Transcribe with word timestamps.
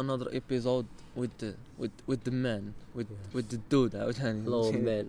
another 0.00 0.28
episode 0.40 0.86
with 1.20 1.34
the 1.42 1.50
with 1.80 1.94
with 2.10 2.20
the 2.28 2.34
man 2.44 2.62
with 2.96 3.10
with 3.34 3.46
the 3.54 3.58
dude 3.72 3.94
عاوتاني 3.94 4.48
man 4.84 5.08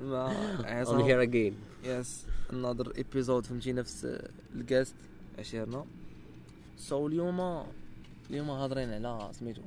مع 0.00 0.32
I'm 0.62 1.02
here 1.02 1.30
again. 1.30 1.54
Yes 1.84 2.24
another 2.50 2.88
episode 2.98 3.44
فهمتي 3.44 3.72
نفس 3.72 4.06
الكاست 4.54 4.94
عشيرنا 5.38 5.84
so 6.78 7.06
اليوم 7.06 7.64
اليوم 8.30 8.50
هاضرين 8.50 8.92
على 9.06 9.28
سميتو 9.32 9.62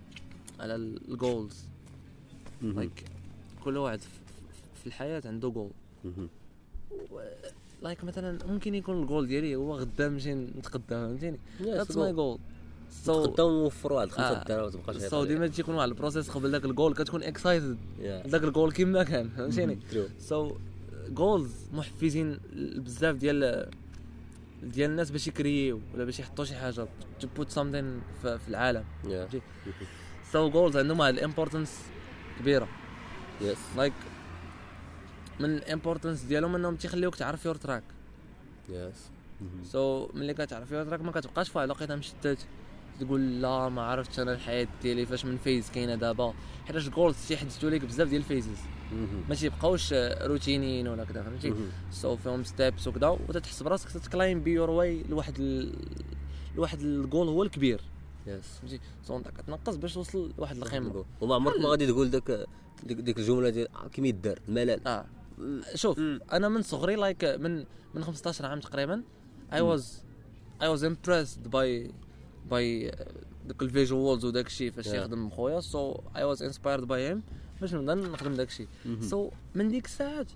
على 0.59 0.75
ال 0.75 0.88
goals. 0.88 1.65
Like 2.61 3.03
كل 3.63 3.77
واحد 3.77 3.99
في- 4.01 4.87
الحياة 4.87 5.21
عنده 5.25 5.49
goal. 5.49 5.69
Like 7.81 8.03
مثلا 8.03 8.39
ممكن 8.47 8.75
يكون 8.75 9.01
الجول 9.01 9.27
ديالي 9.27 9.55
هو 9.55 9.75
غدا 9.77 10.09
نمشي 10.09 10.33
نتقدم 10.33 10.83
فهمتيني؟ 10.89 11.37
Yes, 11.59 11.63
that's. 11.63 11.97
my 11.97 12.13
goal 12.13 12.39
so 13.05 13.23
قدام 13.23 13.47
نوفروا 13.47 13.97
واحد 13.97 14.11
خمسة 14.11 14.29
آه. 14.29 14.43
دراهم 14.43 14.69
تبقى 14.69 14.93
شي 14.93 14.99
so 14.99 15.23
ديما 15.25 15.47
تيكون 15.47 15.75
واحد 15.75 15.89
ال 15.89 15.94
process 15.94 16.29
قبل 16.29 16.51
داك 16.51 16.65
الجول 16.65 16.93
كتكون 16.93 17.23
excited 17.23 17.77
Yeah. 17.99 18.27
داك 18.27 18.43
الجول 18.43 18.71
كيما 18.71 19.03
كان 19.03 19.29
فهمتيني. 19.29 19.79
so 20.19 20.51
goals 21.09 21.51
محفزين 21.73 22.39
بزاف 22.75 23.15
ديال 23.15 23.69
ديال 24.63 24.89
الناس 24.89 25.11
باش 25.11 25.27
يكرييو 25.27 25.79
ولا 25.93 26.05
باش 26.05 26.19
يحطوا 26.19 26.45
شي 26.45 26.55
حاجة 26.55 26.87
to 27.21 27.25
put 27.39 27.45
something 27.47 27.85
في, 28.21 28.39
العالم. 28.47 28.83
so 30.31 30.49
goals 30.49 30.77
عندهم 30.77 30.99
واحد 30.99 31.13
ال 31.13 31.19
importance 31.19 31.77
كبيرة 32.39 32.67
Yes. 33.41 33.77
like 33.77 33.93
من 35.39 35.45
ال 35.55 35.61
importance 35.61 36.21
ديالهم 36.21 36.55
إنهم 36.55 36.75
تيخليوك 36.75 37.15
تعرف 37.15 37.45
your 37.45 37.55
track. 37.55 37.83
مهم. 38.69 39.63
so 39.63 40.09
ملي 40.13 40.33
كتعرف 40.33 40.71
your 40.71 40.83
track 40.83 41.01
ما 41.01 41.11
كتبقاش 41.11 41.49
في 41.49 41.57
واحد 41.57 41.69
الوقيته 41.69 41.95
مشتت 41.95 42.37
تقول 42.99 43.41
لا 43.41 43.69
ما 43.69 43.81
عرفتش 43.81 44.19
أنا 44.19 44.33
الحياة 44.33 44.67
ديالي 44.81 45.05
فاش 45.05 45.25
من 45.25 45.37
phase 45.37 45.69
كاينة 45.69 45.95
دابا. 45.95 46.33
حيت 46.65 46.77
goals 46.77 47.27
تيحددوا 47.27 47.69
لك 47.69 47.85
بزاف 47.85 48.07
ديال 48.07 48.21
ال 48.21 48.26
phases. 48.26 48.57
ما 49.29 49.35
تيبقاوش 49.35 49.93
روتينيين 50.21 50.87
ولا 50.87 51.03
كذا 51.03 51.23
فهمتي. 51.23 51.53
so 51.91 52.15
فيهم 52.15 52.43
steps 52.43 52.87
وكذا 52.87 53.07
وتتحس 53.07 53.63
براسك 53.63 53.91
تت 53.91 54.06
climb 54.06 54.43
your 54.43 54.69
way 54.69 55.03
لواحد 55.09 55.39
ال... 55.39 55.75
لواحد 56.55 56.79
الجول 56.79 57.27
هو 57.27 57.43
الكبير. 57.43 57.81
Yes. 58.25 58.29
فهمتي؟ 58.29 58.79
so 59.03 59.17
أنت 59.17 59.27
كتنقص 59.27 59.75
باش 59.75 59.93
توصل 59.93 60.33
لواحد 60.37 60.57
القمه 60.57 61.05
وما 61.21 61.35
عمرك 61.35 61.59
ما 61.59 61.69
غادي 61.69 61.87
تقول 61.87 62.09
داك 62.09 62.45
ديك, 62.83 62.97
ديك 62.97 63.17
الجملة 63.17 63.49
ديال 63.49 63.67
آه، 63.75 63.87
كيما 63.87 64.07
يدار 64.07 64.39
الملل 64.47 64.87
آه. 64.87 65.05
شوف 65.75 65.99
أنا 66.33 66.49
من 66.49 66.61
صغري 66.61 66.95
like 66.95 67.25
من 67.25 67.65
من 67.93 68.03
15 68.03 68.45
عام 68.45 68.59
تقريبا 68.59 69.03
I 69.53 69.61
was 69.61 70.03
I 70.61 70.67
was 70.67 70.83
impressed 70.83 71.47
by 71.47 71.91
by 72.49 72.91
دوك 73.47 73.61
ال 73.63 73.71
visuals 73.71 74.25
وداك 74.25 74.47
الشيء 74.47 74.71
فاش 74.71 74.85
Yeah. 74.87 74.93
يخدم 74.93 75.29
خويا 75.29 75.59
so 75.59 75.95
I 76.15 76.23
was 76.23 76.43
inspired 76.43 76.87
by 76.87 77.07
him 77.09 77.23
باش 77.61 77.73
نبدا 77.73 77.95
نخدم 77.95 78.33
داك 78.33 78.47
الشيء 78.47 78.67
so 79.01 79.29
من 79.55 79.67
ديك 79.67 79.85
الساعات 79.85 80.27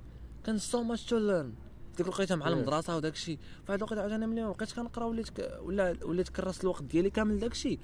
كان 0.45 0.58
so 0.57 0.83
much 0.83 1.05
to 1.05 1.17
learn 1.17 1.53
ديك 1.97 2.05
الوقيته 2.05 2.36
مع. 2.36 2.47
المدرسة 2.47 2.97
وداك 2.97 3.14
الشيء 3.14 3.38
فهاد 3.67 3.80
الوقيته 3.80 4.02
عاوتاني 4.02 4.27
ملي 4.27 4.45
بقيت 4.47 4.72
كنقرا 4.72 5.05
وليت 5.05 5.30
ك... 5.30 5.59
ولا 5.61 5.95
وليت 6.03 6.30
كرست 6.30 6.64
الوقت 6.64 6.83
ديالي 6.83 7.09
كامل 7.09 7.39
داك 7.39 7.52
الشيء 7.52 7.80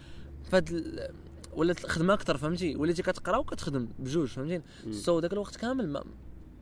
فهاد 0.51 0.69
ال... 0.71 1.09
ولات 1.53 1.83
الخدمه 1.85 2.13
أكثر 2.13 2.37
فهمتي 2.37 2.75
وليتي 2.75 3.01
كتقرا 3.01 3.37
وكتخدم 3.37 3.87
بجوج 3.99 4.27
فهمتي 4.27 4.61
so 4.91 5.19
داك 5.19 5.33
الوقت 5.33 5.55
كامل 5.55 5.89
ما 5.89 6.03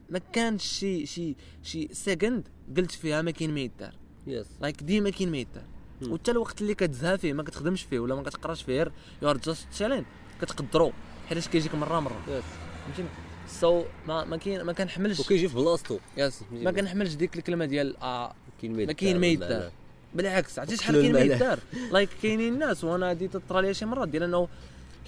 ما 0.09 0.19
كانش 0.19 0.63
شي 0.63 1.05
شي 1.05 1.35
شي 1.63 1.89
second 1.93 2.47
قلت 2.77 2.91
فيها 2.91 3.21
ما 3.21 3.31
كاين 3.31 3.53
ما 3.53 3.59
يدار 3.59 3.95
yes 4.27 4.47
like 4.61 4.83
ديما 4.83 5.09
كاين 5.09 5.31
ما 5.31 5.37
يدار. 5.37 5.63
وحتى 6.09 6.31
الوقت 6.31 6.61
اللي 6.61 6.75
كتزها 6.75 7.17
فيه 7.17 7.33
ما 7.33 7.43
كتخدمش 7.43 7.83
فيه 7.83 7.99
ولا 7.99 8.15
ما 8.15 8.23
كتقراش 8.23 8.63
فيه 8.63 8.91
you 9.21 9.29
are 9.29 9.37
just 9.37 9.67
chilling 9.71 10.05
كتقدرو 10.41 10.91
حيت 11.29 11.47
كيجيك 11.47 11.75
مرة 11.75 11.99
مرة. 11.99 12.21
yes 12.27 12.43
فهمتيني؟ 12.85 13.07
so 13.47 13.83
ما 14.07 14.25
ما 14.25 14.37
كاين 14.37 14.61
ما 14.61 14.73
كنحملش. 14.73 15.19
وكيجي 15.19 15.49
في 15.49 15.55
بلاصتو. 15.55 15.97
yes 16.17 16.43
ما 16.51 16.71
كنحملش 16.71 17.13
ديك 17.13 17.35
الكلمة 17.35 17.65
ديال 17.65 17.97
آه 17.97 18.33
كاين 18.61 18.85
ما 18.85 18.93
كاين 18.93 19.19
ما 19.19 19.27
يدار 19.27 19.71
بالعكس 20.13 20.59
عرفتي 20.59 20.77
شحال 20.77 21.01
كاين 21.01 21.13
ما. 21.13 21.19
يدار 21.19 21.59
like 21.91 22.09
كاينين 22.21 22.53
الناس 22.53 22.83
وأنا 22.83 23.09
هادي 23.09 23.27
تطرى 23.27 23.61
ليا 23.61 23.73
شي 23.73 23.85
مرات. 23.85 24.07
ديال 24.07 24.23
انه 24.23 24.47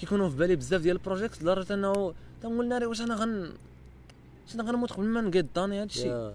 كيكونوا 0.00 0.28
في 0.28 0.36
بالي 0.36 0.56
بزاف 0.56 0.80
ديال 0.80 0.96
ال 0.96 1.01
projects 1.01 1.42
لدرجة 1.42 1.74
انه 1.74 2.14
تنقول 2.42 2.68
ناري 2.68 2.86
واش 2.86 3.00
أنا 3.00 3.14
غن 3.14 3.52
واش 4.44 4.54
أنا 4.54 4.62
غنموت 4.62 4.92
قبل 4.92 5.06
ما 5.06 5.20
نقاد 5.20 5.82
هادشي. 5.82 6.34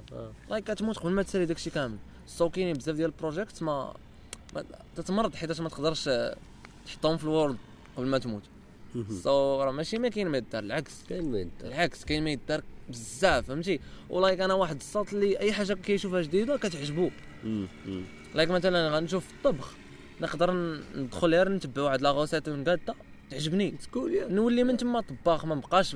like 0.49 0.71
كتموت 0.71 0.97
قبل 0.97 1.11
ما 1.11 1.23
تسالي 1.23 1.45
داكشي 1.45 1.69
كامل. 1.69 1.97
so 2.27 2.49
كاينين 2.49 2.73
بزاف 2.73 2.95
ديال 2.95 3.09
ال 3.09 3.15
projects 3.15 3.63
ما 3.63 3.93
تتمرض 4.95 5.35
حيت 5.35 5.61
ما 5.61 5.69
تقدرش 5.69 6.09
تحطهم 6.85 7.17
في 7.17 7.23
ال 7.23 7.29
world 7.29 7.57
قبل 7.97 8.07
ما 8.07 8.17
تموت. 8.17 8.43
so 9.23 9.63
راه 9.63 9.71
ماشي 9.71 9.97
ما 9.97 10.09
كاين 10.09 10.27
ما 10.27 10.37
يدار 10.37 10.63
العكس. 10.63 11.03
كاين 11.09 11.31
ما 11.31 11.39
يدار. 11.39 11.71
العكس 11.71 12.05
كاين 12.05 12.23
ما 12.23 12.31
يدار 12.31 12.61
بزاف 12.89 13.47
فهمتي؟ 13.47 13.79
و 14.09 14.15
like 14.15 14.39
أنا 14.39 14.53
واحد 14.53 14.75
الساط 14.75 15.13
اللي 15.13 15.39
أي 15.39 15.53
حاجة 15.53 15.73
كيشوفها 15.73 16.21
جديدة 16.21 16.57
كتعجبو. 16.57 17.09
like 18.35 18.49
مثلا 18.49 18.89
غنشوف 18.89 19.31
الطبخ 19.31 19.73
نقدر 20.21 20.53
ندخل 20.95 21.35
غير 21.35 21.49
نتبع 21.49 21.81
واحد 21.81 22.01
لا 22.01 22.09
غوسيت 22.11 22.49
ونقاده 22.49 22.95
تعجبني. 23.29 23.71
تقول 23.71 24.33
نولي 24.33 24.63
من 24.63 24.77
تما 24.77 25.01
طباخ 25.01 25.45
ما 25.45 25.55
بقاش 25.55 25.95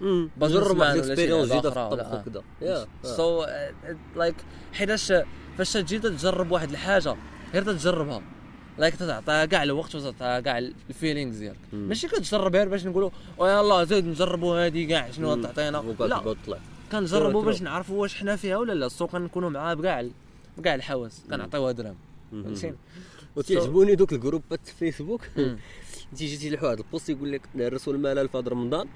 مم. 0.00 0.30
بزنس 0.36 0.52
جرب 0.52 0.76
مان 0.76 0.80
واحد 0.80 0.94
الاكسبيريونس 0.96 1.52
جديدة 1.52 1.70
في 1.70 1.78
الطبخ 1.78 2.12
وكذا. 2.60 2.88
سو 3.02 3.46
لايك 4.16 4.36
حيتاش 4.72 5.12
فاش 5.58 5.72
تجي 5.72 5.98
تجرب 5.98 6.50
واحد 6.50 6.70
الحاجة 6.70 7.16
غير 7.54 7.62
تجربها 7.62 8.22
لايك 8.78 8.94
تعطيها 8.96 9.44
كاع 9.44 9.62
الوقت 9.62 9.94
وتعطيها 9.94 10.40
كاع 10.40 10.58
الفيلينغز 10.58 11.36
ديالك. 11.36 11.58
ماشي 11.72 12.08
كتجرب 12.08 12.56
غير 12.56 12.68
باش 12.68 12.86
نقولوا 12.86 13.10
يلا 13.40 13.84
زيد 13.84 14.06
نجربوا 14.06 14.66
هذه 14.66 14.88
كاع 14.88 15.10
شنو. 15.10 15.42
تعطينا. 15.42 15.84
لا 16.00 16.36
كنجربوا. 16.92 17.42
باش 17.42 17.62
نعرفوا 17.62 18.02
واش 18.02 18.14
حنا 18.14 18.36
فيها 18.36 18.56
ولا 18.56 18.72
لا. 18.72 18.86
السوق 18.86 19.10
كنكونوا 19.10 19.50
معاه 19.50 19.74
بكاع 19.74 20.08
بكاع 20.58 20.74
الحواس. 20.74 21.22
كنعطيوها 21.30 21.72
درهم. 21.72 21.96
فهمتيني؟ 22.30 22.76
وتيعجبوني 23.36 23.94
دوك 23.94 24.12
ال 24.12 24.19
groupat 24.19 24.66
في 24.66 24.74
فيسبوك. 24.92 25.20
تيجي 26.16 26.36
تيلحوا 26.36 26.68
واحد 26.68 26.78
ال 26.78 26.84
post 26.84 27.08
يقول 27.08 27.32
لك 27.32 27.42
نهرسوا 27.54 27.92
الملل 27.92 28.28
في 28.28 28.38
رمضان. 28.38 28.88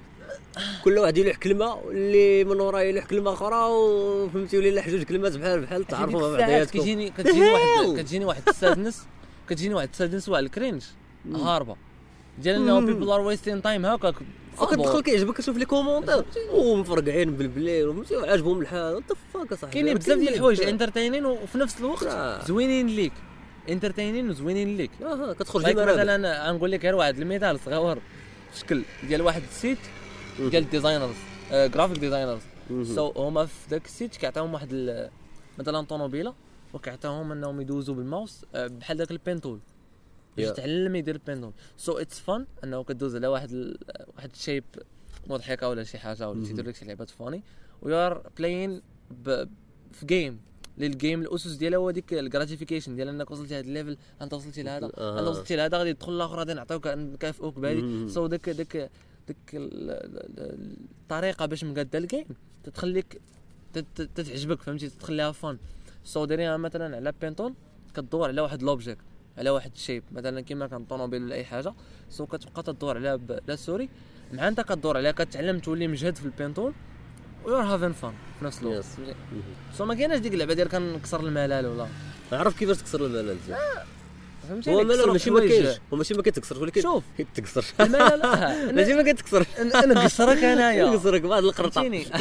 كل 0.83 0.97
واحد 0.97 1.17
يلوح 1.17 1.35
كلمة 1.35 1.73
واللي 1.75 2.43
من 2.43 2.59
وراه 2.59 2.81
يلوح 2.81 3.05
كلمة 3.05 3.33
أخرى 3.33 3.65
وفهمتي 3.65 4.57
ولي 4.57 4.81
حجوج 4.81 5.03
كلمات 5.03 5.37
بحال 5.37 5.61
بحال 5.61 5.87
تعرفوا 5.87 6.37
بعضياتكم 6.37 6.79
كيجيني 6.79 7.09
كتجيني 7.09 7.51
واحد 7.51 7.93
كتجيني 7.97 8.25
واحد 8.25 8.41
ال 8.47 8.54
sadness 8.54 9.03
كتجيني 9.49 9.73
واحد 9.73 9.89
ال 9.89 9.94
sadness 9.94 10.29
واحد 10.29 10.43
ال 10.43 10.49
cringe 10.49 10.83
هاربة. 11.35 11.75
ديال 12.39 12.55
انه. 12.55 12.79
people 12.79 13.09
are 13.09 13.21
wasting 13.21 13.61
time 13.61 13.85
هكاك 13.85 14.15
وكتدخل 14.61 15.01
كيعجبك 15.01 15.37
تشوف 15.37 15.57
les 15.57 15.65
commentaires 15.65 16.25
ومفرقعين 16.53 17.31
بالبليل 17.35 17.87
وفهمتي 17.87 18.15
وعاجبهم 18.15 18.61
الحال. 18.61 18.95
what 18.95 19.00
the 19.00 19.03
fuck 19.33 19.51
اصاحبي 19.51 19.73
كاينين 19.73 19.97
بزاف 19.97 20.17
ديال 20.19 20.33
الحوايج 20.33 20.61
entertaining 20.61 21.25
وفي 21.25 21.57
نفس 21.57 21.79
الوقت 21.79 22.03
آه. 22.03 22.45
زوينين 22.45 22.87
ليك. 22.87 23.13
entertaining 23.69 24.29
وزوينين 24.29 24.77
ليك. 24.77 24.91
آه 25.03 25.33
كتخرج. 25.33 25.61
مثلا 25.63 26.49
غنقول 26.49 26.71
لك 26.71 26.83
غير 26.85 26.95
واحد 26.95 27.19
المثال 27.19 27.59
صغير. 27.65 27.97
شكل 28.59 28.83
ديال 29.07 29.21
واحد 29.21 29.41
ال 29.51 29.56
site 29.56 29.77
ديال 30.39 30.63
ال 30.63 30.68
designers 30.68 31.15
graphic 31.51 31.97
designers. 31.99 32.41
so 32.83 33.11
هما 33.17 33.45
في 33.45 33.69
ذاك 33.69 33.85
ال 33.85 33.91
site 33.91 34.15
كيعطيهم 34.15 34.53
واحد 34.53 34.99
مثلا 35.59 35.81
طوموبيلة 35.85 36.33
وكيعطيهم 36.73 37.31
انهم 37.31 37.61
يدوزوا 37.61 37.95
بالماوس 37.95 38.45
آه، 38.55 38.67
بحال 38.67 38.97
ذاك 38.97 39.11
ال 39.11 39.17
pen 39.17 39.35
tool 39.35 39.59
باش. 40.37 40.47
يتعلم 40.47 40.95
يدير 40.95 41.15
ال 41.15 41.19
pen 41.19 41.33
tool 41.33 41.51
so 41.77 41.97
it's 41.97 42.19
fun 42.19 42.45
انه 42.63 42.83
كدوز 42.83 43.15
على 43.15 43.27
واحد 43.27 43.51
ال- 43.51 43.77
واحد 44.15 44.29
ال 44.33 44.38
shape 44.38 44.63
مضحكة 45.27 45.69
ولا 45.69 45.83
شي 45.83 45.97
حاجة 45.97 46.29
ولا. 46.29 46.45
تيدير 46.45 46.67
لك 46.67 46.75
شي 46.75 46.85
لعبات 46.85 47.09
funny 47.09 47.43
و 47.81 47.95
you 47.95 48.12
are 48.12 48.29
playing 48.37 48.81
في 49.91 50.05
game 50.05 50.39
لل 50.77 50.92
game 50.92 51.21
الأسس 51.21 51.51
ديالها 51.51 51.79
هو 51.79 51.91
ديك 51.91 52.13
ال 52.13 52.19
gratification 52.19 52.95
ديال 52.95 53.07
انك 53.07 53.31
وصلتي 53.31 53.53
لهذا 53.53 53.67
ال 53.67 53.72
level 53.72 53.97
انت 54.21 54.33
وصلتي 54.33 54.63
لهذا. 54.63 54.85
انت 54.85 55.27
وصلتي 55.27 55.55
لهذا 55.55 55.77
غادي 55.77 55.93
تدخل 55.93 56.11
الآخر 56.11 56.35
غادي 56.35 56.53
نعطيوك 56.53 56.87
نكافئوك 56.87 57.59
بهذه. 57.59 58.07
so 58.07 58.27
ديك 58.27 58.49
ديك 58.49 58.89
ديك 59.27 59.37
ال- 59.53 59.89
ال- 59.89 60.39
ال- 60.39 60.77
الطريقة 61.01 61.45
باش 61.45 61.63
مقاده 61.63 61.99
ال 61.99 62.04
game 62.04 62.25
تتخليك 62.63 63.21
تت- 63.73 63.85
تت- 63.95 64.09
تتعجبك 64.15 64.61
فهمتي؟ 64.61 64.89
تخليها 64.89 65.31
fun. 65.31 65.57
so 66.03 66.25
دايرينها 66.25 66.57
مثلا 66.57 66.95
على 66.95 67.13
pen 67.21 67.35
tool 67.35 67.53
كدور 67.95 68.27
على 68.27 68.41
واحد 68.41 68.63
l'objet 68.63 69.01
على 69.37 69.49
واحد 69.49 69.71
الشيب 69.75 70.03
مثلا 70.11 70.41
كيما 70.41 70.67
كان 70.67 70.85
طوموبيل 70.85 71.23
ولا 71.23 71.35
أي 71.35 71.45
حاجة 71.45 71.73
سو 72.09 72.25
كتبقى 72.25 72.63
تدور 72.63 72.97
عليها 72.97 73.15
بلا 73.15 73.55
سوري. 73.55 73.89
مع 74.33 74.47
أنت 74.47 74.61
كدور 74.61 74.97
عليها 74.97 75.11
كتعلم 75.11 75.59
تولي 75.59 75.87
مجهد 75.87 76.15
في 76.15 76.25
البينتول 76.25 76.73
ويور 77.45 77.61
هافين 77.63 77.91
فان 77.91 78.13
في 78.39 78.45
نفس 78.45 78.61
الوقت. 78.61 78.85
سو 79.73 79.85
ما 79.85 79.95
كايناش 79.95 80.19
ديك 80.19 80.33
اللعبة 80.33 80.53
ديال 80.53 80.69
كنكسر 80.69 81.19
الملل 81.19 81.65
ولا. 81.65 81.87
عرف 82.31 82.59
كيفاش 82.59 82.77
تكسر 82.77 83.05
الملل 83.05 83.37
فهمتي 84.51 84.71
هو 84.71 84.81
الملل 84.81 85.07
ماشي 85.07 85.31
ما. 85.31 85.39
كاينش 85.39 85.77
هو 85.93 85.97
ماشي 85.97 86.13
ما 86.13 86.21
كيتكسرش 86.23 86.57
ولكن 86.59 86.81
شوف. 86.81 87.03
كيتكسر 87.17 87.65
الملل 87.79 88.01
آه، 88.21 88.71
ماشي 88.71 88.93
ما 88.93 89.03
أنا 89.59 89.93
نقصرك 89.93 90.43
انايا 90.43 90.89
كيتكسرك 90.91 91.21
بعض 91.21 91.43
القرطه 91.43 91.81
فهمتيني 91.81 92.03
لي 92.03 92.05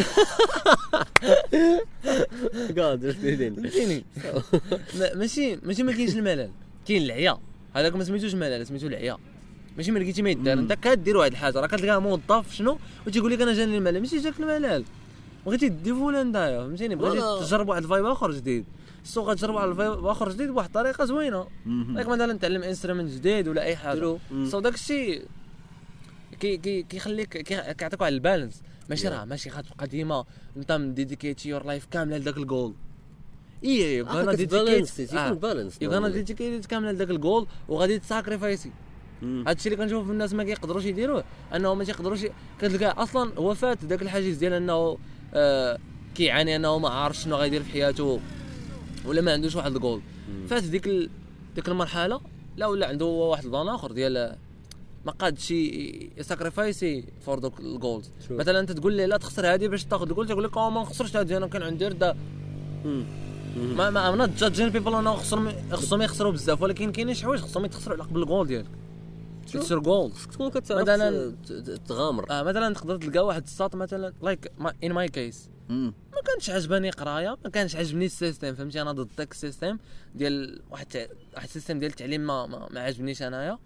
فهمتيني 3.56 4.05
ما- 4.99 5.15
ماشي 5.15 5.56
ماشي 5.62 5.82
ما 5.82 5.93
كاينش 5.93 6.15
الملل. 6.15 6.50
كاين 6.88 7.03
العيا. 7.03 7.38
هذاك 7.75 7.94
ما 7.97 8.05
سميتوش 8.05 8.35
ملل 8.35 8.67
سميتو 8.67 8.87
العيا. 8.87 9.17
ماشي 9.77 9.91
ما 9.93 9.99
لقيتي 9.99 10.23
ما 10.23 10.31
يدار. 10.31 10.59
أنت 10.59 10.73
كدير 10.73 11.17
واحد 11.17 11.31
الحاجة. 11.31 11.61
راه 11.61 11.67
كتلقى 11.67 12.03
موظف 12.03 12.55
شنو؟ 12.55 12.79
وتيقول 13.06 13.32
لك 13.32 13.41
أنا 13.41 13.53
جاني 13.53 13.79
الملل. 13.79 14.00
ماشي 14.00 14.19
جاك 14.19 14.35
الملل. 14.41 14.85
بغيتي 15.47 15.69
د 15.69 15.76
evolve 15.76 16.23
نتايا. 16.23 16.59
فهمتيني 16.61 16.94
بغيتي. 16.97 17.44
تجرب 17.47 17.69
واحد 17.69 17.82
ال 17.82 17.87
vibe 17.87 18.05
آخر 18.06 18.31
جديد. 18.31 18.65
so 19.05 19.21
غتجرب 19.23 19.70
ال 19.71 19.78
vibe 19.78 20.06
اخر 20.06 20.29
جديد 20.32 20.50
بواحد 20.50 20.67
الطريقة 20.69 21.05
زوينة. 21.05 21.47
لك 21.67 22.08
مثلا 22.08 22.38
تعلم 22.38 22.62
instrument 22.62 23.11
جديد 23.11 23.49
ولا 23.49 23.62
أي 23.62 23.76
حاجة. 23.76 24.19
so 24.47 24.61
داك 24.61 24.75
الشيء 24.75 25.23
كي 26.41 26.56
كي 26.56 26.82
كيخليك 26.82 27.29
كي- 27.29 27.75
كيعطيك 27.75 28.00
واحد 28.00 28.12
ال 28.12 28.18
balance. 28.18 28.62
ماشي. 28.91 29.08
راه 29.08 29.25
ماشي 29.25 29.50
غتبقى 29.50 29.87
ديما 29.87 30.25
أنت 30.56 30.73
م 30.73 30.81
dedicate 30.81 31.49
ي 31.49 31.52
your 31.52 31.67
life 31.67 31.87
كامله 31.91 32.17
لذاك 32.19 32.37
الجول 32.37 32.75
إيه 33.64 33.99
you 33.99 34.05
gonna 34.06 34.32
balance 34.32 34.37
dedicate 35.00 35.12
يكون 35.12 35.38
balance 35.38 35.82
you 35.82 35.91
gonna 35.91 36.09
dedicate 36.09 36.67
كامله 36.67 36.93
لذاك 36.93 37.11
الجول 37.11 37.46
وغادي 37.69 37.99
ت 37.99 38.05
sacrifice 38.05 38.64
ي 38.64 38.71
هادشي 39.23 39.69
اللي 39.69 39.76
كنشوف 39.85 40.11
الناس 40.11 40.32
ما 40.35 40.44
كيقدروش 40.44 40.85
يديروه. 40.85 41.25
أنه 41.55 41.75
ما 41.75 41.85
تيقدروش 41.85 42.26
كتلقى 42.61 43.03
أصلا 43.03 43.32
هو 43.38 43.55
فات 43.55 43.85
ذاك 43.85 44.03
الحاجز 44.03 44.37
ديال 44.37 44.53
أنه 44.53 44.99
آه 45.35 45.79
كيعاني 46.14 46.56
أنه 46.56 46.79
ما 46.79 46.88
عارف 46.88 47.17
شنو 47.17 47.37
غيدير 47.37 47.62
في 47.62 47.70
حياته. 47.73 48.20
ولا 49.06 49.20
ما 49.20 49.32
عندوش 49.32 49.56
واحد 49.56 49.75
الجول 49.75 50.00
فات 50.49 50.62
ديك 50.62 50.87
ال... 50.87 51.11
ديك 51.55 51.69
المرحلة 51.69 52.20
لا 52.56 52.67
ولا 52.67 52.87
عنده 52.87 53.05
هو 53.06 53.31
واحد 53.31 53.44
ال 53.44 53.49
plan 53.49 53.69
آخر 53.69 53.93
ديال 53.93 54.37
ما 55.06 55.12
قادش 55.12 55.50
ي 56.17 56.25
sacrifice 56.25 57.05
ي 57.27 57.30
for 57.30 57.38
دوك 57.38 57.61
ال 57.61 57.68
goals؟ 57.68 58.11
مثلا 58.31 58.61
أنت 58.61 58.73
تقول 58.73 58.93
لي 58.93 59.06
لا 59.06 59.17
تخسر 59.17 59.55
هذه 59.55 59.67
باش 59.69 59.85
تاخذ 59.85 60.08
الجول 60.08 60.29
تقول 60.29 60.44
لك 60.44 60.56
آه 60.56 60.70
ما 60.70 60.81
نخسرش 60.82 61.17
هذه 61.17 61.37
أنا 61.37 61.47
كان 61.47 61.62
عندي 61.62 61.88
ردة. 61.88 62.17
ما 63.56 63.91
ما 63.91 64.08
I'm 64.15 64.21
not 64.21 64.27
judging 64.38 64.69
people 64.69 64.94
انه 64.94 65.14
خصهم 65.14 65.53
خصهم 65.73 66.03
يخسروا 66.03 66.32
بزاف 66.32 66.62
ولكن 66.62 66.93
كاينين 66.93 67.14
شي 67.14 67.25
حوايج 67.25 67.41
خصهم 67.41 67.64
يتخسروا 67.64 67.96
على 67.96 68.05
قبل 68.05 68.23
الجول 68.23 68.46
ديالك. 68.46 68.67
تكون 70.32 70.50
كتعرف 70.50 70.88
مثلاً- 70.88 71.88
تغامر. 71.88 72.31
آه 72.31 72.43
مثلا 72.43 72.75
تقدر 72.75 72.96
تلقى 72.96 73.26
واحد 73.26 73.43
الساط 73.43 73.76
مثلا 73.76 74.12
like 74.23 74.53
in 74.85 74.93
my 74.93 75.09
case 75.09 75.49
ما 75.70 76.20
كانش 76.26 76.50
عجباني 76.50 76.90
قراية 76.90 77.37
ما 77.44 77.50
كانش 77.50 77.76
عجبني 77.76 78.06
ال 78.06 78.13
system 78.13 78.55
فهمتي؟ 78.55 78.82
أنا 78.82 78.93
ضد 78.93 79.08
داك 79.19 79.32
ال 79.32 79.39
system 79.39 79.79
ديال 80.14 80.62
واحد 80.70 81.08
واحد 81.34 81.44
ال 81.44 81.49
system 81.49 81.79
ديال 81.78 81.90
التعليم 81.90 82.20
ما 82.20 82.46
ما, 82.46 82.69
ما 82.70 82.81
عجبنيش 82.81 83.22
أنايا. 83.22 83.58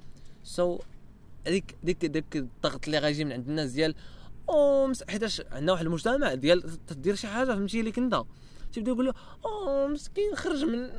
so 0.44 0.78
هذيك 1.46 1.76
ديك 1.82 2.06
ديك 2.06 2.36
الضغط 2.36 2.84
اللي 2.86 2.98
غيجي 2.98 3.24
من 3.24 3.32
عند 3.32 3.48
الناس 3.48 3.70
ديال 3.70 3.94
أو 4.48 4.92
حيتاش 5.08 5.42
عندنا 5.52 5.72
واحد 5.72 5.84
المجتمع 5.84 6.34
ديال 6.34 6.86
تدير 6.86 7.14
شي 7.14 7.26
حاجة 7.26 7.46
فهمتي؟ 7.46 7.82
like 7.82 7.98
أنت. 7.98 8.22
تيبدا 8.72 8.90
يقول 8.90 9.06
له 9.06 9.14
أو 9.44 9.88
مسكين 9.88 10.36
خرج 10.36 10.64
من 10.64 10.90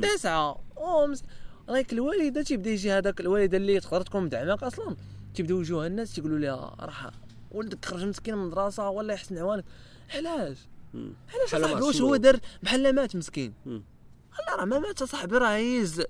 تسعة. 0.00 0.60
أو 0.76 1.06
مس... 1.06 1.22
like 1.68 1.92
الوالدة 1.92 2.42
تيبدا 2.42 2.70
يجي 2.70 2.92
هذاك 2.92 3.20
الوالدة 3.20 3.56
اللي 3.56 3.80
تقدر 3.80 4.00
تكون 4.00 4.22
مدعمك 4.24 4.62
أصلا. 4.62 4.96
تيبداو 5.34 5.60
يجوا 5.60 5.86
الناس 5.86 6.14
تيقولوا 6.14 6.38
لها 6.38 6.76
راه 6.80 7.12
ولدك 7.50 7.84
خرج 7.84 8.04
مسكين 8.04 8.34
من 8.34 8.42
المدرسة 8.42 8.88
الله 8.88 9.14
يحسن 9.14 9.38
عوانك. 9.38 9.64
علاش؟ 10.10 10.58
علاش 10.94 11.50
صاحبي؟ 11.50 11.82
واش؟ 11.82 12.00
هو 12.00 12.16
دار 12.16 12.40
بحال 12.62 12.94
مات 12.94 13.16
مسكين. 13.16 13.52
لا 13.66 14.56
راه 14.58 14.64
ما 14.64 14.78
مات 14.78 15.02
صاحبي 15.02 15.36
راه 15.38 15.48
he's 15.56 16.02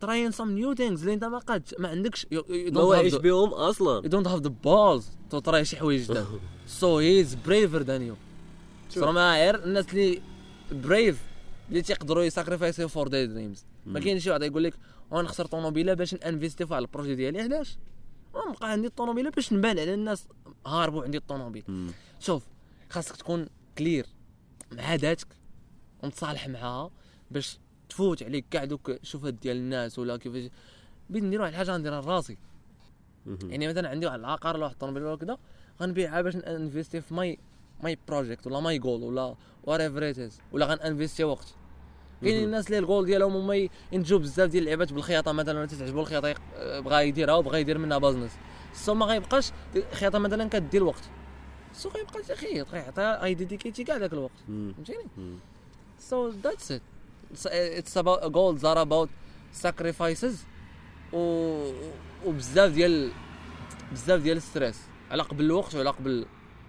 trying 0.00 0.30
some 0.30 0.50
new 0.50 0.74
things 0.74 1.00
اللي 1.00 1.14
انت 1.14 1.24
ما 1.24 1.38
قادش 1.38 1.74
ما 1.78 1.88
عندكش 1.88 2.26
ما 2.32 2.42
don't 2.70 2.76
واعيش 2.76 3.14
have 3.14 3.18
the, 3.18 3.20
بهم 3.20 3.48
أصلا. 3.48 4.02
you 4.02 4.12
don't 4.12 4.28
have 4.28 4.42
the 4.44 4.50
balls 4.50 5.04
to 5.30 5.38
try 5.38 5.64
شي 5.64 5.76
حوايج 5.76 6.02
جداد. 6.10 6.26
so 6.66 6.98
he's 6.98 7.34
braver 7.34 7.82
than 7.82 8.02
you 8.02 8.14
صراحة 8.90 9.12
ما 9.12 9.34
غير 9.34 9.64
الناس 9.64 9.84
اللي 9.92 10.22
brave 10.72 11.22
اللي 11.68 11.82
تيقدروا 11.82 12.22
ي 12.24 12.30
sacrifice 12.30 12.88
ي 12.88 12.93
for 12.93 13.08
their 13.08 13.26
dreams 13.26 13.64
ما 13.86 14.00
كاينش 14.00 14.24
شي 14.24 14.30
واحد 14.30 14.42
يقول 14.42 14.64
لك 14.64 14.74
"أو 15.12 15.20
نخسر 15.20 15.46
طوموبيلة 15.46 15.94
باش 15.94 16.14
investir 16.14 16.66
في 16.66 16.78
ال 16.78 16.83
projet 16.83 17.14
ديالي 17.14 17.40
علاش؟ 17.40 17.78
نبقى 18.50 18.70
عندي 18.72 18.86
الطوموبيلة 18.86 19.30
باش 19.30 19.52
نبان 19.52 19.78
على 19.78 19.94
الناس 19.94 20.24
هاربوا 20.66 21.02
عندي 21.04 21.18
الطوموبيل. 21.18 21.64
شوف 22.20 22.42
خاصك 22.90 23.16
تكون 23.16 23.46
clear 23.78 24.06
مع 24.72 24.94
ذاتك 24.94 25.26
ومتصالح 26.02 26.48
معاها 26.48 26.90
باش 27.30 27.58
تفوت 27.88 28.22
عليك 28.22 28.44
كاع 28.50 28.64
دوك 28.64 28.90
الشوفات 28.90 29.34
ديال 29.34 29.56
الناس 29.56 29.98
ولا 29.98 30.16
كيفاش 30.16 30.50
بغيت 31.10 31.24
ندير 31.24 31.40
واحد 31.40 31.52
الحاجة 31.52 31.70
غنديرها 31.70 32.00
لراسي. 32.00 32.38
يعني 33.26 33.68
مثلا 33.68 33.88
عندي 33.88 34.06
واحد 34.06 34.18
العقار 34.18 34.54
ولا 34.56 34.64
واحد 34.64 34.74
الطوموبيل 34.74 35.02
ولا 35.02 35.16
كذا 35.16 35.38
غنبيعها 35.82 36.22
باش 36.22 36.36
investir 36.36 37.00
في 37.00 37.14
my 37.14 37.38
my 37.82 37.98
project 38.08 38.46
ولا 38.46 38.60
my 38.60 38.78
goal 38.78 39.02
ولا 39.02 39.34
whatever 39.64 40.30
ولا 40.52 40.66
غن 40.66 40.78
investir 40.78 41.24
وقت. 41.24 41.54
كاينين 42.22 42.44
الناس 42.44 42.66
اللي 42.66 42.78
الجول 42.78 43.06
ديالهم 43.06 43.36
هما 43.36 43.68
ينتجوا 43.92 44.18
بزاف 44.18 44.50
ديال 44.50 44.62
اللعبات 44.62 44.92
بالخياطة 44.92 45.32
مثلا 45.32 45.58
ولا 45.58 45.66
تتعجبو 45.66 46.00
الخياطة 46.00 46.34
بغا 46.80 47.00
يديرها 47.00 47.34
وبغا 47.34 47.58
يدير 47.58 47.78
منها 47.78 47.98
business 47.98 48.30
so 48.74 48.94
ما 48.94 49.06
غيبقاش 49.06 49.52
الخياطه 49.76 50.18
مثلا 50.18 50.48
كدير 50.48 50.82
الوقت 50.82 51.02
so 51.78 51.88
غيبقى 51.88 52.22
تيخيط 52.22 52.68
غيعطيها 52.70 53.22
غي 53.22 53.33
dedicate 53.33 53.78
ي 53.78 53.84
كاع 53.84 53.98
داك 53.98 54.12
الوقت. 54.12 54.32
فهمتيني؟ 54.48 55.04
that's 56.42 56.70
it. 56.70 56.82
It's, 57.34 57.46
it's 57.80 57.96
about 57.96 58.32
goals 58.32 58.64
are 58.64 58.78
about 58.86 59.08
sacrifices 59.64 60.34
و 61.12 61.72
وبزاف 62.26 62.72
ديال 62.72 63.10
بزاف 63.92 64.22
ديال 64.22 64.36
ال 64.36 64.42
stress 64.42 64.76
على 65.10 65.22
قبل 65.22 65.44
الوقت 65.44 65.74
وعلى 65.74 65.90
قبل 65.90 66.26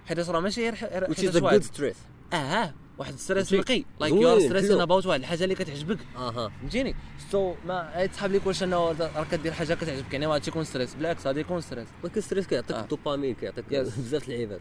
حيت 0.08 0.20
راه 0.30 0.40
ماشي 0.40 0.70
غير 0.70 1.08
which 1.08 1.20
is 1.20 1.42
واحد 1.44 1.64
good 1.64 1.66
stress. 1.66 1.98
آه 2.34 2.74
واحد 3.00 3.14
ال 3.14 3.19
stress 3.19 3.50
زين. 3.50 3.60
نقي 3.60 3.84
like 4.00 4.14
you 4.14 4.34
are 4.34 4.40
stressing. 4.40 4.82
about 4.82 5.06
واحد 5.06 5.20
الحاجة 5.20 5.44
اللي 5.44 5.56
كتعجبك 5.56 5.98
أها 6.16 6.50
فهمتيني 6.50 6.96
so 7.32 7.54
ما 7.68 8.06
تسحب 8.06 8.32
لك 8.32 8.48
واش 8.48 8.64
أنه 8.64 8.78
راه 8.92 9.24
كدير 9.32 9.52
حاجة 9.52 9.74
كتعجبك 9.74 10.14
يعني 10.14 10.28
ما 10.28 10.34
غادي 10.34 10.48
يكون 10.50 10.64
stress 10.64 10.96
بالعكس 10.96 11.28
غادي 11.28 11.40
يكون 11.40 11.62
stress 11.62 11.88
ولكن 12.04 12.18
ال 12.18 12.22
stress 12.22 12.48
كيعطيك 12.48 12.72
آه. 12.76 12.82
الدوبامين 12.82 13.36
كيعطيك 13.36 13.66
Yes. 13.70 14.00
بزاف 14.00 14.24
اللعيبات 14.30 14.60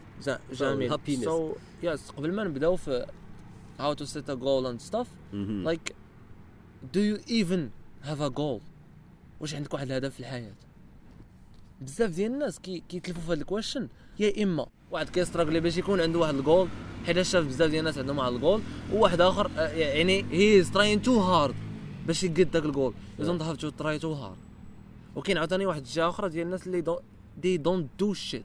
جميل. 0.52 1.25
so 1.25 1.53
yes 1.83 2.11
قبل 2.11 2.32
ما 2.32 2.44
نبداو 2.44 2.76
في 2.76 3.06
how 3.81 3.94
to 3.94 4.06
set 4.06 4.29
a 4.29 4.37
goal 4.37 4.67
and 4.73 4.90
stuff 4.93 5.06
مهم. 5.32 5.70
like 5.75 5.93
do 6.94 6.99
you 7.00 7.31
even 7.31 7.61
have 8.08 8.20
a 8.20 8.31
goal 8.38 8.61
واش 9.40 9.55
عندك 9.55 9.75
واحد 9.75 9.87
الهدف 9.87 10.14
في 10.14 10.20
الحياة 10.20 10.52
بزاف 11.81 12.11
ديال 12.11 12.32
الناس 12.32 12.58
كي 12.61 12.82
كيتلفوا 12.88 13.23
في 13.23 13.26
هذا 13.32 13.40
ال 13.41 13.46
question 13.46 13.89
يا 14.19 14.43
إما 14.43 14.67
واحد 14.90 15.08
كي 15.09 15.18
struggle 15.18 15.56
ي 15.56 15.61
باش 15.61 15.76
يكون 15.76 16.00
عنده 16.00 16.19
واحد 16.19 16.35
الجول 16.35 16.69
حيت 17.09 17.23
شاف 17.23 17.45
بزاف 17.45 17.71
ديال 17.71 17.81
الناس 17.81 17.99
عندهم 17.99 18.19
واحد 18.19 18.33
الجول 18.33 18.63
وواحد 18.93 19.21
آخر 19.21 19.51
آه، 19.57 19.69
يعني 19.69 20.25
he 20.31 20.61
is 20.61 20.71
trying 20.71 21.03
too 21.03 21.21
hard 21.21 21.55
باش 22.07 22.25
يقد 22.25 22.51
داك 22.51 22.65
ال 22.65 22.71
goal 22.71 22.95
don't 23.19 23.43
have 23.43 23.56
to 23.56 23.69
try 23.69 23.99
too 23.99 24.12
hard 24.12 24.37
وكاين 25.17 25.39
عاوتاني 25.39 25.67
واحد 25.67 25.81
الجهة 25.81 26.09
أخرى 26.09 26.29
ديال 26.29 26.47
الناس 26.47 26.67
اللي 26.67 26.85
they 27.39 27.56
don't 27.56 27.91
do 27.99 28.15
shit 28.15 28.45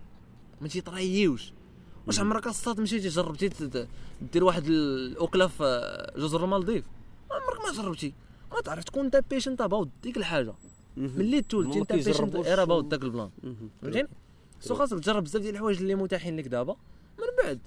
ما 0.61 0.67
تي 0.67 0.89
try 0.89 1.21
وش 1.21 1.53
واش 2.07 2.19
عمرك 2.19 2.47
أصلا 2.47 2.81
مشيتي 2.81 3.07
جربتي 3.07 3.87
دير 4.33 4.43
واحد 4.43 4.67
الأكلة 4.67 5.47
في 5.47 6.11
جزر 6.17 6.43
المالديف؟ 6.43 6.83
عمرك 7.31 7.65
ما 7.65 7.83
جربتي. 7.83 8.13
ما 8.51 8.61
تعرف 8.61 8.83
تكون 8.83 9.05
انت 9.05 9.23
passionate 9.29 9.61
about 9.61 9.89
ديك 10.03 10.17
الحاجة. 10.17 10.53
ملي 10.97 11.43
هما 11.53 11.75
انت 11.75 11.93
passionate 11.93 12.35
about 12.35 12.85
داك 12.85 13.03
ال 13.03 13.08
plan. 13.08 13.29
فهمتيني 13.81 14.07
so 14.59 14.75
خاصك 14.75 14.99
تجرب 14.99 15.23
بزاف 15.23 15.41
ديال 15.41 15.53
الحوايج 15.53 15.81
اللي 15.81 15.95
متاحين 15.95 16.37
لك 16.37 16.47
دابا. 16.47 16.75
من 17.19 17.43
بعد. 17.43 17.59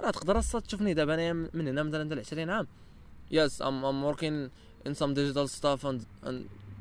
راه 0.00 0.10
تقدر 0.10 0.40
تشوفني 0.42 0.94
دابا 0.94 1.14
انايا 1.14 1.32
من 1.32 1.68
هنا 1.68 1.82
مثلا 1.82 2.04
حتى 2.04 2.14
ل 2.14 2.18
20 2.18 2.50
عام. 2.50 2.66
yes 3.30 3.62
I'm 3.62 3.84
I'm 3.84 4.04
working 4.04 4.50
on 4.86 4.94
some 4.94 5.14
digital 5.14 5.48
stuff 5.48 5.86
and 5.86 6.02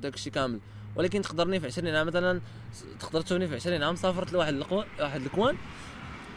داكشي 0.02 0.30
كامل. 0.30 0.60
ولكن 0.96 1.22
تقدرني 1.22 1.60
في 1.60 1.66
20 1.66 1.96
عام 1.96 2.08
مثلا 2.08 2.42
تقدر 3.00 3.22
تشوفني 3.22 3.48
في 3.48 3.56
20 3.56 3.84
عام 3.84 3.96
سافرت 3.96 4.34
لواحد 4.34 4.54
واحد 5.00 5.22
ال 5.22 5.27
coin. 5.27 5.56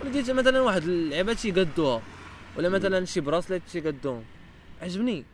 ولقيت 0.00 0.30
مثلا 0.30 0.60
واحد 0.60 0.82
اللعبات 0.82 1.36
تيقادوها 1.38 2.02
ولا 2.56 2.68
مثلا 2.68 3.04
شي 3.04 3.20
bracelet 3.20 3.62
تيقادوهم 3.72 4.24
عجبني. 4.82 5.24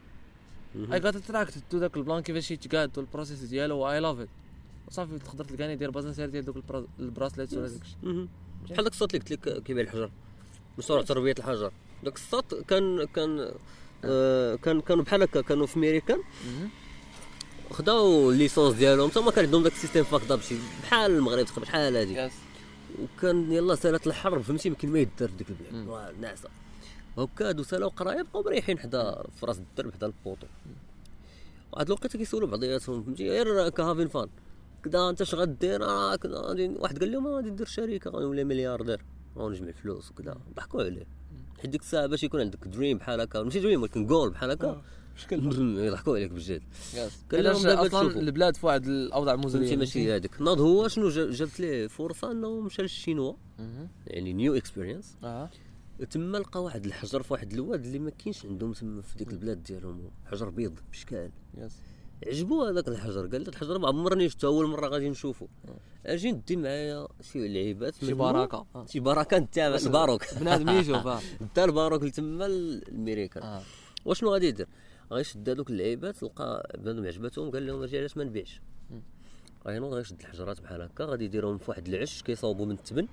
مهم. 0.75 0.93
I 0.93 0.99
got 1.00 1.17
attracted 1.17 1.55
to 1.71 1.79
داك 1.79 1.97
ال 1.97 2.02
plan 2.02 2.23
كيفاش 2.23 2.51
يتقاد 2.51 2.99
وال 2.99 3.07
process 3.07 3.38
ديالو 3.39 3.91
I 3.91 4.00
love 4.00 4.19
it 4.19 4.29
وصافي 4.89 5.19
تقدر 5.19 5.45
تلقاني 5.45 5.77
داير 5.77 5.91
business 5.91 6.21
ديال 6.21 6.45
دوك 6.45 6.57
البرا- 6.57 6.89
ال 6.99 7.05
bracelet 7.05 7.53
ولا 7.55 7.69
داكشي. 7.69 7.97
بحال 8.71 8.85
داك 8.85 8.93
الصوت 8.93 9.15
اللي 9.15 9.25
قلت 9.25 9.47
لك 9.49 9.63
كيبيع 9.63 9.85
الحجر. 9.85 10.11
مشروع 10.78 11.02
تربيه 11.02 11.35
الحجر. 11.38 11.73
داك 12.02 12.14
الصوت 12.14 12.54
كان 12.54 13.04
كان 13.04 13.52
آه 14.04 14.54
كان 14.54 14.81
كانوا 14.81 15.04
بحال 15.04 15.23
هكا 15.23 15.40
كانوا 15.40 15.66
في 15.66 15.78
ميريكان. 15.78 16.21
خداو 17.71 18.31
الليسونس 18.31 18.75
ديالهم 18.75 19.09
تما 19.09 19.31
كان 19.31 19.45
عندهم 19.45 19.62
داك 19.62 19.73
السيستيم 19.73 20.04
فاكدا 20.04 20.35
بشي 20.35 20.54
بحال 20.83 21.11
المغرب 21.11 21.47
تقريبا 21.47 21.62
بحال 21.66 21.97
هادي. 21.97 22.31
وكان 23.02 23.52
يلا 23.52 23.75
سالات 23.75 24.07
الحرب 24.07 24.43
فهمتي؟ 24.43 24.71
كاين 24.71 24.93
ما 24.93 24.99
يدار 24.99 25.28
في 25.28 25.37
ديك 25.37 25.49
البلاد. 25.50 26.14
ناعسه 26.21 26.49
هكا 27.19 27.49
هادو 27.49 27.62
سالاو 27.62 27.88
قرايه 27.88 28.23
بقاو 28.23 28.43
مريحين 28.43 28.78
حدا 28.78 29.25
في 29.40 29.47
راس 29.47 29.59
الدرب 29.59 29.95
حدا 29.95 30.07
البوطو. 30.07 30.47
واحد 31.73 31.87
الوقيته 31.87 32.19
كيسولوا 32.19 32.49
بعضياتهم 32.49 33.02
فهمتي؟ 33.02 33.31
غير 33.31 33.69
كهافين 33.69 34.09
فان 34.09 34.28
كدا 34.85 35.11
انت 35.11 35.21
اش 35.21 35.35
غدير؟ 35.35 35.85
آه، 35.85 36.16
كدا 36.16 36.38
واحد 36.81 36.99
قال 36.99 37.12
لهم 37.12 37.26
آه، 37.26 37.37
غادي 37.37 37.50
ندير 37.50 37.66
شركة 37.66 38.11
غنولي 38.11 38.45
ملياردير. 38.45 39.00
غنجمع 39.38 39.71
فلوس 39.73 40.11
وكذا. 40.11 40.37
ضحكوا 40.57 40.83
عليه. 40.83 41.07
حيت 41.59 41.71
ديك 41.71 41.81
الساعة 41.81 42.07
باش 42.07 42.23
يكون 42.23 42.41
عندك 42.41 42.69
dream 42.69 42.99
بحال 42.99 43.21
هكا 43.21 43.43
ماشي 43.43 43.61
dream 43.61 43.83
ولكن 43.83 44.07
جول 44.07 44.31
بحال 44.31 44.50
هكا. 44.50 44.83
مشكل. 45.17 45.41
يضحكوا 45.87 46.17
عليك 46.17 46.31
بجد. 46.31 46.62
أصلا. 47.35 48.19
البلاد 48.21 48.57
في 48.57 48.67
واحد 48.67 48.87
الأوضاع 48.87 49.37
مزريه 49.37 49.76
ماشي؟ 49.76 50.17
هذيك 50.17 50.41
ناض 50.43 50.61
هو 50.61 50.88
شنو 50.88 51.09
جا- 51.09 51.31
جابت 51.31 51.61
ليه 51.61 51.87
فرصة؟ 51.87 52.33
إنه 52.33 52.61
مشى 52.61 52.83
للشينوا. 52.83 53.35
يعني 54.07 54.33
new 54.33 54.55
experience 54.57 55.17
آه. 55.25 55.50
تما 56.11 56.38
لقى 56.38 56.62
واحد 56.62 56.85
الحجر 56.85 57.23
في 57.23 57.33
واحد 57.33 57.53
الواد 57.53 57.85
اللي 57.85 57.99
ما 57.99 58.11
كاينش 58.11 58.47
عندهم 58.47 58.73
تما 58.73 59.03
في 59.03 59.19
ديك 59.19 59.33
البلاد 59.33 59.62
ديالهم. 59.62 60.11
حجر 60.26 60.49
بيض 60.49 60.79
بشكال. 60.93 61.31
yes 61.59 61.76
عجبو 62.26 62.64
هذاك 62.64 62.88
الحجر. 62.88 63.26
قال 63.26 63.42
لك 63.42 63.49
الحجر 63.49 63.78
ما 63.78 63.88
عمرني 63.88 64.28
شفتو 64.28 64.47
أول 64.47 64.66
مرة 64.66 64.88
غادي 64.88 65.09
نشوفو. 65.09 65.47
أجي 66.06 66.33
ندي 66.33 66.56
معايا 66.56 67.09
شي 67.33 67.49
لعيبات 67.49 67.94
شي. 67.94 68.14
بركه 68.14 68.66
آه. 68.75 68.87
شي 68.87 69.00
بركه 69.00 69.37
انت 69.37 69.59
الباروك 69.59 70.35
بنادم 70.35 70.68
يشوف 70.68 71.06
انت 71.42 71.59
الباروك 71.68 72.00
اللي 72.00 72.11
تما 72.12 72.47
الأمريكان. 72.47 73.42
آه. 73.42 73.62
واشنو 74.04 74.33
غادي 74.33 74.47
يدير؟ 74.47 74.68
غيشد 75.12 75.49
هذوك 75.49 75.71
اللعيبات 75.71 76.23
لقى 76.23 76.71
بنادم 76.78 77.06
عجبتهم 77.06 77.50
قال 77.50 77.66
لهم 77.66 77.83
أجي 77.83 77.99
علاش 77.99 78.16
ما 78.16 78.25
نبيعش. 78.25 78.61
غينوض 79.66 79.92
غيشد 79.94 80.21
الحجرات 80.21 80.61
بحال 80.61 80.83
هكا. 80.83 81.04
غادي 81.04 81.25
يديرهم 81.25 81.59
في 81.59 81.71
واحد 81.71 81.88
العش 81.88 82.23
كيصاوبوا 82.23 82.66
من 82.66 82.73
التبن 82.73 83.06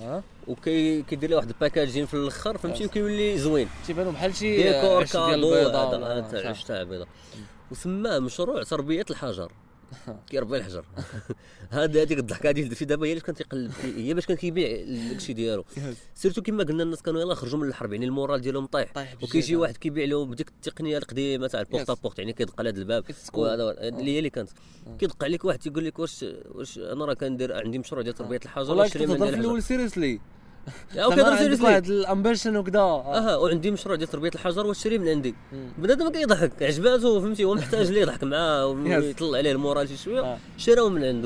آه. 0.00 0.22
وكيدير 0.46 1.30
له 1.30 1.36
واحد 1.36 1.48
ال 1.48 1.54
packaging 1.54 2.06
في 2.06 2.14
الأخر 2.14 2.58
فهمتي؟ 2.58 2.86
وكيولي 2.86 3.38
زوين. 3.38 3.68
تيبانو 3.86 4.10
بحال 4.10 4.34
شي 4.34 4.56
ديكور 4.56 5.04
كادو 5.04 5.54
هذا 5.54 5.96
ولا 5.96 6.20
تاع 6.20 6.42
صح. 6.42 6.48
عش 6.48 6.64
تاع 6.64 6.82
بيضه 6.82 7.06
وسماه 7.74 8.18
مشروع 8.18 8.62
تربية 8.62 9.04
الحجر. 9.10 9.52
كيربي 10.30 10.56
الحجر. 10.56 10.84
هذه 11.70 12.02
هذيك 12.02 12.18
الضحكة 12.18 12.50
هذه 12.50 12.68
في 12.68 12.84
دابا 12.84 13.06
هي 13.06 13.10
اللي 13.10 13.20
كان 13.20 13.34
تيقلب 13.34 13.72
هي 13.96 14.14
باش 14.14 14.26
كان 14.26 14.36
كيبيع 14.36 14.84
داكشي 15.10 15.32
ديالو. 15.32 15.64
سيرتو 16.14 16.42
كما 16.42 16.64
قلنا 16.64 16.82
الناس 16.82 17.02
كانوا 17.02 17.20
يلاه 17.20 17.34
خرجوا 17.34 17.58
من 17.58 17.68
الحرب 17.68 17.92
يعني 17.92 18.06
ال 18.06 18.12
moral 18.12 18.40
ديالهم 18.40 18.66
طايح. 18.66 18.92
وكيجي 19.22 19.56
واحد 19.56 19.76
كيبيع 19.76 20.04
له 20.04 20.24
بديك 20.24 20.48
التقنية 20.48 20.98
القديمة 20.98 21.46
تاع 21.46 21.60
ال 21.60 21.64
porte 21.64 21.86
à 21.86 21.90
Yes. 21.90 21.94
porte 22.02 22.18
يعني 22.18 22.32
كيدق 22.32 22.54
على 22.58 22.68
هذا 22.68 22.78
الباب. 22.78 23.04
وهذا 23.34 23.88
اللي 23.88 24.10
هي 24.14 24.18
اللي 24.18 24.30
كانت. 24.30 24.50
كيدق 24.98 25.24
عليك 25.24 25.44
واحد 25.44 25.58
تيقول 25.58 25.84
لك 25.84 25.98
واش 25.98 26.24
واش 26.54 26.78
أنا 26.78 27.04
راه 27.04 27.14
كندير 27.14 27.56
عندي 27.56 27.78
مشروع 27.78 28.02
ديال 28.02 28.14
تربية 28.14 28.40
الحجر 28.44 28.70
والله 28.70 28.84
كنت 28.84 28.98
في 28.98 29.04
الأول 29.28 29.62
seriously 29.62 30.20
يا 30.94 31.06
وكيهضر 31.06 31.36
seriously 31.36 31.66
واحد 31.66 31.86
ال 31.86 31.94
ambition 31.94 32.56
وكذا. 32.56 32.78
أها 32.78 33.36
وعندي 33.36 33.70
مشروع 33.70 33.96
ديال 33.96 34.08
تربيه 34.08 34.30
الحجر 34.34 34.66
واش 34.66 34.82
شري 34.82 34.98
من 34.98 35.08
عندي. 35.08 35.34
بنادم 35.78 36.08
كيضحك 36.08 36.62
عجباتو 36.62 37.20
فهمتي 37.20 37.44
هو 37.44 37.54
محتاج 37.54 37.90
ليه 37.90 38.00
يضحك 38.00 38.24
معاه. 38.24 38.66
ويطلع 38.66 39.38
عليه 39.38 39.52
ال 39.52 39.58
moral 39.58 39.88
شي 39.88 39.96
شوية 39.96 40.20
آه. 40.20 40.38
شراو 40.56 40.88
من 40.88 41.22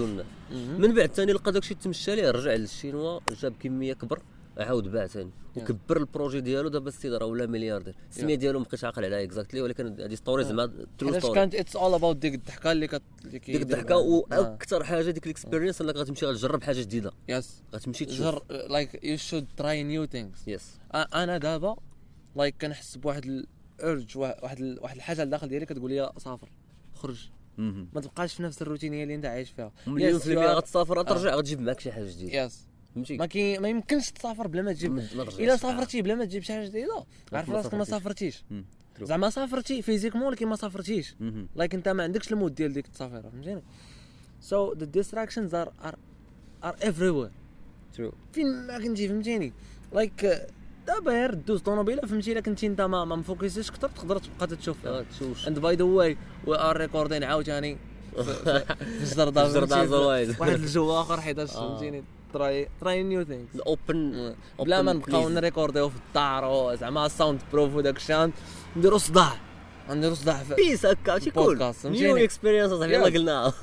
مهم. 0.51 0.81
من 0.81 0.95
بعد 0.95 1.11
ثاني 1.15 1.33
لقى 1.33 1.53
داكشي 1.53 1.75
تمشى 1.75 2.15
ليه 2.15 2.31
رجع 2.31 2.55
للشينوا 2.55 3.21
جاب 3.43 3.53
كمية 3.61 3.93
كبر 3.93 4.19
عاود 4.59 4.89
باع 4.89 5.07
ثاني. 5.07 5.31
وكبر 5.57 5.97
ال 5.97 6.03
projet 6.03 6.41
ديالو 6.41 6.69
دابا 6.69 6.89
السيد 6.89 7.13
راه 7.13 7.27
ولا 7.27 7.47
milliardaire. 7.47 7.95
السمية 8.11 8.35
ديالو 8.35 8.59
مابقيتش 8.59 8.85
عاقل 8.85 9.05
عليها 9.05 9.23
exactly 9.23 9.61
ولكن 9.61 10.01
هذه 10.01 10.15
story 10.15 10.45
زعما 10.45 10.87
true 10.99 11.19
story 11.19 11.35
كانت 11.35 11.55
it's 11.55 11.77
all 11.77 11.95
about 11.95 12.17
ديك 12.17 12.35
الضحكة 12.35 12.73
اللي 12.73 12.87
كت 12.87 13.03
ديك 13.25 13.51
الضحكة 13.63 13.85
بها. 13.85 13.95
آه. 13.95 14.41
وأكثر 14.41 14.85
حاجة 14.85 15.11
ديك 15.11 15.27
ال 15.27 15.32
experience 15.32 15.81
انك 15.81 15.97
غتمشي 15.97 16.27
غتجرب 16.27 16.63
حاجة 16.63 16.81
جديدة. 16.81 17.13
yes 17.29 17.63
غتمشي 17.75 18.05
جر 18.05 18.43
like 18.71 19.05
you 19.05 19.17
should 19.17 19.47
try 19.57 19.83
new 19.83 20.07
things 20.07 20.49
yes 20.49 20.79
أنا 20.95 21.39
دابا 21.39 21.77
like 22.37 22.55
كنحس 22.61 22.97
بواحد 22.97 23.25
ال 23.81 23.88
urge 23.88 24.19
واحد 24.19 24.61
ال- 24.61 24.79
واحد 24.83 24.97
الحاجة 24.97 25.25
لداخل 25.25 25.49
ديالي 25.49 25.67
كتقول 25.67 25.91
لي 25.91 26.13
سافر 26.19 26.49
خرج. 26.95 27.29
ما 27.59 28.01
تبقاش 28.01 28.35
في 28.35 28.43
نفس 28.43 28.63
الروتينيه 28.63 29.03
اللي 29.03 29.15
انت 29.15 29.25
عايش 29.25 29.51
فيها. 29.51 29.73
مليون 29.87 30.19
Yes, 30.19 30.23
في 30.23 30.33
المية 30.33 30.47
غتسافر 30.53 30.99
غترجع 30.99 31.35
غتجيب 31.35 31.61
معاك 31.61 31.81
شي 31.81 31.93
حاجة 31.93 32.05
جديدة. 32.11 32.45
yes 32.45 32.69
فهمتي؟ 32.99 33.17
ما 33.17 33.27
كي 33.27 33.59
ما 33.59 33.69
يمكنش 33.69 34.11
تسافر 34.11 34.47
بلا 34.47 34.63
ما 34.63 34.73
تجيب. 34.73 34.99
إلا 35.39 35.57
سافرتي 35.57 36.03
بلا 36.03 36.15
ما 36.15 36.25
تجيب 36.25 36.43
شي 36.43 36.53
حاجة 36.53 36.67
جديدة. 36.67 37.05
عارف 37.33 37.51
راسك 37.51 37.75
ما 37.75 37.85
سافرتيش. 37.85 38.45
زعما 39.03 39.31
سافرتي 39.31 39.83
physiquement 39.83 40.27
ولكن 40.27 40.47
ما 40.49 40.57
سافرتيش. 40.57 41.15
like 41.57 41.75
انت 41.75 41.89
ما 41.89 42.03
عندكش 42.03 42.33
ال 42.33 42.37
mode 42.37 42.55
ديال 42.55 42.73
ديك 42.73 42.87
التسافيره 42.87 43.21
فهمتيني؟ 43.29 43.63
so 44.41 44.73
the 44.73 44.85
distractions 44.85 45.55
are 45.55 45.73
are 45.85 45.97
are 46.65 46.77
everywhere. 46.77 47.31
True. 47.99 48.15
فين 48.33 48.67
ما 48.67 48.79
كنتي 48.79 49.09
فهمتيني؟ 49.09 49.53
like 49.93 50.47
دابا 50.87 51.13
غير 51.13 51.35
دوز 51.35 51.61
طوموبيله 51.61 52.03
فهمتي 52.03 52.33
الا 52.33 52.41
كنتي 52.41 52.67
انت 52.67 52.81
ما 52.81 53.05
م 53.05 53.12
focus 53.12 53.49
يش 53.49 53.71
كثر 53.71 53.89
تقدر 53.89 54.19
تبقى 54.19 54.57
تشوف 54.57 54.87
آه، 54.87 55.03
تشوف. 55.03 55.47
and 55.49 55.59
by 55.59 55.77
the 55.77 55.85
way 55.85 56.17
we 56.47 56.59
are 56.59 56.77
recording 56.77 57.25
عاوتاني. 57.25 57.79
في- 58.19 58.67
otherwise. 59.69 60.41
واحد 60.41 60.53
الجو 60.53 61.01
آخر 61.01 61.21
حيتاش 61.21 61.57
آه. 61.57 61.69
فهمتيني؟ 61.69 62.05
try 62.33 62.69
try 62.81 63.03
new 63.03 63.25
things 63.25 63.55
ال 63.55 63.71
open 63.71 64.35
بلا 64.59 64.83
ما 64.83 64.93
نبقاو. 64.93 65.29
ن 65.29 65.36
record 65.36 65.76
يو 65.76 65.89
في 65.89 65.97
الدار 66.09 66.75
زعما 66.75 67.07
ال 67.07 67.13
sound 67.13 67.41
proof 67.53 67.75
وداك 67.75 67.97
الشيء 67.97 68.33
نديرو 68.77 68.99
صداع 68.99 69.33
نديرو 69.91 70.15
صداع 70.15 70.43
في 70.43 70.55
place 70.55 70.87
هكا 70.87 71.19
شي 71.19 71.31
cool 71.31 71.75
new؟ 71.85 72.17
experience 72.17 72.71
صاحبي 72.71 72.95
يلا. 72.95 73.05
قلناها 73.05 73.55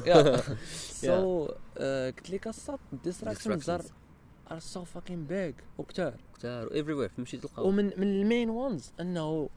so 0.89 1.45
قلت 1.77 2.29
لك 2.29 2.47
الصوت 2.47 2.79
distractions 3.03 3.69
are 3.69 3.81
Distractions. 3.81 4.51
are 4.51 4.59
so 4.59 4.83
fucking 4.83 5.25
big 5.25 5.53
وكثار 5.77 6.13
كثار 6.37 6.73
everywhere 6.73 7.09
تمشي 7.17 7.37
تلقاو 7.37 7.67
ومن 7.67 7.85
من 7.85 8.07
ال 8.07 8.16
main 8.16 8.49
ones 8.49 8.91
انه 8.99 9.49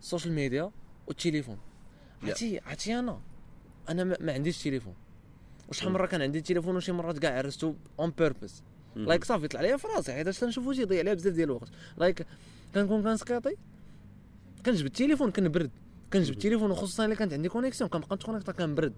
ال 0.00 0.05
social 0.05 0.34
media 0.34 0.70
والتليفون. 1.06 1.58
عرفتي 2.22 2.60
عرفتي 2.66 2.98
أنا 2.98 3.20
أنا 3.88 4.04
ما 4.04 4.32
عنديش 4.32 4.62
تليفون 4.62 4.94
وشحال 5.68 5.92
مره 5.92 6.06
كان 6.06 6.22
عندي 6.22 6.40
تليفون 6.40 6.76
وشي 6.76 6.92
مرات 6.92 7.18
كاع 7.18 7.38
هرستو 7.38 7.74
on 8.00 8.12
purpose 8.18 8.62
مهم. 8.96 9.06
like 9.06 9.24
صافي 9.24 9.48
طلع 9.48 9.60
ليا 9.60 9.76
في 9.76 9.86
راسي 9.86 10.12
حيت 10.12 10.28
تنشوفو 10.28 10.72
شي 10.72 10.82
يضيع 10.82 10.98
عليا 10.98 11.14
بزاف 11.14 11.34
ديال 11.34 11.48
الوقت. 11.48 11.68
like 11.98 12.26
كنكون 12.74 13.02
كن 13.02 13.15
skate 13.15 13.49
ي 13.49 13.56
كنجبد 14.66 14.86
التليفون 14.86 15.30
كنبرد. 15.30 15.70
كنجبد 16.12 16.36
التليفون 16.36 16.70
وخصوصا 16.70 17.04
إلا 17.04 17.14
كانت 17.14 17.32
عندي 17.32 17.48
connexion 17.48 17.90
كنبقى 17.90 18.16
نت 18.16 18.23
connecta 18.23 18.52
كنبرد. 18.52 18.92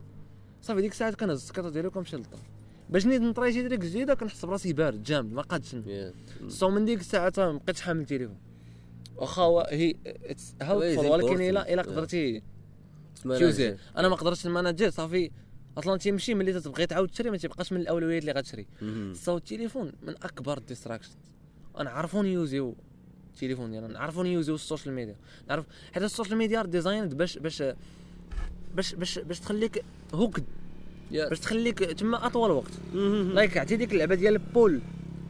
صافي 0.62 0.80
ديك 0.80 0.92
الساعات 0.92 1.14
كنهز 1.14 1.42
ال 1.42 1.46
skate 1.46 1.66
ة 1.66 1.70
ديالي 1.70 1.88
وكنمشي 1.88 2.16
للدار. 2.16 2.40
باش 2.90 3.06
نيت 3.06 3.22
ن 3.22 3.30
try 3.30 3.52
شي 3.52 3.62
trick 3.62 3.80
جديدة 3.80 4.14
كنحس 4.14 4.44
براسي 4.44 4.72
بارد 4.72 5.02
جامد 5.02 5.32
ما 5.32 5.42
قادش. 5.42 5.76
so 6.48 6.70
من 6.70 6.84
ديك 6.84 7.00
الساعة 7.00 7.32
ما 7.36 7.52
بقيتش 7.52 7.80
حامل 7.80 8.00
التليفون. 8.00 8.36
واخا 9.16 9.42
هو 9.42 9.68
هي 9.70 9.94
Very 10.60 10.70
ولكن. 10.70 11.40
الا 11.40 11.74
إلا. 11.74 11.82
قدرتي 11.82 12.42
ت 13.22 13.31
use 13.31 13.58
ي. 13.58 13.76
أنا 13.96 14.08
ما 14.08 14.16
قدرتش 14.16 14.46
ال 14.46 14.52
manager 14.52 14.90
صافي. 14.90 15.30
أصلا 15.78 15.96
تيمشي 15.96 16.34
ملي 16.34 16.52
تتبغي 16.52 16.86
تعاود 16.86 17.08
تشري 17.08 17.30
ما 17.30 17.36
تيبقاش 17.36 17.72
من 17.72 17.80
الأولويات 17.80 18.20
اللي 18.22 18.32
غتشري. 18.32 18.66
so 19.14 19.36
التليفون 19.36 19.92
من 20.02 20.14
أكبر 20.22 20.58
ال 20.58 20.63
distractions 20.63 21.16
أنا 21.78 21.90
عرفون 21.90 22.26
use 22.26 22.55
يو 22.55 22.74
التليفون 23.34 23.70
ديالنا 23.70 23.88
نعرفون 23.88 24.26
use 24.26 24.54
يو 24.54 24.63
ال 24.63 24.67
social 24.67 24.94
media 24.94 25.16
نعرف 25.48 25.64
حيت 25.92 26.02
ال 26.02 26.07
social 26.07 26.36
media 26.38 26.62
designed 26.62 27.14
باش 27.14 27.38
باش 27.38 27.62
باش 28.74 28.94
باش 28.94 29.18
باش 29.18 29.40
تخليك 29.40 29.84
hooked. 30.14 30.44
باش 31.12 31.40
تخليك 31.40 31.78
تما 31.78 32.26
أطول 32.26 32.50
وقت. 32.50 32.72
like 33.34 33.58
عرفتي 33.58 33.76
ديك 33.76 33.92
اللعبة 33.92 34.14
ديال 34.14 34.38
pull 34.38 34.80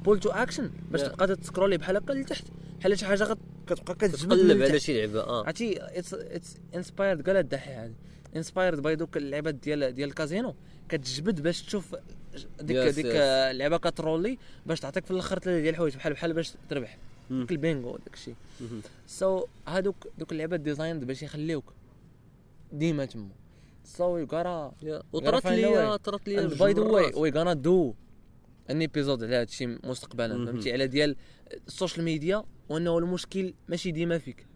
pull 0.04 0.20
to 0.20 0.30
action 0.30 0.70
باش 0.90 1.00
Yeah. 1.00 1.04
تبقى 1.08 1.36
ت 1.36 1.41
scroll 1.41 1.71
ي 1.71 1.76
بحال 1.78 1.96
هكا 1.96 2.12
لتحت 2.12 2.44
بحال 2.80 2.98
شي 2.98 3.06
حاجة 3.06 3.24
غت- 3.24 3.38
كتبقى 3.68 3.94
كتجبد 3.94 4.36
تقلب 4.36 4.56
من 4.56 4.62
على. 4.62 4.80
شي 4.80 5.00
لعبة 5.06 5.20
آه 5.20 5.46
عرفتي 5.46 5.78
it's 5.80 6.56
inspired 6.74 7.26
قال 7.26 7.36
الدحيح 7.36 7.78
هذه 7.78 7.94
inspired 8.36 8.80
by 8.82 8.96
دوك 8.96 9.16
اللعبات 9.16 9.54
ديال 9.54 9.94
ديال 9.94 10.08
الكازينو 10.08 10.54
كتجبد 10.88 11.40
باش 11.40 11.62
تشوف 11.62 11.96
ديك 12.60 12.92
Yes, 12.92 12.94
ديك 12.94 13.06
yes. 13.06 13.16
اللعبه 13.16 13.76
ك 13.76 13.85
troll 13.85 14.29
ي 14.29 14.38
باش 14.66 14.80
تعطيك 14.80 15.04
في 15.04 15.10
الآخر 15.10 15.38
ثلاثة 15.38 15.60
ديال 15.60 15.68
الحوايج 15.68 15.96
بحال 15.96 16.12
بحال 16.12 16.32
باش 16.32 16.52
تربح. 16.70 16.98
ديك 17.30 17.50
البينغو 17.50 17.96
داك 17.96 18.14
الشيء. 18.14 18.34
so 19.06 19.46
هادوك 19.66 19.96
دوك 20.18 20.32
اللعبات 20.32 20.60
designed 20.60 21.04
باش 21.04 21.22
يخليوك 21.22 21.64
ديما 22.72 23.04
تما 23.04 23.28
so 23.84 24.18
you 24.18 24.26
gotta. 24.32 24.72
وطرات 25.12 25.46
لي. 25.46 25.98
طرات 25.98 26.28
لي 26.28 26.46
by 26.46 26.72
the 26.72 26.80
way. 26.80 27.12
we 27.14 27.30
gonna 27.30 27.52
do 27.52 27.94
an 28.70 28.80
episode 28.80 29.24
على 29.24 29.36
هادشي 29.36 29.66
مستقبلا. 29.66 30.46
فهمتي؟ 30.46 30.72
على 30.72 30.86
ديال 30.86 31.16
ال 31.66 31.72
social 31.72 32.04
media 32.04 32.44
وانه 32.68 32.98
المشكل 32.98 33.54
ماشي 33.68 33.90
ديما 33.90 34.18
فيك. 34.18 34.46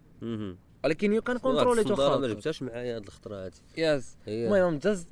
ولكن 0.85 1.13
you 1.13 1.23
can 1.23 1.39
control 1.39 1.75
ي 1.75 1.81
الصندارة 1.81 2.19
ما 2.19 2.29
جبتهاش 2.29 2.63
معايا 2.63 2.97
هاد 2.97 3.07
الخطره 3.07 3.45
هادي 3.45 3.57
yes 3.77 4.17
المهم 4.29 4.73
ممتاز 4.73 5.07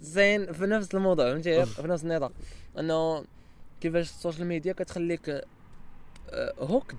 زين 0.00 0.52
في 0.52 0.66
نفس 0.66 0.94
الموضوع 0.94 1.32
فهمتي؟ 1.32 1.66
في 1.66 1.88
نفس 1.88 2.04
النطاق. 2.04 2.32
انه 2.78 3.24
كيفاش 3.80 4.10
ال 4.10 4.15
social 4.15 4.46
media 4.46 4.72
كتخليك 4.72 5.28
آه، 5.28 6.54
hook 6.58 6.94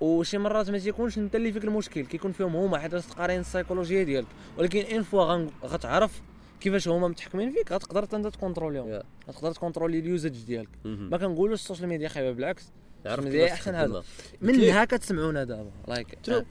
وشي 0.00 0.38
مرات 0.38 0.70
ما 0.70 0.78
تيكونش 0.78 1.18
انت 1.18 1.36
اللي 1.36 1.52
فيك 1.52 1.64
المشكل 1.64 2.06
كيكون 2.06 2.32
فيهم 2.32 2.56
هما 2.56 2.78
حيت 2.78 2.94
قاريين 2.94 3.40
السيكولوجية 3.40 4.02
ديالك. 4.02 4.26
ولكن 4.58 4.80
une 4.80 5.02
fois 5.02 5.46
غتعرف 5.64 6.22
كيفاش 6.60 6.88
هما 6.88 7.08
متحكمين 7.08 7.50
فيك 7.50 7.72
غتقدر 7.72 8.16
انت 8.16 8.26
ت 8.26 8.32
control 8.32 8.77
يهم. 8.77 9.02
غتقدر 9.28 9.52
ت 9.52 9.58
control 9.58 9.98
ي 9.98 10.05
ال 10.05 10.11
usage 10.11 10.44
ديالك. 10.44 10.68
ما 10.84 11.18
كنقولوش 11.18 11.60
ال 11.60 11.64
social 11.64 11.88
media 11.88 12.08
خايبة 12.08 12.32
بالعكس. 12.32 12.72
عرفت 13.06 13.34
أحسن. 13.34 13.74
هذا 13.74 14.02
منها 14.40 14.84
كتسمعونا 14.84 15.44
دابا. 15.44 15.70
like 15.88 16.18
ترو 16.22 16.44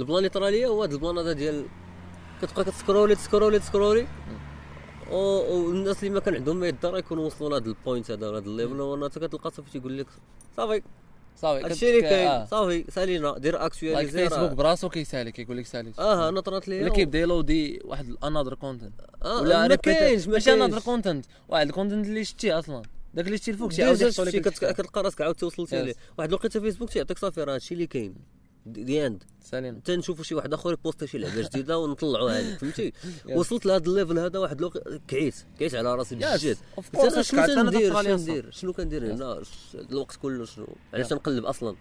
البلانيتراليه 0.00 0.66
هو 0.66 0.82
هاد 0.82 0.92
البلان 0.92 1.18
هذا 1.18 1.32
ديال 1.32 1.66
كتبقى 2.42 2.64
كتسكرولي 2.64 3.14
تسكرولي 3.14 3.58
تسكرولي. 3.58 4.06
والناس 5.10 6.04
اللي 6.04 6.14
ما 6.14 6.20
كان 6.20 6.34
عندهم 6.34 6.56
ما 6.56 6.68
يدار 6.68 6.98
يكونوا 6.98 7.26
وصلوا 7.26 7.50
لهاد 7.50 7.66
البوينت 7.66 8.10
هذا 8.10 8.26
هاد 8.26 8.46
الليفل 8.46 8.80
وأنا 8.80 9.08
كتلقى 9.08 9.50
صافي 9.50 9.70
تيقول 9.70 9.98
لك 9.98 10.06
صافي. 10.56 10.82
صافي 11.36 11.64
هادشي 11.64 11.90
اللي 11.90 12.00
كاين. 12.00 12.28
آه. 12.28 12.44
صافي 12.44 12.84
سالينا 12.90 13.38
دير 13.38 13.54
لايك 13.54 13.66
اكسياليزي 13.66 14.28
فيسبوك 14.28 14.50
براسو 14.50 14.88
كيسالك 14.88 15.32
كيقول 15.32 15.56
لك 15.56 15.66
سالي. 15.66 15.92
آه 15.98 16.28
أنا 16.28 16.40
طرات 16.40 16.68
لي 16.68 16.82
ولا 16.82 16.90
كيبدا 16.92 17.18
يلودي 17.18 17.80
واحد 17.84 18.08
كونتنت 18.54 18.92
آه 19.24 19.40
ولا 19.40 19.68
ما 19.68 19.74
كاينش 19.74 20.26
ما 20.26 20.32
ماشي 20.32 20.44
كاينش. 20.44 20.84
كونتنت 20.84 21.26
واحد 21.48 21.66
الكونتنت 21.66 22.06
اللي 22.06 22.24
شتيه 22.24 22.58
أصلا. 22.58 22.82
داك 23.14 23.26
اللي 23.26 23.38
شتي 23.38 23.50
الفوق 23.50 23.72
شي 23.72 23.84
عاود 23.84 24.02
لك 24.02 24.40
كتلقى 24.64 25.02
راسك 25.02 25.20
عاود 25.20 25.34
توصلتي. 25.34 25.82
ليه 25.82 25.94
واحد 26.18 26.28
الوقيته 26.28 26.60
فيسبوك 26.60 26.90
تيعطيك 26.90 27.18
صافي 27.18 27.42
راه 27.42 27.54
هادشي 27.54 27.74
اللي 27.74 27.86
كاين. 27.86 28.14
the 28.66 29.06
end 29.06 29.24
سالينا 29.40 29.78
حتى 29.78 29.96
نشوفوا 29.96 30.24
شي 30.24 30.34
واحد 30.34 30.52
آخر 30.54 30.72
ي 30.72 30.78
post 30.78 31.00
ي 31.00 31.06
شي 31.06 31.18
لعبة 31.18 31.42
جديدة 31.42 31.78
ونطلعوا 31.78 32.30
هذيك 32.30 32.58
فهمتي. 32.58 32.92
وصلت 33.36 33.66
لهذا 33.66 33.84
ال 33.86 33.91
level 33.91 34.18
هذا 34.18 34.38
واحد 34.38 34.58
الوقت 34.58 34.78
كعيت 35.08 35.34
كعيت 35.58 35.74
على 35.74 35.94
راسي 35.94 36.14
أنا 36.14 37.22
شنو 37.22 37.46
تندير؟ 37.46 38.00
لي 38.00 38.02
شنو. 38.04 38.16
ندير 38.16 38.50
شنو 38.50 38.72
كندير 38.72 39.12
هنا؟ 39.12 39.42
الوقت 39.74 40.16
كله 40.16 40.44
شنو؟ 40.44 40.66
علاش 40.94 41.06
Yeah. 41.06 41.08
تنقلب 41.10 41.44
أصلا؟ 41.44 41.76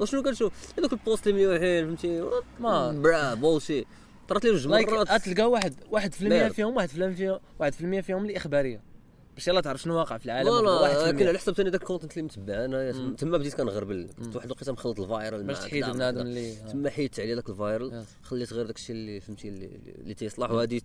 وشنو 0.00 0.22
كنشوف؟ 0.22 0.52
هذوك 0.78 0.92
ال 0.92 0.99
post 0.99 1.26
اللي 1.26 1.38
مليوحين 1.46 1.86
فهمتي؟ 1.86 2.30
ما- 2.60 2.92
برا 2.92 3.34
بولشي 3.34 3.84
طرات 4.28 4.44
لي 4.44 4.50
جوج 4.56 4.66
مرات. 4.66 5.22
تلقى 5.24 5.50
واحد 5.50 5.74
واحد 5.90 6.12
في 6.14 6.22
المية 6.22 6.42
مير. 6.42 6.52
فيهم 6.52 6.76
واحد 6.76 6.88
في 6.88 6.94
المية 6.98 7.14
فيهم 7.16 7.38
واحد 7.60 7.72
في 7.72 7.80
المية 7.80 8.00
فيهم 8.00 8.22
اللي 8.22 8.36
إخبارية. 8.36 8.89
باش 9.34 9.48
يلا 9.48 9.60
تعرف 9.60 9.82
شنو 9.82 9.96
واقع 9.96 10.18
في 10.18 10.26
العالم؟ 10.26 10.48
كاين 10.48 11.08
المية. 11.08 11.28
على 11.28 11.38
حسب 11.38 11.52
ثاني 11.52 11.70
داك 11.70 11.80
ال 11.80 11.84
content 11.84 12.12
اللي 12.12 12.22
متبع. 12.22 12.64
أنا. 12.64 12.92
تما 13.18 13.38
بديت 13.38 13.54
كنغربل 13.54 14.08
كنت 14.18 14.36
واحد 14.36 14.46
الوقيته 14.46 14.72
مخلط 14.72 15.00
الفايرال 15.00 15.42
باش 15.44 15.58
تحيد 15.58 15.84
بنادم. 15.84 16.20
اللي. 16.20 16.54
تما 16.54 16.90
حيدت 16.90 17.20
عليه 17.20 17.34
داك 17.34 17.50
ال 17.50 17.57
virals. 17.57 18.04
خليت 18.22 18.52
غير 18.52 18.66
داكشي 18.66 18.92
اللي 18.92 19.20
فهمتي 19.20 19.48
اللي, 19.48 20.14
تيصلح 20.14 20.50
وهذه 20.50 20.80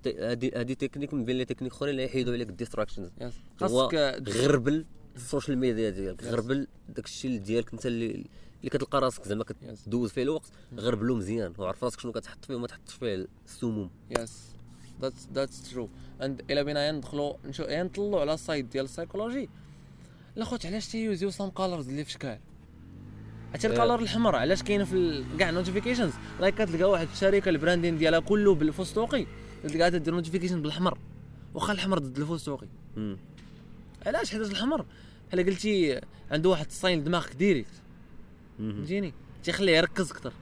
هذه 0.56 0.74
تكنيك 0.74 1.14
من 1.14 1.26
بين 1.26 1.38
لي 1.38 1.46
تكنيك 1.46 1.72
أخرين 1.72 1.92
اللي 1.92 2.04
يحيدوا 2.04 2.34
عليك 2.34 2.50
ال 2.50 2.54
distractions 2.54 3.10
خاصك 3.58 4.24
غربل 4.30 4.86
ال 5.16 5.22
social 5.22 5.58
media 5.58 5.90
ديالك. 5.90 6.24
غربل 6.24 6.68
داكشي 6.90 7.28
اللي 7.28 7.40
ديالك 7.40 7.74
انت 7.74 7.86
اللي 7.86 8.26
اللي 8.60 8.70
كتلقى 8.70 9.02
راسك. 9.02 9.28
زعما 9.28 9.44
كتدوز 9.44 10.12
فيه 10.12 10.24
الوقت 10.24 10.52
غربلو 10.78 11.16
مزيان. 11.16 11.54
وعرف 11.58 11.84
راسك 11.84 12.00
شنو 12.00 12.12
كتحط 12.12 12.46
فيه 12.46 12.56
وما 12.56 12.68
تحطش 12.68 12.94
فيه 12.94 13.28
السموم. 13.46 13.90
Yes. 14.20 14.55
That's 15.02 15.28
that's 15.34 15.72
true 15.72 15.90
and 16.22 16.42
إلا 16.52 16.64
بينا 16.64 16.92
ندخلوا 16.92 17.34
نشو 17.46 17.64
يعني 17.64 17.84
نطلعوا 17.84 18.22
على 18.22 18.34
ال 18.34 18.41
side 18.41 18.70
ديال 18.70 18.86
السايكولوجي. 18.86 19.50
لا 20.36 20.46
خوت 20.46 20.66
علاش 20.66 20.88
تي 20.88 21.05
use 21.05 21.30
يو 21.30 21.37
some 21.37 21.50
colors 21.50 21.90
اللي 21.90 22.06
في 22.06 22.12
شكال؟ 22.12 22.40
حتى 23.54 23.68
Yeah. 23.68 23.72
ال 23.72 23.76
color 23.76 24.00
الحمر 24.00 24.36
علاش 24.36 24.64
كاين 24.64 24.86
في 24.86 25.26
كاع 25.40 25.50
ال 25.50 25.54
notifications 25.54 26.14
like 26.40 26.56
كتلقى 26.56 26.90
واحد 26.90 27.08
الشركة 27.14 27.50
ال 27.50 27.55
branding 27.55 27.98
ديالها 27.98 28.20
كله 28.20 28.56
بالفستوقي 28.56 29.26
تلقاها 29.64 29.90
تدير 29.90 30.14
notification 30.14 30.62
بالحمر. 30.62 30.98
واخا 31.54 31.74
الحمر 31.74 32.00
ضد 32.00 32.18
الفستوقي 32.18 32.68
مم. 32.96 33.18
علاش 34.06 34.32
حيت 34.32 34.42
الحمر؟ 34.42 34.86
بحال 35.28 35.46
قلتي 35.46 36.02
عنده 36.32 36.50
واحد 36.50 36.66
ال 36.66 36.73
sign 36.73 37.04
دماغك 37.04 37.36
direct. 37.36 37.70
فهمتيني؟ 38.58 39.14
تيخليه 39.44 39.78
يركز 39.78 40.12
أكثر 40.12 40.34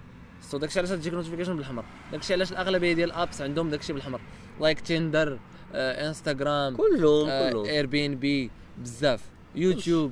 so 0.51 0.57
داكشي 0.57 0.79
علاش 0.79 0.89
تجيك 0.91 1.13
notification 1.13 1.55
بالحمر. 1.57 1.85
داكشي 2.11 2.33
علاش 2.33 2.51
الأغلبية 2.51 2.93
ديال 2.93 3.09
ال 3.09 3.16
apps 3.16 3.41
عندهم 3.41 3.69
داكشي 3.69 3.93
بالحمر. 3.93 4.21
like 4.61 4.79
Tinder 4.79 5.39
آه، 5.73 6.07
انستغرام 6.07 6.75
كلهم 6.75 7.29
آه، 7.29 7.49
كلهم. 7.51 7.65
Airbnb 7.65 8.51
بزاف 8.77 9.21
يوتيوب 9.55 10.11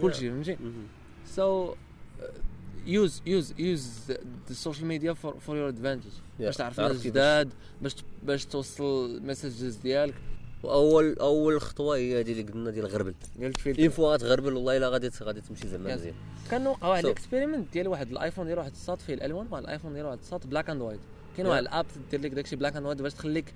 كلشي 0.00 0.30
فهمتي. 0.30 0.56
so 1.26 1.74
use 2.86 3.22
use 3.26 3.54
use 3.58 4.12
ال 4.50 4.55
social 4.55 4.86
media 4.86 5.12
for 5.12 5.56
your 5.56 5.68
advantage 5.68 6.10
باش 6.38 6.56
تعرف 6.56 6.76
تعرف 6.76 6.92
ناس 6.92 7.02
كيفاش. 7.02 7.12
جداد 7.12 7.52
باش 7.82 7.96
باش 8.22 8.46
توصل 8.46 9.16
ال 9.16 9.23
messages 9.23 9.76
ديالك. 9.76 10.14
واول 10.62 11.16
أول 11.20 11.60
خطوة 11.60 11.96
هي 11.96 12.20
هذه 12.20 12.32
اللي 12.32 12.42
قلنا 12.42 12.70
ديال 12.70 12.86
الغربل 12.86 13.14
قلت 13.42 13.60
في 13.60 13.78
une 13.78 13.90
fois 13.90 14.16
تغربل 14.16 14.52
والله 14.54 14.76
إلا 14.76 14.88
غادي 14.88 15.10
غادي 15.22 15.40
تمشي 15.40 15.68
زعما. 15.68 15.94
مزيان. 15.94 16.14
كان 16.50 16.66
وقع 16.66 16.88
واحد 16.88 17.04
ال 17.04 17.10
experiment 17.10 17.72
ديال 17.72 17.88
واحد 17.88 18.10
ال 18.10 18.15
iPhone 18.15 18.46
ديال 18.46 18.58
واحد 18.58 18.70
الساط 18.70 19.02
فيه 19.02 19.14
الألوان 19.14 19.46
واحد 19.50 19.62
ال 19.62 19.66
iPhone 19.66 19.92
ديال 19.94 20.06
واحد 20.06 20.18
الساط 20.18 20.46
black 20.46 20.70
and 20.70 20.80
white 20.82 21.00
كاين. 21.36 21.46
واحد 21.48 21.62
ال 21.62 21.68
app 21.68 21.86
دير 22.10 22.20
لك 22.20 22.30
داكشي 22.30 22.56
black 22.56 22.76
and 22.76 22.86
white 22.86 23.02
باش 23.02 23.14
تخليك 23.14 23.54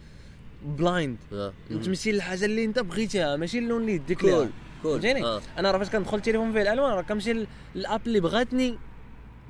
blind 0.65 1.17
آه. 1.33 1.53
تمشي 1.71 2.13
للحاجة 2.13 2.45
اللي 2.45 2.65
أنت 2.65 2.79
بغيتيها 2.79 3.37
ماشي 3.37 3.59
اللون 3.59 3.81
اللي 3.81 3.93
يديك 3.95 4.25
ليها. 4.25 4.49
فهمتيني؟ 4.85 5.25
آه. 5.25 5.41
أنا 5.59 5.71
راه 5.71 5.79
فاش 5.79 5.91
كندخل 5.91 6.17
التليفون 6.17 6.53
فيه 6.53 6.63
الألوان 6.63 6.93
راه 6.93 7.03
كنمشي 7.03 7.33
لل- 7.33 7.47
لل 7.75 7.88
app 7.88 8.07
اللي 8.07 8.21
بغاتني 8.21 8.79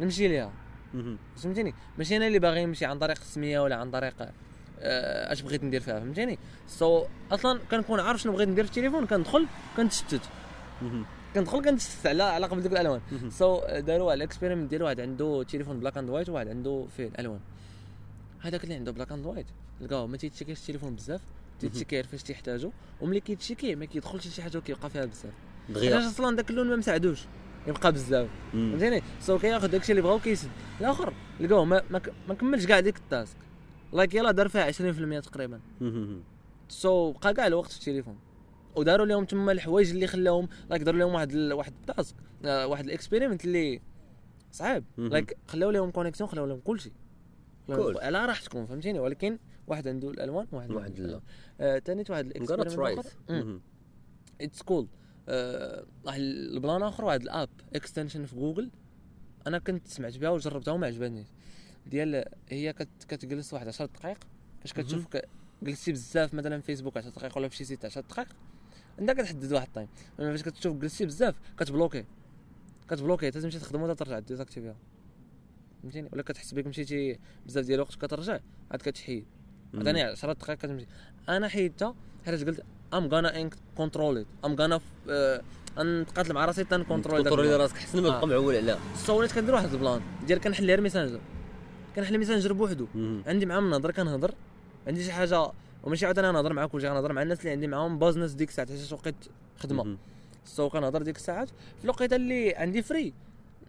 نمشي 0.00 0.28
ليها. 0.28 0.52
مهم. 0.94 1.18
فهمتيني؟ 1.36 1.74
ماشي 1.98 2.16
أنا 2.16 2.26
اللي 2.26 2.38
باغي 2.38 2.66
نمشي 2.66 2.84
عن 2.84 2.98
طريق 2.98 3.18
السمية 3.20 3.60
ولا 3.60 3.76
عن 3.76 3.90
طريق 3.90 4.14
اش 4.84 5.42
بغيت 5.42 5.64
ندير 5.64 5.80
فيها 5.80 6.00
فهمتيني؟ 6.00 6.38
so 6.68 7.04
أصلا 7.32 7.60
كنكون 7.70 8.00
عارف 8.00 8.22
شنو 8.22 8.32
بغيت 8.32 8.48
ندير 8.48 8.64
في 8.64 8.70
التليفون 8.70 9.06
كندخل 9.06 9.46
كنتشتت. 9.76 10.20
كندخل 11.34 11.64
كنتشتت 11.64 12.06
على 12.06 12.22
على 12.22 12.46
قبل 12.46 12.62
ديك 12.62 12.72
الالوان. 12.72 13.00
so 13.30 13.60
داروا 13.78 14.06
واحد 14.06 14.16
ال 14.16 14.21
experiment 14.21 14.70
ديال 14.70 14.82
واحد 14.82 15.00
عنده 15.00 15.42
تليفون 15.42 15.80
black 15.80 15.98
and 15.98 16.10
white 16.10 16.28
وواحد 16.28 16.48
عنده 16.48 16.86
فيه 16.96 17.06
الألوان. 17.06 17.40
هذاك 18.40 18.64
اللي 18.64 18.74
عنده 18.74 18.92
black 18.92 19.12
and 19.12 19.26
white 19.26 19.46
لقاو 19.80 20.06
ما 20.06 20.16
تي 20.16 20.25
check 20.25 20.47
يش 20.47 20.60
التليفون 20.60 20.94
بزاف 20.94 21.20
تي 21.60 21.69
check 21.69 21.92
ي 21.92 21.96
غير 21.96 22.06
فاش 22.06 22.22
تيحتاجو 22.22 22.70
وملي 23.00 23.20
كي 23.20 23.34
check 23.34 23.67
ي 23.68 23.74
ما 23.74 23.84
كيدخلش 23.84 24.28
شي 24.28 24.42
حاجة 24.42 24.58
وكيبقى 24.58 24.90
فيها 24.90 25.04
بزاف. 25.04 25.32
علاش 25.68 25.82
دغيا 25.84 26.08
أصلا 26.08 26.36
داك 26.36 26.50
اللون 26.50 26.68
ما 26.68 26.76
مساعدوش؟ 26.76 27.20
يبقى 27.66 27.92
بزاف. 27.92 28.28
فهمتيني؟ 28.52 29.02
so 29.20 29.38
كياخذ 29.38 29.68
داكشي 29.68 29.92
اللي 29.92 30.02
بغا 30.02 30.12
وكيسد 30.12 30.48
الآخر 30.80 31.12
لقاو 31.40 31.64
ما, 31.64 31.82
ما, 31.90 32.00
ما 32.28 32.34
كملش 32.34 32.66
كاع 32.66 32.80
ديك 32.80 32.96
ال 32.96 33.03
task. 33.03 33.36
like 33.94 34.14
يلا 34.14 34.30
دار 34.30 34.48
فيها 34.48 34.72
20% 34.72 35.20
تقريبا. 35.24 35.60
so 36.68 37.12
بقى 37.12 37.34
كاع 37.34 37.46
الوقت 37.46 37.70
في 37.72 37.78
التليفون. 37.78 38.18
وداروا 38.76 39.06
لهم 39.06 39.24
تما 39.24 39.52
الحوايج 39.52 39.90
اللي 39.90 40.06
خلاهم 40.06 40.48
like 40.70 40.82
داروا 40.82 41.00
لهم 41.00 41.14
واحد 41.14 41.32
ال... 41.32 41.52
واحد 41.52 41.72
ال 41.80 41.88
task 41.88 42.16
آه، 42.44 42.66
واحد 42.66 42.84
ال 42.84 42.90
experiment 42.90 43.44
اللي 43.44 43.80
صعيب. 44.50 44.84
like 44.98 45.36
خلاو 45.48 45.70
لهم 45.70 45.90
connexion 45.90 46.30
خلاو 46.30 46.46
لهم 46.46 46.60
كلشي. 46.60 46.92
على 47.68 48.26
راحتكم 48.26 48.66
فهمتيني؟ 48.66 48.98
ولكن 48.98 49.38
واحد 49.66 49.88
عنده 49.88 50.10
الألوان 50.10 50.46
واحد 50.52 50.72
عندوش 50.72 50.98
لا. 51.00 51.20
آه، 51.60 51.78
تاني 51.78 52.04
واحد 52.10 52.26
ال 52.26 52.33
experiment. 52.33 53.06
It's 54.40 54.62
cool 54.62 54.88
واحد 56.04 56.20
ال 56.20 56.33
plan 56.33 56.82
آخر 56.82 57.04
واحد 57.04 57.22
ال 57.22 57.29
app 57.29 57.48
extension 57.74 58.24
في 58.24 58.36
جوجل 58.36 58.70
أنا 59.46 59.58
كنت 59.58 59.88
سمعت 59.88 60.16
بها 60.18 60.30
وجربتها 60.30 60.72
وما 60.72 60.86
عجبتنيش. 60.86 61.28
ديال 61.86 62.24
هي 62.48 62.72
كت 62.72 62.88
كتجلس 63.08 63.54
واحد 63.54 63.68
10 63.68 63.86
دقائق 63.86 64.18
فاش 64.60 64.72
كتشوف 64.72 65.06
ك- 65.06 65.28
جلستي 65.62 65.92
بزاف 65.92 66.34
مثلا 66.34 66.60
في 66.60 66.66
فيسبوك 66.66 66.96
10 66.96 67.10
دقائق 67.10 67.38
ولا 67.38 67.48
في 67.48 67.56
شي 67.56 67.64
site 67.64 67.84
10 67.84 68.00
دقائق 68.00 68.28
انت 69.00 69.10
كتحدد 69.10 69.52
واحد 69.52 69.66
ال 69.66 69.70
time. 69.70 69.88
فاش 70.18 70.42
كتشوف 70.42 70.76
جلستي 70.76 71.06
بزاف 71.06 71.34
كتبلوكي. 71.58 72.04
كتبلوكي 72.90 73.26
حتى 73.26 73.40
تمشي 73.40 73.58
تخدم 73.58 73.82
ولا 73.82 73.94
ترجع 73.94 74.18
désactiver 74.18 74.71
ها 74.71 74.76
فهمتيني؟ 75.82 76.08
ولا 76.12 76.22
كتحس 76.22 76.54
بك 76.54 76.66
مشيتي 76.66 77.18
بزاف 77.46 77.64
ديال 77.64 77.74
الوقت 77.74 77.94
كترجع 77.94 78.38
عاد 78.70 78.80
كتحيد. 78.82 79.24
ثاني 79.84 80.02
10 80.02 80.32
دقائق 80.32 80.58
كتمشي. 80.58 80.86
أنا 81.28 81.48
حيدتها 81.48 81.94
حيت 82.26 82.46
قلت 82.48 82.64
I'm 82.94 83.06
gonna 83.08 83.50
control 83.76 84.18
it 84.18 84.26
I'm 84.44 84.54
gonna 84.54 84.80
نتقاتل 85.78 86.32
مع 86.32 86.44
راسي 86.44 86.64
تن 86.64 86.77
control 86.77 87.22
control 87.22 87.52
ي 87.52 87.56
راسك. 87.56 87.76
حسن 87.76 88.02
ما 88.02 88.08
آه. 88.08 88.10
تبقى 88.20 88.26
معول 88.28 88.56
عليها 88.56 88.78
so 88.96 89.18
وليت 89.18 89.32
كندير 89.32 89.54
واحد 89.54 89.72
ال 89.72 89.78
plan 89.78 90.00
ديال 90.26 90.40
كنحل 90.40 90.66
غير 90.66 90.80
Messenger 91.96 92.08
كنحل 92.08 92.18
Messenger 92.18 92.52
بوحدو 92.52 92.86
مهم. 92.94 93.22
عندي 93.26 93.46
معاهم 93.46 93.70
نهضر 93.70 93.90
كنهضر 93.90 94.34
عندي 94.86 95.04
شي 95.04 95.12
حاجة 95.12 95.50
وماشي 95.82 96.06
عاد 96.06 96.18
أنا 96.18 96.32
نهضر 96.32 96.52
معاك 96.52 96.70
كلشي 96.70 96.88
غنهضر 96.88 97.12
مع 97.12 97.22
الناس 97.22 97.40
اللي 97.40 97.50
عندي 97.50 97.66
معاهم 97.66 97.98
business 97.98 98.32
ديك 98.32 98.48
الساعات 98.48 98.70
حيت 98.70 98.92
وقت 98.92 99.14
خدمة. 99.58 99.96
so 100.44 100.68
كنهضر 100.68 101.02
ديك 101.02 101.16
الساعات 101.16 101.48
في 101.78 101.84
الوقيته 101.84 102.16
اللي 102.16 102.54
عندي 102.54 102.82
free 102.82 103.12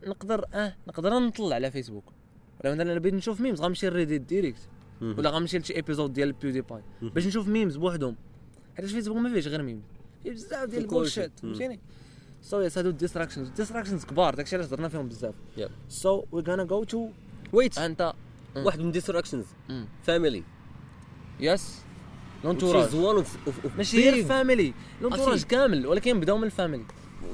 نقدر 0.07 0.45
آه 0.53 0.75
نقدر 0.87 1.19
نطلع 1.19 1.55
على 1.55 1.71
فيسبوك 1.71 2.03
ولا 2.63 2.73
مثلا 2.73 2.91
أنا 2.91 2.99
بغيت 2.99 3.13
نشوف 3.13 3.41
memes 3.41 3.61
غنمشي 3.61 3.89
ل 3.89 3.94
Reddit 3.94 4.21
direct. 4.21 4.59
ولا 5.01 5.29
غنمشي 5.29 5.57
لشي 5.57 5.75
episode 5.75 6.13
ديال 6.13 6.31
PewDiePie. 6.33 6.81
باش 7.01 7.27
نشوف 7.27 7.47
memes 7.47 7.77
بوحدهم 7.77 8.15
حيت 8.77 8.85
فيسبوك 8.85 9.17
ما 9.17 9.29
فيهش 9.33 9.47
غير 9.47 9.61
memes 9.63 9.83
فيه 10.23 10.31
بزاف 10.31 10.69
ديال. 10.69 10.83
ال 10.83 10.89
bullshit. 10.89 11.39
فهمتيني 11.39 11.79
so 12.41 12.61
yes 12.61 12.77
هادو 12.77 12.89
ال 12.89 12.94
distractions 12.94 13.47
ال 13.47 13.52
distractions 13.52 14.05
كبار 14.05 14.35
داكشي 14.35 14.55
علاش 14.55 14.67
هضرنا 14.67 14.87
فيهم 14.89 15.07
بزاف. 15.07 15.35
So 15.89 16.23
we 16.31 16.43
gonna 16.47 16.63
go 16.63 16.83
to 16.83 17.09
wait 17.55 17.77
انت 17.77 18.13
واحد 18.55 18.79
من 18.79 18.91
distractions. 18.91 19.45
Family 20.03 20.43
yes 21.39 21.81
l'entourage 22.43 22.89
of 22.89 23.77
ماشي. 23.77 24.09
غير 24.09 24.25
family 24.25 24.73
l'entourage. 25.01 25.43
كامل 25.43 25.87
ولكن 25.87 26.19
بداو 26.19 26.37
من 26.37 26.43
ال 26.43 26.49
family 26.49 26.85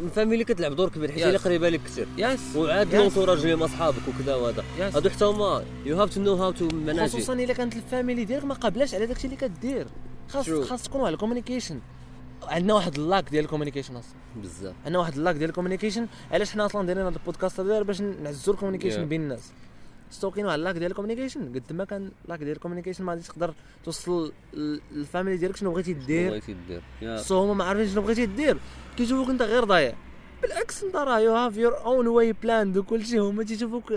ال 0.04 0.09
family 0.09 0.44
كتلعب 0.44 0.76
دور 0.76 0.90
كبير 0.90 1.12
حيت. 1.12 1.20
هي 1.20 1.28
اللي 1.28 1.38
قريبة 1.38 1.70
لك 1.70 1.84
كثير. 1.84 2.08
yes 2.18 2.56
وعاد. 2.56 2.96
l'entourage 2.96 3.40
اللي 3.40 3.54
هما 3.54 3.68
صحابك 3.68 4.02
وكذا 4.08 4.36
وهذا. 4.36 4.64
هادو 4.80 5.10
حتى 5.10 5.26
هما 5.26 5.66
You 5.86 5.98
have 5.98 6.14
to 6.14 6.22
know 6.22 6.34
how 6.34 6.52
to 6.52 6.68
manage 6.68 7.04
ي 7.04 7.10
خصوصا 7.10 7.34
الا 7.34 7.54
كانت 7.54 7.76
ال 7.76 7.83
family 7.83 8.26
ديالك 8.26 8.46
ما 8.46 8.54
قابلاش 8.54 8.94
على 8.96 9.06
داكشي 9.06 9.26
اللي 9.26 9.38
كدير. 9.38 9.88
خاص. 10.30 10.50
خاص 10.50 10.84
تكون 10.84 11.02
واحد 11.02 11.14
ال 11.14 11.18
communication 11.18 11.80
عندنا 12.44 12.74
واحد 12.74 12.96
ال 12.96 13.03
lack 13.03 13.30
ديال 13.30 13.44
ال 13.44 13.47
communication 13.47 13.96
أصلا. 13.96 14.14
بزاف. 14.36 14.76
عندنا 14.86 15.00
واحد 15.00 15.18
ال 15.18 15.21
lack 15.21 15.36
ديال 15.36 15.50
ال 15.50 15.54
communication 15.54 16.08
علاش 16.32 16.52
حنا 16.52 16.66
أصلا 16.66 16.86
دايرين 16.86 17.06
هذا 17.06 17.16
البودكاست 17.18 17.60
هذا؟ 17.60 17.82
باش 17.82 18.02
نعزوا 18.02 18.54
ال 18.54 18.57
communication 18.57 18.98
Yeah. 18.98 19.10
بين 19.10 19.22
الناس. 19.22 19.52
so 20.12 20.32
كاين 20.32 20.46
واحد 20.46 20.58
ال 20.58 20.61
lack 20.61 20.76
ديال 20.76 20.92
ال 20.92 20.96
communication 20.96 21.54
قد 21.54 21.74
ما 21.74 21.86
كان 21.86 22.12
lack 22.28 22.40
ديال 22.40 22.52
ال 22.52 22.55
communication 22.55 23.04
ما 23.04 23.12
غاديش 23.12 23.28
تقدر 23.28 23.54
توصل 23.86 24.34
لل 24.54 24.75
family 24.75 25.38
ديالك 25.38 25.56
شنو 25.56 25.72
بغيتي 25.72 25.94
دير 25.94 26.30
بغيتي 26.30 26.56
دير. 26.68 27.18
so 27.18 27.44
هما 27.44 27.54
ما 27.54 27.64
عارفين 27.64 27.88
شنو 27.88 28.02
بغيتي 28.02 28.26
دير 28.26 28.58
كيشوفوك 28.98 29.30
انت 29.30 29.42
غير 29.42 29.64
ضايع. 29.64 29.96
بالعكس 30.42 30.84
انت 30.84 30.96
راه 30.96 31.20
you 31.20 31.36
have 31.36 31.58
your 31.58 31.86
own 31.86 32.08
way 32.08 32.34
planned 32.34 32.78
وكل 32.78 33.06
شيء. 33.06 33.22
هما 33.22 33.44
تيشوفوك 33.44 33.94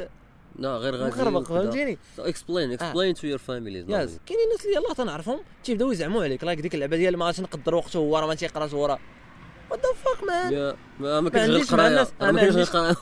لا 0.59 0.77
غير 0.77 0.94
غادي 0.94 1.16
مخربق 1.16 1.42
فهمتيني؟ 1.42 1.98
Explain 2.18 2.72
explain 2.72 3.14
to 3.14 3.26
your 3.26 3.38
family 3.38 3.82
كاينين 3.83 4.46
الناس 4.46 4.64
اللي 4.64 4.77
يلاه 4.77 4.92
تنعرفهم 4.92 5.40
تيبداو 5.64 5.92
يزعموا 5.92 6.24
عليك. 6.24 6.44
like 6.44 6.60
ديك 6.61 6.74
اللعبة 6.74 6.96
ديال 6.96 7.16
ما 7.16 7.27
غاديش 7.27 7.40
نقدر 7.40 7.74
وقته 7.74 7.98
هو 7.98 8.18
راه 8.18 8.27
ما 8.27 8.35
تيقراش 8.35 8.74
هو 8.74 8.87
راه 8.87 8.98
what 9.70 9.80
the 9.80 9.92
fuck 9.92 10.24
man 10.24 11.22
ما 11.22 11.31
كاينش 11.31 11.50
غير 11.50 11.62
القرايه 11.62 12.07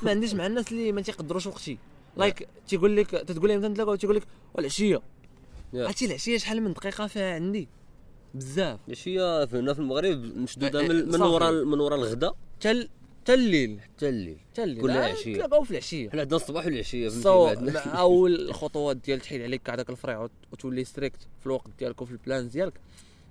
ما 0.03 0.11
عنديش 0.11 0.35
مع 0.35 0.47
الناس 0.47 0.73
اللي 0.73 0.93
ما 0.93 1.01
تيقدروش 1.01 1.47
وقتي. 1.47 1.79
like 2.17 2.49
تيقول 2.69 2.97
لك 2.97 3.11
تتقول 3.11 3.49
لهم 3.49 3.61
تنتلاقاو 3.63 3.95
تيقول 3.95 4.17
لك 4.17 4.23
والعشيه. 4.55 5.03
عرفتي 5.75 6.05
العشية 6.07 6.39
شحال 6.39 6.63
من 6.63 6.73
دقيقة 6.73 7.07
فيها 7.07 7.35
عندي؟ 7.35 7.69
بزاف. 8.35 8.79
العشية 8.89 9.45
هنا 9.45 9.75
في 9.75 9.79
المغرب 9.81 10.19
مشدودة 10.37 10.81
أه، 10.81 10.83
من 10.89 11.05
من 11.07 11.13
صافي. 11.13 11.23
ورا 11.25 11.51
من 11.51 11.81
ورا 11.81 11.97
الغداء 11.97 12.37
تل 12.61 12.89
تل 13.25 13.35
الليل 13.35 13.81
حتى 13.81 14.09
الليل 14.09 14.37
حتى 14.53 14.63
الليل 14.65 14.83
كلها 14.83 15.09
آه، 15.09 15.13
عشية. 15.13 15.35
تلاقاو 15.37 15.63
في 15.65 15.71
العشية. 15.71 16.11
حنا 16.11 16.21
عندنا 16.21 16.37
الصباح 16.37 16.65
والعشية 16.67 17.09
so 17.09 17.49
أول 17.87 18.35
الخطوات 18.49 18.97
ديال 18.97 19.21
تحيد 19.21 19.43
عليك 19.43 19.71
هذاك 19.71 19.91
الفريع 19.91 20.19
وت- 20.23 20.31
وتولي 20.53 20.85
strict 20.85 21.21
في 21.41 21.47
الوقت 21.47 21.71
ديالك 21.79 22.03
وفي 22.03 22.13
ال 22.13 22.20
plans 22.20 22.53
ديالك. 22.53 22.73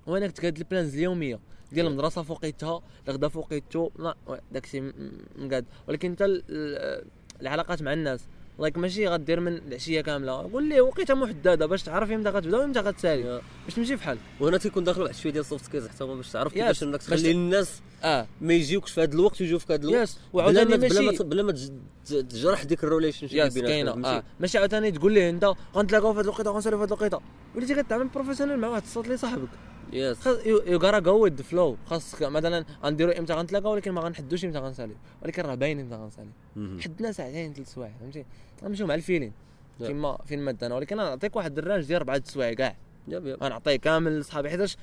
هو 0.08 0.16
انك 0.16 0.32
تقاد 0.32 0.58
ال 0.58 0.64
plans 0.64 0.94
اليومية. 0.94 1.38
ديال 1.72 1.86
المدرسة 1.86 2.22
فوقيتها 2.22 2.82
الغدا 3.08 3.28
فوقيتو 3.28 3.90
لا 3.98 4.16
oui، 4.26 4.38
داكشي 4.52 4.80
م- 4.80 4.84
م- 4.86 5.46
مقاد. 5.46 5.64
ولكن 5.88 6.16
ال- 6.20 7.04
العلاقات 7.40 7.82
مع 7.82 7.92
الناس 7.92 8.20
like 8.62 8.78
ماشي 8.78 9.08
غدير 9.08 9.40
من 9.40 9.56
العشية 9.56 10.00
كاملة. 10.00 10.32
قول 10.32 10.68
ليه 10.68 10.80
وقيته 10.80 11.14
محددة 11.14 11.66
باش 11.66 11.82
تعرف 11.82 12.10
إمتى 12.10 12.28
غتبدأ 12.28 12.58
وامتى 12.58 12.80
غتسالي. 12.80 13.40
باش 13.64 13.74
تمشي 13.74 13.96
بحال. 13.96 14.18
وهنا 14.40 14.58
تيكون 14.58 14.84
داخل 14.84 15.02
واحد 15.02 15.14
شوية 15.14 15.32
ديال 15.32 15.44
ال 15.44 15.48
soft 15.48 15.64
skills 15.64 15.88
حتى 15.88 16.04
هما 16.04 16.14
باش 16.14 16.30
تعرف. 16.30 16.52
كيفاش 16.52 16.82
انك 16.82 17.02
تخلي 17.02 17.30
الناس 17.30 17.80
آه. 18.02 18.26
ما 18.40 18.54
يجيوكش 18.54 18.90
في 18.90 19.02
هذا 19.02 19.12
الوقت 19.12 19.40
ويجيو 19.40 19.58
في 19.58 19.74
هذا 19.74 19.88
الوقت. 19.88 20.16
وعاوتاني 20.32 20.70
ما 20.70 20.76
بلا 20.76 21.00
ما 21.00 21.10
ماشي 21.10 21.24
بلا 21.24 21.42
ما 21.42 21.54
تجرح 22.06 22.64
ديك 22.64 22.84
ال 22.84 23.28
relationship 23.28 23.58
كاينة. 23.58 24.06
آه. 24.06 24.22
ماشي 24.40 24.58
عاوتاني 24.58 24.90
تقول 24.90 25.12
ليه 25.12 25.30
أنت 25.30 25.52
غنتلاقاو 25.76 26.12
في 26.12 26.18
هذه 26.18 26.24
الوقيتة 26.24 26.50
غنساليو 26.50 26.78
في 26.78 26.84
هذه 26.84 26.88
الوقيتة. 26.88 27.20
وليتي 27.56 27.74
كتعامل 27.74 28.08
professionnel 28.08 28.58
مع 28.58 28.68
واحد 28.68 28.82
الصوت 28.82 29.04
اللي 29.04 29.16
صاحبك. 29.16 29.48
yes 29.92 30.26
you 30.46 30.78
gotta 30.78 30.98
go 30.98 31.24
with 31.24 31.42
flow 31.42 31.76
خاصك 31.86 32.22
مثلا 32.22 32.64
غنديرو 32.84 33.10
إمتى 33.10 33.32
غنتلاقاو 33.32 33.72
ولكن 33.72 33.92
ما 33.92 34.00
غنحدوش 34.00 34.44
إمتى 34.44 34.58
غنساليو 34.58 34.96
ولكن 35.22 35.42
راه 35.42 35.54
باين 35.54 35.80
إمتى 35.80 35.94
غنساليو 35.94 36.32
حدنا 36.80 37.12
ساعتين 37.12 37.54
ثلاث 37.54 37.74
سوايع 37.74 37.92
فهمتي؟ 38.00 38.24
غنمشيو 38.64 38.86
مع 38.86 38.94
ال 38.94 38.98
feeling. 38.98 39.32
Yeah. 39.80 39.84
فين 39.84 39.96
ما 39.96 40.18
فين 40.26 40.38
ما 40.38 40.52
دانا 40.52 40.74
ولكن 40.74 41.00
أنا 41.00 41.08
نعطيك 41.08 41.36
واحد 41.36 41.58
ال 41.58 41.62
range 41.62 41.84
ديال 41.84 41.96
أربعة 41.96 42.22
سوايع 42.24 42.52
كاع. 42.52 42.76
غنعطيه 43.12 43.76
كامل 43.76 44.20
لصحابي 44.20 44.50
حيتاش 44.50 44.76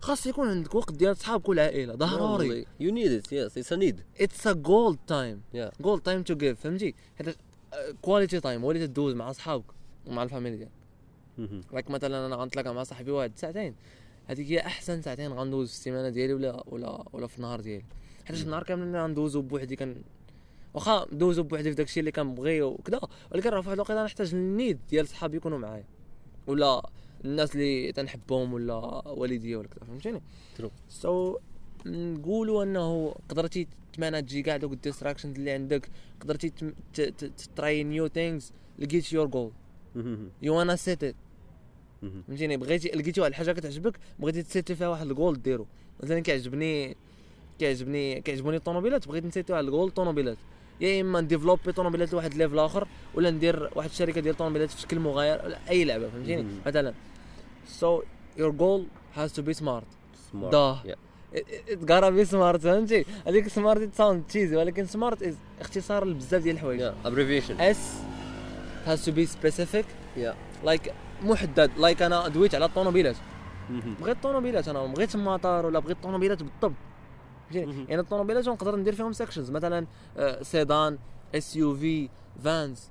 خاص 0.00 0.26
يكون 0.26 0.48
عندك 0.48 0.74
وقت 0.74 0.92
ديال 0.92 1.16
صحابك 1.16 1.48
والعائله 1.48 1.94
ضروري. 1.94 2.66
you 2.80 2.92
need 2.92 3.12
it 3.12 3.32
yes 3.32 3.58
it's 3.58 3.72
a 3.72 3.76
need 3.76 4.00
it's 4.20 4.46
a 4.46 4.52
gold 4.52 4.98
time 5.06 5.42
gold 5.80 6.02
time 6.02 6.22
to 6.22 6.34
give 6.34 6.60
فهمتي؟ 6.60 6.94
حيت 7.18 7.36
quality 8.02 8.40
time 8.40 8.62
هو 8.62 8.70
اللي 8.70 8.86
تدوز 8.86 9.14
مع 9.14 9.32
صحابك 9.32 9.64
ومع 10.06 10.22
ال 10.22 10.27
family 10.27 10.56
ديالك 10.56 11.64
like 11.72 11.90
مثلا 11.90 12.26
أنا 12.26 12.36
غنتلاقى 12.36 12.74
مع 12.74 12.82
صاحبي 12.82 13.10
واحد 13.10 13.32
ساعتين. 13.36 13.74
هذيك 14.26 14.46
هي 14.46 14.60
أحسن 14.60 15.02
ساعتين 15.02 15.32
غندوز 15.32 15.68
في 15.68 15.74
السيمانة 15.74 16.08
ديالي 16.08 16.34
ولا 16.34 16.64
ولا 16.66 17.04
ولا 17.12 17.26
في 17.26 17.36
النهار 17.36 17.60
ديالي. 17.60 17.84
حيت 18.24 18.42
النهار 18.42 18.62
كامل 18.62 18.96
غندوزو 18.96 19.42
بوحدي 19.42 19.76
كان 19.76 19.96
واخا 20.74 21.06
ندوزو 21.12 21.42
بوحدي 21.42 21.70
في 21.70 21.76
داكشي 21.76 22.00
اللي 22.00 22.12
كنبغي 22.12 22.62
وكذا 22.62 23.00
ولكن 23.32 23.50
راه 23.50 23.60
في 23.60 23.68
واحد 23.68 23.78
الوقيته 23.78 24.04
نحتاج 24.04 24.34
ال 24.34 24.43
need 24.43 24.78
ديال 24.90 25.08
صحابي 25.08 25.36
يكونوا 25.36 25.58
معايا. 25.58 25.84
ولا 26.46 26.90
الناس 27.24 27.54
اللي 27.54 27.92
تنحبهم 27.92 28.52
ولا 28.52 28.74
والديا 29.08 29.56
ولا 29.56 29.68
كذا 29.68 29.84
فهمتيني؟ 29.84 30.20
True. 30.58 30.70
so 30.88 31.38
نقولوا 31.86 32.62
أنه 32.62 33.14
قدرتي 33.28 33.68
تماناجي 33.92 34.42
كاع 34.42 34.56
دوك 34.56 34.72
ال 34.72 34.77
distractions 34.77 35.36
اللي 35.36 35.50
عندك. 35.50 35.90
قدرتي 36.20 36.52
try 37.56 37.84
new 37.84 38.08
things 38.08 38.52
لقيت 38.78 39.12
your 39.12 39.26
goal 39.26 39.52
you 40.42 40.62
gonna 40.62 40.76
set 40.76 41.04
it 41.04 41.14
فهمتيني؟ 42.02 42.56
بغيتي 42.56 42.88
لقيتي 42.88 43.20
واحد 43.20 43.30
الحاجة 43.30 43.52
كتعجبك 43.52 43.94
بغيتي 44.18 44.42
تسيتي 44.42 44.74
فيها 44.74 44.88
واحد 44.88 45.06
الجول 45.06 45.42
ديرو. 45.42 45.66
مثلا 46.02 46.20
كيعجبني 46.20 46.96
كيعجبني 47.58 48.20
كيعجبوني 48.20 48.56
الطوموبيلات 48.56 49.08
بغيت 49.08 49.24
نسيتي 49.24 49.52
واحد 49.52 49.64
الجول 49.64 49.90
طوموبيلات 49.90 50.36
يا 50.80 51.00
إما 51.00 51.20
نديفلوبي 51.20 51.72
طوموبيلات 51.72 52.12
لواحد 52.12 52.34
level 52.34 52.58
آخر 52.58 52.88
ولا 53.14 53.30
ندير 53.30 53.70
واحد 53.74 53.88
الشركة 53.88 54.20
ديال 54.20 54.36
طوموبيلات 54.36 54.70
في 54.70 54.80
شكل 54.80 54.98
مغاير 54.98 55.44
ولا 55.44 55.58
أي 55.70 55.84
لعبة 55.84 56.08
فهمتيني. 56.08 56.46
مثلا. 56.66 56.94
so 57.68 58.02
your 58.36 58.50
goal 58.50 58.86
has 59.14 59.32
to 59.32 59.42
be 59.42 59.52
smart 59.52 59.86
ده. 60.34 60.76
it 61.34 61.90
gotta 61.90 62.10
be 62.10 62.24
smart 62.24 62.60
فهمتي؟ 62.60 63.04
هذيك 63.26 63.48
smart 63.48 63.94
sound 63.94 64.22
cheesy 64.28 64.56
ولكن 64.56 64.86
smart 64.86 65.22
is 65.22 65.34
اختصار 65.60 66.04
لبزاف 66.04 66.42
ديال 66.42 66.54
الحوايج. 66.54 66.92
abbreviation 67.04 67.60
S 67.60 67.94
has 68.86 69.04
to 69.04 69.12
be 69.12 69.26
specific 69.26 69.86
yeah 70.16 70.34
like 70.64 70.92
محدد 71.22 71.70
like 71.78 72.02
أنا 72.02 72.28
دويت 72.28 72.54
على 72.54 72.64
الطوموبيلات. 72.64 73.16
بغيت 74.00 74.22
طوموبيلات 74.22 74.68
أنا 74.68 74.80
ما 74.86 74.86
بغيتش 74.94 75.14
المطار 75.14 75.66
ولا 75.66 75.78
بغيت 75.78 76.02
طوموبيلات 76.02 76.42
بالضبط 76.42 76.72
فهمتيني. 77.50 77.84
يعني 77.88 78.00
الطوموبيلات 78.00 78.48
نقدر 78.48 78.76
ندير 78.76 78.94
فيهم 78.94 79.12
sections 79.12 79.50
مثلا 79.50 79.86
sedan 80.42 80.98
SUV 81.34 82.08
vans 82.44 82.90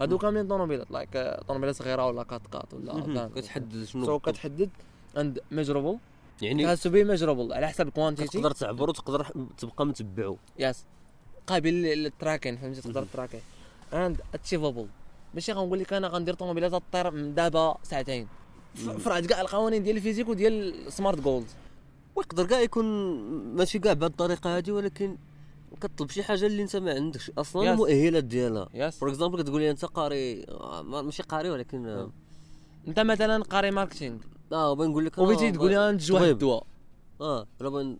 هادو 0.00 0.18
كاملين 0.18 0.48
طوموبيلات 0.48 0.90
like 0.90 1.16
آه، 1.16 1.42
طوموبيلات 1.48 1.74
صغيرة 1.74 2.06
ولا 2.06 2.22
quatre 2.22 2.46
quatre 2.46 2.74
ولا 2.74 3.30
كتحدد 3.36 3.84
شنو 3.84 4.06
so. 4.06 4.18
كتحدد 4.18 4.70
and 5.18 5.40
measurable 5.50 5.98
يعني 6.42 6.66
has 6.66 6.82
to 6.82 6.90
be 6.90 7.04
measurable 7.04 7.52
على 7.52 7.68
حسب 7.68 7.88
ال 7.88 7.94
quantity 7.94 8.38
تقدر 8.38 8.50
تعبر 8.50 8.88
وتقدر 8.90 9.26
تبقى 9.58 9.86
متبعو 9.86 10.36
yes 10.58 10.84
قابل 11.46 11.72
لل 11.82 11.97
tracking 11.97 12.56
فهمتي 12.56 12.80
تقدر 12.80 13.06
تراكي 13.12 13.40
and 13.92 14.20
achievable 14.34 14.86
ماشي 15.34 15.52
غنقول 15.52 15.78
لك 15.78 15.92
أنا 15.92 16.08
غندير 16.08 16.34
طوموبيلات 16.34 16.82
طير 16.92 17.10
من 17.10 17.34
دابا 17.34 17.76
ساعتين. 17.82 18.28
فرعت 18.98 19.26
كاع 19.26 19.40
القوانين 19.40 19.82
ديال 19.82 19.96
ال 19.96 20.00
physique 20.00 20.28
وديال 20.28 20.74
smart 20.92 21.20
goals 21.20 21.46
ويقدر 22.16 22.46
كاع 22.46 22.60
يكون 22.60 22.84
ماشي 23.56 23.78
كاع 23.78 23.92
بهذه 23.92 24.10
الطريقة 24.10 24.56
هذه 24.58 24.70
ولكن 24.70 25.16
كطلب 25.80 26.10
شي 26.10 26.22
حاجة 26.22 26.46
اللي 26.46 26.62
أنت 26.62 26.76
ما 26.76 26.94
عندكش. 26.94 27.30
أصلا 27.38 27.62
Yes. 27.62 27.68
المؤهلات 27.68 28.24
ديالها. 28.24 28.68
yes 28.74 28.98
for 28.98 29.08
example 29.08 29.42
كتقول 29.42 29.60
لي 29.60 29.70
أنت 29.70 29.84
قاري 29.84 30.44
آه، 30.44 30.82
ما- 30.82 31.02
ماشي 31.02 31.22
قاري 31.22 31.50
ولكن 31.50 31.86
آه، 31.86 32.10
أنت 32.88 33.00
مثلا 33.00 33.42
قاري 33.42 33.70
marketing 33.70 34.18
آه 34.52 34.74
بغي 34.74 34.88
نقول 34.88 35.04
لك 35.04 35.18
آه، 35.18 35.22
وبغيتي 35.22 35.52
تقول 35.52 35.70
لي 35.70 35.92
نتج 35.92 36.12
واحد. 36.12 36.24
الدواء. 36.24 36.66
آه 37.20 37.46
لا 37.60 37.68
بغي 37.68 37.96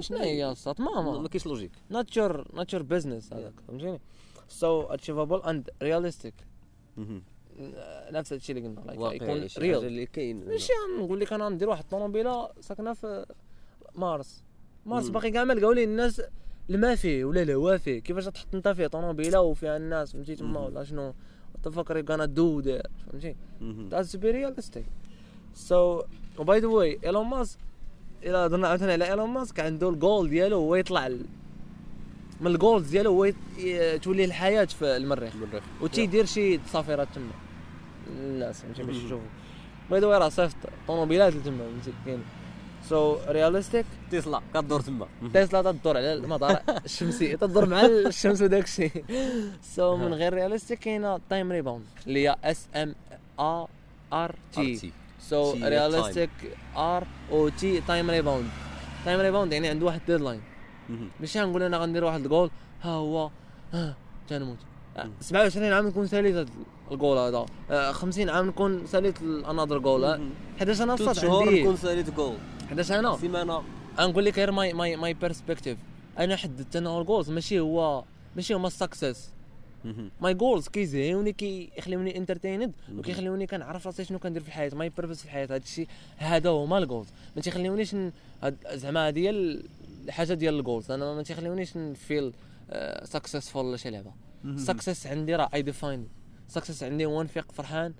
شنو؟ 0.00 0.18
هي 0.18 0.50
الصات 0.50 0.80
ما 0.80 0.90
ماما 1.02 1.18
ما 1.18 1.28
كاينش 1.28 1.46
logic 1.46 1.70
nature 1.90 2.48
nature 2.54 2.82
business 2.82 3.32
هذاك 3.32 3.52
فهمتيني؟ 3.68 4.00
so 4.48 4.82
achievable 4.82 5.42
and 5.42 5.70
realistic 5.82 6.34
نفس 8.10 8.32
الشيء 8.32 8.56
اللي 8.56 8.68
قلنا 8.68 9.12
يكون 9.12 9.48
real 9.58 9.84
اللي 9.84 10.06
كاين. 10.06 10.48
ماشي 10.48 10.72
نقول 10.98 11.20
لك 11.20 11.32
أنا 11.32 11.48
ندير 11.48 11.68
واحد 11.68 11.82
الطوموبيلة 11.82 12.48
ساكنة 12.60 12.92
في 12.92 13.26
Mars. 13.94 14.44
Mars. 14.86 15.08
باقي 15.08 15.30
كاع 15.30 15.44
ما 15.44 15.52
لقاو 15.52 15.72
لي 15.72 15.84
الناس 15.84 16.22
الما 16.70 16.94
فيه 16.94 17.24
ولا 17.24 17.42
الهوا 17.42 17.76
فيه. 17.76 17.98
كيفاش 17.98 18.24
تحط 18.24 18.54
أنت 18.54 18.68
فيه 18.68 18.86
طوموبيلة 18.86 19.40
وفيها 19.40 19.76
الناس؟ 19.76 20.12
فهمتي؟ 20.12 20.36
تما. 20.36 20.60
ولا 20.60 20.84
شنو؟ 20.84 21.14
تفكر 21.62 22.00
كان 22.00 22.34
دو 22.34 22.60
ذير 22.60 22.82
فهمتي؟ 23.06 23.36
to 23.90 24.18
be 24.18 24.32
realistic. 24.32 24.84
So, 25.68 26.04
و 26.38 26.45
by 26.45 26.60
the 26.60 26.66
way 26.66 26.98
ايلون 27.04 27.26
ماسك 27.26 27.58
إلى 28.22 28.38
هضرنا 28.38 28.68
عاوتاني 28.68 28.92
على 28.92 29.10
ايلون 29.10 29.28
ماسك 29.30 29.60
عنده 29.60 29.88
الجول 29.88 30.30
ديالو 30.30 30.56
هو 30.56 30.74
يطلع 30.74 31.08
من 32.40 32.46
ال 32.46 32.53
goals 32.53 32.90
ديالو 32.90 33.10
هو 33.24 33.32
تولي 34.02 34.24
الحياة 34.24 34.64
في 34.64 34.96
المريخ. 34.96 35.34
المريخ. 35.34 35.62
وتيدير 35.80 36.24
شي 36.24 36.58
تصافيرات 36.58 37.08
تما. 37.14 37.30
الناس 38.08 38.62
فهمتي 38.62 38.82
باش. 38.82 38.96
يشوفوا 38.96 39.18
by 39.90 40.00
the 40.00 40.06
way 40.06 40.18
راه 40.18 40.28
صيفط 40.28 40.56
طوموبيلات 40.86 41.32
تما 41.32 41.58
فهمتي 41.58 41.92
كاين 42.06 42.22
so 42.88 43.16
realistic 43.28 43.86
تسلا 44.10 44.40
كدور 44.54 44.80
تما. 44.80 45.06
تسلا 45.34 45.72
تدور 45.72 45.96
على 45.96 46.12
المدار 46.12 46.62
الشمسي 46.84 47.36
تدور 47.36 47.66
مع 47.68 47.84
الشمس 47.86 48.42
وداك 48.42 48.64
الشيء. 48.64 49.04
so 49.62 49.96
من 50.02 50.14
غير 50.14 50.34
realistic 50.34 50.78
كاينة 50.78 51.20
time 51.30 51.52
rebound 51.52 51.84
اللي 52.06 52.28
هي 52.28 52.36
S 52.44 52.68
M 52.76 52.94
A 53.40 53.66
R 54.12 54.34
T. 54.52 54.92
so 55.20 55.52
realistic 55.62 56.30
R 56.76 57.06
و 57.30 57.48
T 57.48 57.80
time 57.80 58.10
rebound 58.10 58.48
time 59.04 59.20
rebound 59.20 59.52
يعني 59.52 59.68
عنده 59.68 59.86
واحد 59.86 60.00
deadline 60.06 60.40
ماشي 61.20 61.40
غنقول 61.40 61.62
أنا 61.62 61.78
غندير 61.78 62.04
واحد 62.04 62.20
الجول 62.20 62.50
ها 62.82 62.90
هو. 62.90 63.30
ها 63.72 63.96
تنموت 64.28 64.56
آه، 64.96 65.04
مم. 65.04 65.10
27 65.20 65.72
عام 65.72 65.86
نكون 65.86 66.06
ساليت 66.06 66.48
الجول 66.92 67.18
هذا. 67.18 67.46
آه، 67.70 67.92
50 67.92 68.28
عام 68.30 68.46
نكون 68.48 68.86
ساليت 68.86 69.22
another 69.22 69.78
goal. 69.78 70.04
11 70.58 70.84
أنا 70.84 70.94
الصاد 70.94 71.14
شهور 71.16 71.42
عندي؟ 71.48 71.62
نكون 71.62 71.76
ساليت 71.76 72.10
جول 72.10 72.36
11 72.66 72.98
أنا؟ 72.98 73.16
سيمانه 73.16 73.62
نقول 74.00 74.24
لك 74.24 74.36
غير 74.38 74.52
my 74.52 74.72
my 74.72 74.96
my 74.96 75.14
perspective 75.14 75.78
أنا 76.18 76.36
حددت 76.36 76.76
أنا 76.76 77.00
ال 77.00 77.05
goals 77.05 77.30
ماشي 77.30 77.60
هو 77.60 78.04
ماشي 78.36 78.54
هما 78.54 78.66
ال 78.66 78.73
success. 78.73 79.30
my 80.20 80.34
goals 80.34 80.68
كيزهيوني 80.68 81.32
كيخليوني 81.32 82.16
entertained. 82.16 82.72
وكيخليوني 82.98 83.46
كنعرف 83.46 83.86
راسي 83.86 84.04
شنو 84.04 84.18
كندير 84.18 84.42
في 84.42 84.48
الحياة 84.48 84.70
my 84.74 84.88
purpose 84.88 85.18
في 85.18 85.24
الحياة 85.24 85.44
هذا 85.46 85.56
الشيء 85.56 85.88
هذا 86.16 86.50
هما 86.50 86.78
ال 86.78 86.83
goals 86.83 87.08
ما 87.36 87.42
تيخليونيش 87.42 87.96
زعما 88.72 89.08
هذه 89.08 89.18
هي 89.18 89.30
الحاجة 90.10 90.34
ديال 90.34 90.58
ال 90.58 90.63
goals 90.63 90.90
أنا 90.90 91.14
ما 91.14 91.22
تيخليونيش 91.22 91.76
ن 91.76 91.87
feel 91.87 92.32
successful 93.04 93.64
ولا 93.66 93.76
شي 93.76 93.90
لعبة. 93.90 94.12
success 94.56 95.06
عندي 95.06 95.36
راه 95.36 95.48
I 95.54 95.62
define 95.62 96.08
success 96.48 96.82
عندي 96.82 97.06
هو 97.06 97.22
نفيق 97.22 97.52
فرحان 97.52 97.94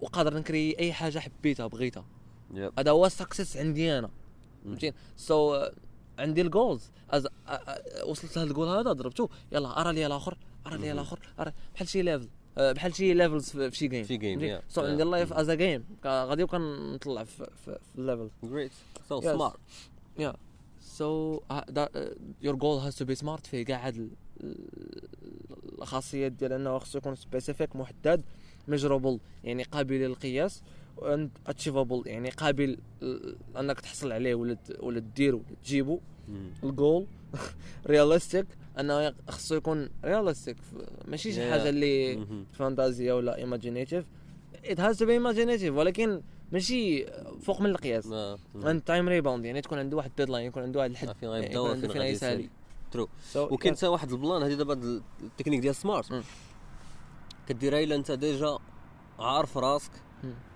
وقادر 0.00 0.34
نكري 0.38 0.78
أي 0.78 0.92
حاجة 0.92 1.18
حبيتها 1.18 1.66
بغيتها. 1.66 2.04
هذا 2.78 2.90
هو 2.90 3.06
ال 3.06 3.12
success 3.12 3.56
عندي 3.56 3.98
أنا. 3.98 4.10
فهمتي 4.64 4.92
so 5.16 5.68
عندي 6.18 6.40
ال 6.40 6.48
goals 6.48 6.90
as... 7.10 7.26
أ- 7.26 7.28
أ- 7.50 8.04
وصلت 8.06 8.36
لهذا 8.36 8.48
الجول 8.50 8.68
هذا 8.68 8.92
ضربته 8.92 9.28
يلا 9.52 9.80
أرى 9.80 9.92
لي 9.92 10.06
الآخر 10.06 10.38
أرى 10.66 10.78
لي 10.78 10.92
الآخر 10.92 11.18
أرى 11.40 11.52
بحال 11.74 11.88
شي 11.88 12.02
level 12.02 12.28
بحال 12.56 12.94
شي 12.96 13.14
levels 13.14 13.50
في 13.50 13.70
شي 13.76 13.88
game 13.88 14.04
في 14.04 14.58
yeah. 14.58 14.62
so. 14.72 14.82
عندي 14.82 15.02
ال 15.02 15.08
life 15.08 15.32
is 15.32 15.48
a 15.48 15.54
game 15.54 15.84
غادي 16.06 16.42
وكنطلع 16.42 17.24
في 17.24 17.36
في, 17.36 17.64
في 17.64 17.98
ال 17.98 18.03
level 18.03 18.30
جريت 18.44 18.72
so. 19.08 19.20
smart 19.20 19.56
yeah 20.18 20.34
so 20.84 21.40
your 22.42 22.54
goal 22.56 22.78
has 22.78 22.96
to 22.96 23.04
be 23.04 23.14
smart 23.14 23.46
فيه 23.46 23.62
كاع 23.64 23.86
هاد 23.86 23.96
ال- 23.96 24.10
ال- 24.40 25.08
الخاصيات 25.82 26.32
ديال 26.32 26.52
إنه 26.52 26.78
خصو 26.78 26.98
يكون 26.98 27.14
specific 27.16 27.76
محدد 27.76 28.22
measurable 28.68 29.20
يعني 29.44 29.62
قابل 29.62 29.94
للقياس 29.94 30.62
and 31.02 31.30
achievable 31.46 32.02
يعني 32.06 32.30
قابل 32.30 32.78
إنك 33.56 33.80
تحصل 33.80 34.12
عليه 34.12 34.34
ولا 34.34 34.56
ولا 34.80 34.98
ديرو 35.16 35.42
تجيبو. 35.64 36.00
ال 36.64 36.72
goal 36.72 37.06
realistic 37.86 38.46
إنه 38.80 39.14
خصو 39.28 39.54
يكون 39.54 39.88
realistic 40.04 40.56
ماشي 41.08 41.32
شي. 41.32 41.50
حاجة 41.50 41.68
اللي. 41.68 42.26
فانتازيا 42.52 43.12
ولا 43.12 43.36
imaginative 43.36 44.04
it 44.64 44.80
has 44.80 44.98
to 44.98 45.06
be 45.06 45.12
imaginative 45.12 45.74
ولكن 45.74 46.22
ماشي 46.54 47.06
فوق 47.42 47.60
من 47.60 47.70
القياس 47.70 48.06
آه. 48.12 48.38
and 48.62 48.80
time 48.80 49.08
rebound 49.08 49.44
يعني 49.44 49.60
تكون 49.60 49.78
عنده 49.78 49.96
واحد 49.96 50.10
ال 50.10 50.14
deadline 50.14 50.46
يكون 50.46 50.62
عنده 50.62 50.78
واحد 50.80 50.90
الحد 50.90 51.08
آه، 51.08 51.12
فين 51.12 51.28
غيبدا 51.28 51.50
يكون 51.50 51.70
عنده 51.70 51.78
وفين 51.78 51.90
فين 51.92 52.00
غادي 52.00 52.12
يسالي 52.12 52.32
يسالي 52.34 52.50
true 52.90 53.08
وكاين. 53.36 53.76
حتى 53.76 53.86
واحد 53.86 54.12
ال 54.12 54.18
plan 54.18 54.42
هذه 54.42 54.54
دابا 54.54 55.02
التكنيك 55.22 55.60
ديال 55.60 55.74
smart. 55.74 56.22
كديرها 57.48 57.82
إلا 57.82 57.94
أنت 57.94 58.12
déjà 58.12 58.58
عارف 59.18 59.58
راسك. 59.58 59.90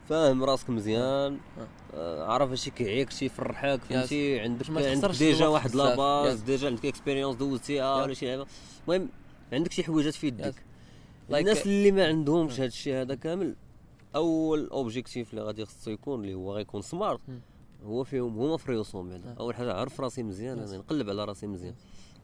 فاهم 0.08 0.44
راسك 0.44 0.70
مزيان 0.70 1.38
آه. 1.58 1.66
آه، 1.94 2.24
عارف 2.32 2.52
اش 2.52 2.68
كيعجبك 2.68 3.10
شي 3.10 3.24
يفرحك 3.24 3.80
فهمتي 3.80 4.40
عندك 4.40 4.70
عندك 4.70 5.10
déjà 5.10 5.46
واحد. 5.46 5.74
la 5.74 5.93
base. 5.93 6.40
ديجا 6.40 6.66
عندك 6.66 6.86
اكسبيريونس 6.86 7.36
دوزتيها 7.36 7.98
Yeah. 8.00 8.04
ولا 8.04 8.14
شي 8.14 8.26
لعبة 8.26 8.46
المهم 8.88 9.08
عندك 9.52 9.72
شي 9.72 9.84
حويجات 9.84 10.14
في 10.14 10.26
يدك 10.26 10.54
الناس 11.30 11.66
اللي 11.66 11.90
ما 11.90 12.06
عندهمش 12.06 12.54
هذا 12.54 12.64
الشيء 12.66 12.94
هذا 12.94 13.14
كامل 13.14 13.56
أول 14.14 14.68
objectif 14.68 15.30
اللي 15.30 15.42
غادي 15.42 15.64
خصو 15.64 15.90
يكون 15.90 16.20
اللي 16.20 16.34
هو 16.34 16.54
غيكون 16.54 16.82
smart. 16.82 17.20
هو 17.86 18.04
فيهم 18.04 18.38
هما 18.38 18.56
في 18.56 18.70
ريوسهم 18.72 19.08
بعدا 19.08 19.30
آه. 19.30 19.40
أول 19.40 19.54
حاجة 19.54 19.72
عرف 19.72 20.00
راسي 20.00 20.22
مزيان. 20.22 20.58
أنا 20.58 20.76
نقلب 20.76 21.08
على 21.10 21.24
راسي 21.24 21.46
مزيان 21.46 21.74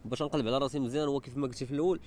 باش 0.04 0.22
نقلب 0.22 0.46
على 0.46 0.58
راسي 0.58 0.78
مزيان 0.78 1.08
هو 1.08 1.20
كيف 1.20 1.36
ما 1.36 1.46
قلتي 1.46 1.66
في 1.66 1.72
الأول. 1.74 2.00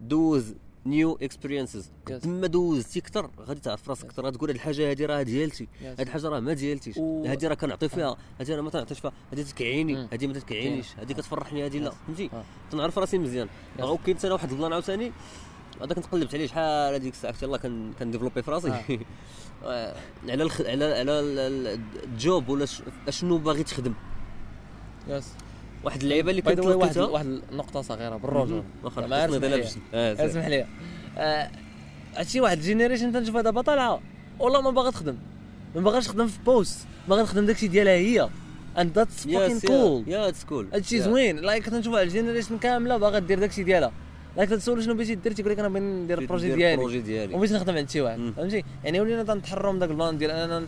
دوز 0.00 0.54
new 0.86 1.18
experiences 1.22 1.86
Yes. 1.86 2.12
قد 2.12 2.26
ما 2.26 2.46
دوزتي 2.46 2.98
أكثر 2.98 3.30
غادي 3.40 3.60
تعرف 3.60 3.88
راسك 3.88 4.04
أكثر 4.04 4.26
غتقول 4.26 4.48
هاد 4.48 4.54
الحاجة 4.56 4.90
هادي 4.90 5.06
راه 5.06 5.22
ديالتي. 5.22 5.68
هاد 5.82 6.00
الحاجة 6.00 6.28
راه 6.28 6.40
ما 6.40 6.52
ديالتيش 6.52 6.98
هادي 6.98 7.46
راه 7.46 7.54
كنعطي 7.54 7.88
فيها 7.88 8.16
هادي 8.40 8.54
راه 8.54 8.60
ما 8.62 8.70
تنعطيش 8.70 9.00
فيها 9.00 9.12
هادي 9.32 9.44
تكعيني. 9.44 9.96
هادي 10.12 10.26
ما 10.26 10.32
تكعينيش 10.34 10.96
هادي 10.98 11.14
كتفرحني 11.14 11.64
هادي 11.64 11.78
لا. 11.78 11.90
فهمتي 11.90 12.30
آه. 12.32 12.44
تنعرف 12.70 12.98
راسي 12.98 13.18
مزيان 13.18 13.48
Yes. 13.78 13.80
أو 13.80 13.98
كاين 13.98 14.18
حتى 14.18 14.30
واحد 14.30 14.50
البلان 14.50 14.72
عاوتاني 14.72 15.12
هذا 15.82 15.94
كنت 15.94 16.06
قلبت 16.06 16.34
عليه 16.34 16.46
شحال 16.46 16.94
هذيك 16.94 17.12
الساعة. 17.12 17.34
يلاه 17.42 17.56
كان 17.58 17.92
كن 17.98 18.06
développي 18.06 18.42
في 18.42 18.50
راسي. 18.50 18.70
آه. 19.64 19.94
على 20.30 20.42
الخ... 20.42 20.60
على 20.60 20.84
على 20.84 21.20
ال- 21.20 21.38
ال- 21.38 21.80
ال 22.04 22.15
job 22.15 22.48
ولا 22.48 22.66
ش... 22.66 22.82
أشنو 23.08 23.38
باغي 23.38 23.62
تخدم. 23.62 23.94
yes. 25.08 25.28
واحد 25.84 26.02
اللعيبة 26.02 26.30
اللي 26.30 26.42
كنت 26.42 26.58
واحد 26.60 26.98
واحد 26.98 27.26
النقطة 27.26 27.82
صغيرة 27.82 28.16
بالرجوع 28.16 28.62
واخا 28.84 29.06
اسمح 29.26 29.44
لي. 29.44 29.64
آه،. 29.94 30.26
اسمح 30.26 30.46
لي. 30.46 30.66
آه، 31.18 31.50
هادشي 32.16 32.40
واحد 32.40 32.58
ال 32.58 32.63
generation 32.63 33.12
تنشوفها 33.12 33.42
دابا 33.42 33.62
طالعه 33.62 34.00
والله 34.38 34.60
ما 34.60 34.70
باغا 34.70 34.90
تخدم. 34.90 35.16
ما 35.74 35.80
باغاش 35.80 36.06
تخدم 36.06 36.26
في 36.26 36.38
poste 36.46 36.86
باغا 37.08 37.22
تخدم 37.22 37.46
داكشي 37.46 37.68
ديالها 37.68 37.92
هي. 37.92 38.28
and 38.78 38.92
that's 38.98 39.24
fucking 39.28 39.60
Yes, 39.60 39.66
cool. 39.66 40.04
Yeah, 40.06 40.32
it's 40.34 40.50
cool. 40.50 40.74
هادشي. 40.74 41.00
زوين. 41.00 41.36
like 41.36 41.68
واحد 41.72 41.86
ال 42.02 42.07
generation 42.07 42.58
كاملة 42.58 42.96
باغا 42.96 43.18
دير 43.18 43.38
داكشي 43.38 43.62
ديالها. 43.62 43.92
like 44.36 44.50
تسول 44.50 44.84
شنو 44.84 44.94
بغيتي 44.94 45.14
دير 45.14 45.32
تيقول 45.32 45.52
لك 45.52 45.58
أنا 45.58 45.68
بغيت 45.68 45.82
ندير 45.82 46.18
ال 46.18 46.23
projet 46.23 46.54
ديالي. 46.54 46.74
ال 46.74 46.78
projet 46.78 47.00
ديالي. 47.00 47.34
وبغيت 47.34 47.52
نخدم 47.52 47.76
عند 47.76 47.90
شي 47.90 48.00
واحد. 48.00 48.32
فهمتي؟ 48.36 48.64
يعني 48.84 49.00
ولينا 49.00 49.22
تنتحروا 49.22 49.72
من 49.72 49.78
داك 49.78 49.90
البلان 49.90 50.18
ديال 50.18 50.30
أننا 50.30 50.66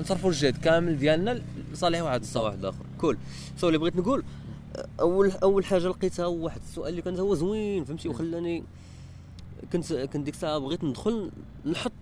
نصرفوا 0.00 0.30
الجهد 0.30 0.56
كامل 0.56 0.98
ديالنا 0.98 1.42
لصالح 1.72 2.02
واحد 2.02 2.20
الصوت. 2.20 2.44
واحد 2.44 2.64
اخر 2.64 2.84
cool. 3.00 3.18
So 3.56 3.68
اللي 3.68 3.78
بغيت 3.78 3.96
نقول 3.96 4.24
اول 5.00 5.30
أول 5.42 5.64
حاجة 5.64 5.88
لقيتها 5.88 6.24
هو 6.24 6.44
واحد 6.44 6.60
السؤال 6.68 6.88
اللي 6.88 7.02
كان 7.02 7.18
هو 7.18 7.34
زوين 7.34 7.84
فهمتي؟ 7.84 8.08
وخلاني 8.08 8.64
كنت 9.72 9.92
كنت 9.92 10.24
ديك 10.24 10.34
الساعة 10.34 10.58
بغيت 10.58 10.84
ندخل 10.84 11.30
نحط 11.66 11.92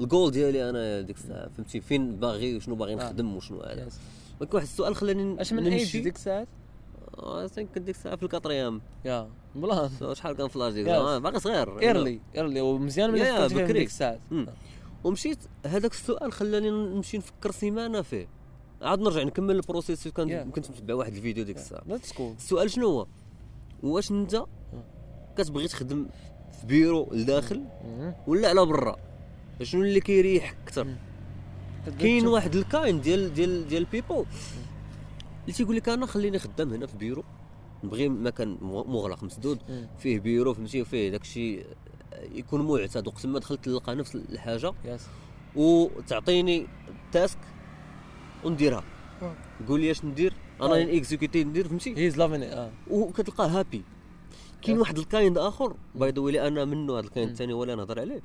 الجول 0.00 0.30
ديالي 0.30 0.70
أنا 0.70 1.00
ديك 1.00 1.16
الساعة 1.16 1.48
فهمتي؟ 1.56 1.80
فين 1.80 2.16
باغي 2.16 2.56
وشنو 2.56 2.74
باغي 2.74 2.92
آه. 2.92 2.96
نخدم 2.96 3.36
وشنو 3.36 3.60
هذا. 3.60 3.88
ولكن 4.40 4.56
واحد 4.56 4.66
السؤال 4.66 4.96
خلاني 4.96 5.40
أش 5.40 5.52
من 5.52 5.62
نمشي. 5.62 6.00
ديك 6.00 6.16
الساعات؟ 6.16 6.48
كنت 7.56 7.78
ديك 7.78 7.96
الساعة 7.96 8.16
في 8.16 8.22
ال 8.22 8.28
quatrième 8.28 8.80
يا 9.04 9.30
بلان 9.54 9.90
So 10.00 10.12
شحال 10.12 10.36
كان 10.36 10.48
في 10.48 10.58
l'âge 10.58 10.72
ديك؟ 10.72 10.88
آه، 10.88 11.18
باقي 11.18 11.40
صغير. 11.40 11.80
early 11.80 12.20
early 12.36 12.60
ومزيان 12.60 13.10
ملي 13.10 13.32
من 13.32 13.48
بكري. 13.48 13.72
ديك 13.72 13.88
الساعات. 13.88 14.20
ومشيت 15.04 15.38
هذاك 15.66 15.92
السؤال 15.92 16.32
خلاني 16.32 16.70
نمشي 16.70 17.18
نفكر 17.18 17.50
سيمانة 17.50 18.02
فيه. 18.02 18.28
عاد 18.82 19.00
نرجع 19.00 19.22
نكمل 19.22 19.56
ال 19.56 19.62
process. 19.62 20.08
كان. 20.08 20.50
كنت 20.50 20.70
متبع 20.70 20.94
واحد 20.94 21.14
الفيديو 21.14 21.44
ديك 21.44 21.56
الساعة. 21.56 21.82
السؤال 22.20 22.70
شنو 22.70 22.88
هو؟ 22.88 23.06
واش 23.82 24.10
انت 24.10 24.44
كتبغي 25.36 25.68
تخدم 25.68 26.06
في 26.60 26.66
بيرو 26.66 27.08
لداخل 27.12 27.64
ولا 28.26 28.48
على 28.48 28.66
برا؟ 28.66 28.96
شنو 29.62 29.82
اللي 29.82 30.00
كيريحك 30.00 30.56
أكثر؟ 30.64 30.86
كاين 32.00 32.26
واحد 32.26 32.54
ال 32.54 32.63
kind 32.63 33.00
ديال 33.00 33.34
ديال 33.34 33.68
ديال 33.68 33.84
people 33.84 34.24
اللي 35.42 35.52
تيقول 35.52 35.76
لك 35.76 35.88
أنا 35.88 36.06
خليني 36.06 36.38
خدام 36.38 36.72
هنا 36.72 36.86
في 36.86 36.96
بيرو. 36.96 37.24
نبغي 37.84 38.08
مكان 38.08 38.58
مغ- 38.60 38.86
مغلق 38.86 39.24
مسدود 39.24 39.58
مم. 39.68 39.86
فيه 39.98 40.20
بيرو 40.20 40.54
فهمتي؟ 40.54 40.82
وفيه 40.82 41.10
داكشي 41.10 41.60
يكون 42.34 42.60
معتاد 42.66 43.06
وقت 43.08 43.26
ما 43.26 43.38
دخلت 43.38 43.68
نلقى 43.68 43.94
نفس 43.94 44.14
الحاجة. 44.14 44.72
Yes. 44.84 45.06
وتعطيني 45.56 46.66
task 47.12 47.38
ونديرها. 48.44 48.84
قول 49.68 49.80
لي 49.80 49.90
اش 49.90 50.04
ندير؟ 50.04 50.32
أنا. 50.62 50.96
exécuter 50.96 51.44
ندير 51.44 51.68
فهمتي؟ 51.68 51.96
He's 51.96 52.18
laughing 52.18 52.42
آه. 52.42 52.70
وكتلقاه 52.90 53.46
happy 53.46 53.82
كاين. 54.62 54.78
واحد 54.78 54.98
ال 54.98 55.06
kind 55.06 55.38
آخر. 55.38 55.74
By 55.94 56.10
the 56.10 56.28
way 56.28 56.46
أنا 56.46 56.64
منه 56.64 56.92
هذا 56.92 57.00
ال 57.00 57.05
kind. 57.05 57.30
الثاني 57.30 57.52
ولا 57.52 57.74
نهضر 57.74 58.00
عليه. 58.00 58.20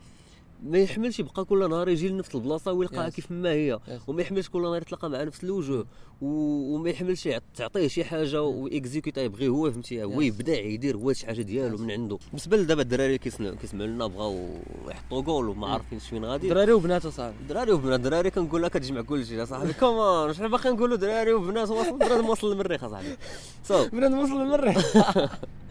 ما 0.66 0.78
يحملش 0.78 1.20
يبقى 1.20 1.46
كل 1.46 1.70
نهار 1.70 1.90
يجي 1.90 2.10
لنفس 2.10 2.36
البلاصة 2.36 2.72
ويلقاها. 2.74 3.10
كيف 3.10 3.32
ما 3.32 3.52
هي. 3.52 3.80
وما 4.08 4.22
يحملش 4.22 4.50
كل 4.50 4.62
نهار 4.62 4.82
يتلاقى 4.82 5.10
مع 5.10 5.24
نفس 5.24 5.44
الوجوه 5.44 5.86
و- 6.22 6.76
وما 6.76 6.90
يحملش 6.90 7.30
تعطيه 7.56 7.88
شي 7.88 8.04
حاجة 8.04 8.42
وي 8.44 8.61
exécuteا 8.61 9.22
يبغي 9.22 9.48
هو 9.48 9.72
فهمتي 9.72 10.04
هو. 10.04 10.22
يبدع 10.22 10.54
يدير 10.54 10.98
هو 10.98 11.14
شي 11.14 11.26
حاجة 11.26 11.42
ديالو. 11.42 11.78
من 11.78 11.92
عنده. 11.92 12.18
بالنسبة 12.28 12.58
لدابا 12.58 12.82
الدراري 12.82 13.18
كيسمعوا 13.18 13.56
لنا 13.74 14.08
بغاو 14.08 14.48
يحطوا 14.88 15.22
جول 15.22 15.50
وما 15.50 15.68
Mm. 15.68 15.70
عارفين 15.72 16.00
فين 16.00 16.26
غادي. 16.26 16.50
دراري 16.50 16.72
وبنات 16.74 17.08
صاحبي 17.08 17.36
دراري 17.50 17.72
وبنات 17.72 18.00
دراري 18.00 18.30
كنقول 18.30 18.62
لها 18.62 18.70
كتجمع 18.70 19.02
كل 19.02 19.26
شيء 19.26 19.46
صاحبي. 19.46 19.74
Comment 19.80 20.34
شحال 20.34 20.50
باقي 20.50 20.70
نقولوا 20.72 20.98
دراري 20.98 21.34
وبنات؟ 21.34 21.70
واصل 21.70 22.00
دراري 22.00 22.22
موصل 22.22 22.52
للمريخ 22.52 22.84
اصاحبي 22.84 23.18
so 23.64 23.88
بنات 23.94 24.12
وصل 24.12 24.42
المريخ. 24.42 24.78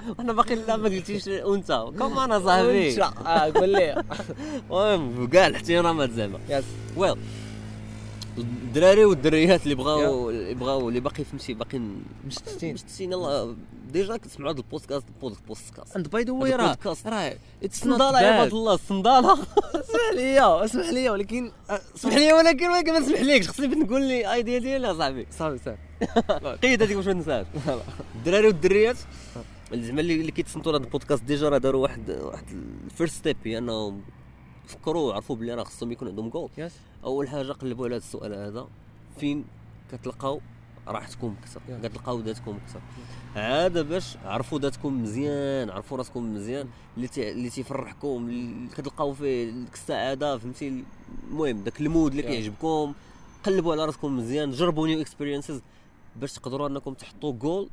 أنا 0.21 0.33
باقي 0.33 0.55
لا 0.55 0.77
ما 0.77 0.89
قلتيش 0.89 1.29
أنت. 1.29 1.85
Comment 1.99 2.33
اصاحبي 2.33 3.01
قول 3.61 3.69
لي. 3.69 4.05
المهم 4.85 5.27
كاع 5.29 5.47
الاحترامات 5.47 6.11
زعما. 6.11 6.38
Yes. 6.49 6.64
Well 6.97 7.17
الدراري 8.38 9.05
والدريات 9.05 9.64
اللي 9.64 9.75
بغاو 9.75 10.31
اللي 10.31 10.55
بغاو 10.55 10.88
اللي 10.88 11.01
باقي 11.01 11.25
فهمتي 11.25 11.55
باقيين 11.55 12.05
مشتتين. 12.27 12.75
مشتتين. 12.75 13.12
يلاه 13.12 13.55
déjà 13.93 14.17
كتسمعوا 14.16 14.53
هذا 14.53 14.59
البودكاست 14.59 15.05
بودكاست. 15.23 15.97
اند 15.97 16.09
باي 16.09 16.23
ذا 16.23 16.33
هذا 16.33 16.40
واي 16.40 16.51
راه 16.51 16.64
البودكاست. 16.70 17.07
راه 17.07 17.37
الصندالة 17.64 18.20
يا 18.20 18.27
عباد 18.27 18.42
باد 18.42 18.53
الله 18.53 18.75
الصندالة 18.75 19.33
اسمح 19.81 20.12
لي 20.14 20.64
اسمح 20.64 20.88
لي 20.88 21.11
ولكن 21.11 21.51
آه، 21.70 21.81
اسمح 21.97 22.14
لي 22.14 22.33
ولكن 22.33 22.66
ولكن 22.70 22.92
ما 22.92 22.99
نسمحليكش 22.99 23.49
خصني 23.49 23.66
بغيت 23.66 23.79
نقول 23.79 24.03
لي 24.03 24.33
idea 24.33 24.59
ديالي 24.59 24.90
أصاحبي. 24.90 25.27
صافي 25.38 25.59
صافي. 25.64 25.79
قيد 26.62 26.83
هذيك 26.83 26.97
باش 26.97 27.07
ما 27.07 27.12
ننساهاش 27.12 27.47
الدراري 28.14 28.47
والدريات 28.47 28.97
زعما 29.73 30.01
اللي 30.01 30.33
كيتصنتوا 30.33 30.73
لهذا 30.73 30.85
ال 30.85 30.89
podcast 30.89 31.23
déjà 31.25 31.49
راه 31.49 31.59
داروا 31.59 31.83
واحد 31.83 32.11
واحد 32.11 32.44
ال 32.85 32.89
first 32.89 33.14
step 33.14 33.37
هي 33.44 33.59
أنهم 33.59 34.01
فكروا 34.66 35.09
وعرفوا 35.11 35.37
بلي 35.37 35.55
راه 35.55 35.64
خصهم 35.64 35.92
يكون 35.92 36.09
عندهم 36.09 36.29
goal 36.29 36.51
yes 36.59 36.73
أول 37.05 37.29
حاجة 37.29 37.53
قلبوا 37.53 37.85
على 37.87 37.94
هذا 37.94 38.03
السؤال 38.05 38.35
هذا. 38.35 38.68
فين 39.20 39.44
كتلقاو 39.92 40.40
راحتكم 40.88 41.35
أكثر 41.42 41.61
Yeah. 41.68 41.87
كتلقاو 41.87 42.20
ذاتكم 42.20 42.59
أكثر 42.64 42.81
عاد 43.37 43.79
باش 43.79 44.16
عرفوا 44.24 44.59
ذاتكم 44.59 45.03
مزيان 45.03 45.70
عرفوا 45.70 45.98
راسكم 45.98 46.35
مزيان. 46.35 46.68
اللي 46.96 47.09
تي... 47.09 47.31
اللي 47.31 47.50
تيفرحكم 47.50 48.29
اللي 48.29 48.68
كتلقاو 48.68 49.12
فيه 49.12 49.50
ديك 49.50 49.74
السعادة 49.74 50.38
فهمتي؟ 50.38 50.85
المهم 51.31 51.64
داك 51.64 51.81
ال 51.81 51.87
mood 51.87 52.11
اللي 52.11 52.22
Yeah. 52.22 52.27
كيعجبكم. 52.27 52.92
قلبوا 53.44 53.72
على 53.72 53.85
راسكم 53.85 54.16
مزيان 54.16 54.50
جربوا 54.50 54.87
new 54.87 55.01
experiences 55.01 55.61
باش 56.16 56.33
تقدروا 56.33 56.68
أنكم 56.68 56.94
تحطوا 56.94 57.33
جول 57.33 57.68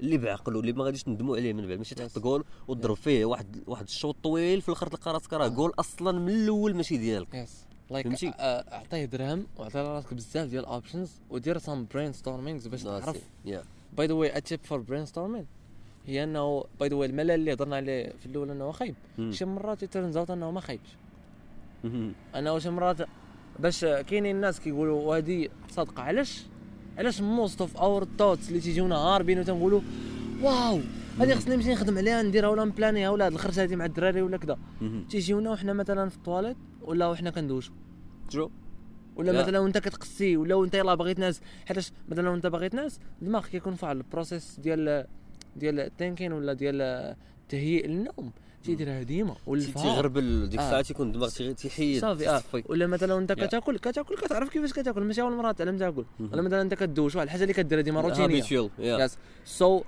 اللي 0.00 0.18
بعقله 0.18 0.60
اللي 0.60 0.72
ما 0.72 0.84
غاديش 0.84 1.08
ندموا 1.08 1.36
عليه 1.36 1.52
من 1.52 1.66
بعد 1.68 1.78
ماشي. 1.78 1.94
تحط 1.94 2.18
جول 2.18 2.44
وتضرب 2.68 2.96
فيه 2.96 3.24
واحد 3.24 3.62
واحد 3.66 3.84
الشوط 3.84 4.16
طويل 4.22 4.60
في 4.60 4.68
الأخر 4.68 4.86
تلقى 4.86 5.12
راسك 5.12 5.32
راه 5.32 5.48
جول 5.48 5.72
أصلا 5.78 6.18
من 6.18 6.28
الأول 6.28 6.76
ماشي 6.76 6.96
ديالك 6.96 7.34
يس 7.34 7.64
لايك 7.90 8.06
فهمتي؟ 8.06 8.32
أعطيه 8.38 9.04
درهم 9.04 9.46
وعطي 9.56 9.78
راسك 9.78 10.14
بزاف 10.14 10.48
ديال 10.48 10.64
options 10.64 11.10
ودير 11.30 11.58
some 11.58 11.86
brainstormings 11.94 12.66
باش. 12.66 12.82
تعرف 12.82 13.16
By 13.96 14.06
the 14.06 14.14
way 14.14 14.36
a 14.36 14.60
tip 14.64 14.78
for 14.78 15.06
brainstorming 15.06 15.46
هي 16.06 16.24
أنه 16.24 16.64
by 16.80 16.88
the 16.88 16.96
way 16.96 17.08
الملل 17.08 17.30
اللي 17.30 17.52
هضرنا 17.52 17.76
عليه 17.76 18.12
في 18.18 18.26
الأول 18.26 18.50
أنه 18.50 18.72
خايب. 18.72 18.94
شي 19.30 19.44
مرات 19.44 19.82
ي 19.82 19.88
turns 19.88 20.16
out 20.16 20.30
أنه 20.30 20.50
ما 20.50 20.60
خايبش. 20.60 20.88
أنه 22.36 22.58
شي 22.58 22.70
مرات 22.70 22.96
باش 23.58 23.84
كاينين 23.84 24.36
الناس 24.36 24.60
كيقولوا 24.60 25.02
وهذه 25.02 25.48
صادقه 25.70 26.02
علاش 26.02 26.42
علاش 26.98 27.20
most 27.20 27.60
of 27.60 27.76
our 27.76 28.04
thoughts 28.18 28.48
اللي 28.48 28.60
تيجيونا 28.60 28.96
هاربين 28.96 29.40
وتنقولوا 29.40 29.80
waw 30.42 30.80
هذه 31.20 31.34
خصني 31.34 31.56
نمشي 31.56 31.72
نخدم 31.72 31.98
عليها 31.98 32.22
نديرها 32.22 32.48
ولا 32.48 32.64
ن 32.64 32.71
planيها 32.71 33.10
ولا 33.10 33.26
هاد 33.26 33.32
الخرجه 33.32 33.62
هذه 33.62 33.76
مع 33.76 33.84
الدراري 33.84 34.22
ولا 34.22 34.36
كذا. 34.36 34.58
تيجيونا 35.10 35.50
وحنا 35.50 35.72
مثلا 35.72 36.08
في 36.08 36.16
الطواليت 36.16 36.56
ولا 36.82 37.06
وحنا 37.06 37.30
كندوشو. 37.30 37.72
True 38.30 38.50
ولا 39.16 39.30
لا. 39.30 39.42
مثلا 39.42 39.58
وانت 39.58 39.78
كتقسي 39.78 40.36
ولا 40.36 40.54
وانت 40.54 40.74
يلاه 40.74 40.94
باغي 40.94 41.14
تنعس 41.14 41.40
حيتاش 41.66 41.92
مثلا 42.08 42.30
وانت 42.30 42.46
باغي 42.46 42.68
تنعس 42.68 43.00
دماغك 43.22 43.46
كيكون 43.48 43.76
واحد 43.82 43.96
ال 43.96 44.04
process 44.04 44.60
ديال 44.60 45.06
ديال 45.56 45.80
ال 45.80 45.86
thinking 45.86 46.32
ولا 46.32 46.52
ديال 46.52 47.16
تهيئ 47.48 47.86
النوم 47.86 48.32
تيديرها 48.68 49.02
ديما 49.02 49.36
والفهار 49.46 49.84
تيغربل 49.94 50.48
ديك 50.48 50.60
آه. 50.60 50.64
الساعة 50.66 50.82
تيكون 50.82 51.12
تيغ- 51.12 51.52
تيحيد 51.54 52.00
صافي 52.00 52.28
آه. 52.28 52.42
ولا 52.66 52.86
مثلا 52.86 53.14
وانت 53.14 53.30
yeah. 53.30 53.46
كتاكل 53.46 53.78
كتاكل 53.78 54.16
كتعرف 54.16 54.48
كيفاش 54.48 54.72
كتاكل 54.72 55.00
ماشي 55.02 55.20
أول 55.20 55.32
مرة 55.36 55.52
تعلم 55.52 55.78
تاكل. 55.78 56.04
ولا 56.32 56.42
مثلا 56.42 56.62
أنت 56.62 56.74
كدوش 56.74 57.14
واحد 57.16 57.26
الحاجة 57.26 57.42
اللي 57.42 57.52
كديرها 57.54 57.82
ديما 57.82 58.00
روتينية 58.00 58.42
Habitual. 58.42 58.70
Yeah 58.78 59.04
yes 59.04 59.18
so 59.44 59.82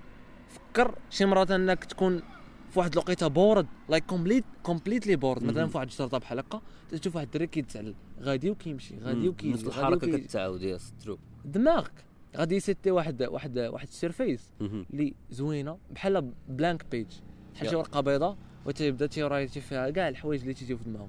فكر 0.49 0.95
شي 1.11 1.25
مرات 1.25 1.51
إنك 1.51 1.85
تكون 1.85 2.23
في 2.71 2.79
واحد 2.79 2.93
الوقيتة 2.93 3.27
bored 3.27 3.67
like 3.89 4.05
complete 4.07 4.45
completely 4.63 5.17
bored 5.17 5.43
مثلا. 5.45 5.67
في 5.67 5.77
واحد 5.77 5.87
الشرطه 5.87 6.19
بحال 6.19 6.39
هكا 6.39 6.61
تشوف 6.91 7.17
واحد 7.17 7.27
الدري 7.27 7.47
كيتسعل 7.47 7.95
غادي 8.23 8.51
وكيمشي 8.51 8.95
غادي. 9.03 9.29
وكيجي 9.29 9.53
نفس 9.53 9.65
الحركة. 9.67 10.19
كتعاود 10.19 10.63
yes 10.63 10.93
true 11.05 11.19
دماغك 11.45 11.93
غادي 12.37 12.57
يسيتي 12.57 12.91
واحد 12.91 13.23
واحد 13.23 13.59
واحد 13.59 13.87
ال 13.89 13.96
surface. 13.96 14.51
اللي 14.61 15.15
زوينة 15.31 15.79
بحال 15.91 16.33
blank 16.49 16.85
page 16.91 17.07
بحال 17.55 17.71
شي. 17.71 17.77
ورقة 17.77 18.01
بيضاء 18.01 18.37
وتيبدا 18.67 19.07
تي 19.07 19.20
writeي 19.20 19.61
فيها 19.61 19.91
كاع 19.91 20.09
الحوايج 20.09 20.41
اللي 20.41 20.55
تيجيو 20.55 20.79
في 20.79 20.85
دماغه. 20.85 21.09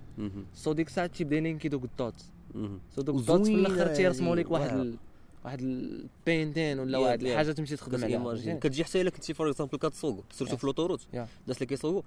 So 0.53 0.73
ديك 0.73 0.87
الساعة 0.87 1.07
تيبدا 1.07 1.35
ي 1.36 1.41
linkي 1.41 1.69
دوك 1.69 1.83
ال 1.84 1.92
dots 1.92 2.25
مهم. 2.55 2.79
So 2.95 3.01
دوك 3.01 3.15
ال 3.15 3.22
dots 3.22 3.47
في 3.47 3.55
الآخر 3.55 3.95
تيرسموا 3.95 4.35
هذه. 4.35 4.39
لك 4.39 4.51
واحد. 4.51 4.77
ال... 4.77 4.95
واحد 5.45 5.61
ال 5.62 5.75
painting 5.75 6.79
ولا 6.79 6.97
واحد. 6.97 7.23
الحاجة 7.23 7.51
تمشي 7.51 7.75
تخدم 7.75 8.03
عليها؟ 8.03 8.59
كتجي 8.59 8.83
حتى 8.83 9.01
إلا 9.01 9.09
كنتي 9.09 9.33
for 9.34 9.49
example 9.49 9.77
كتسوق 9.77 10.25
surtout 10.31 10.53
yes. 10.53 10.60
في 10.59 10.65
l'autoroute. 10.65 11.07
الناس 11.13 11.57
اللي 11.57 11.65
كيسوقوا. 11.65 12.01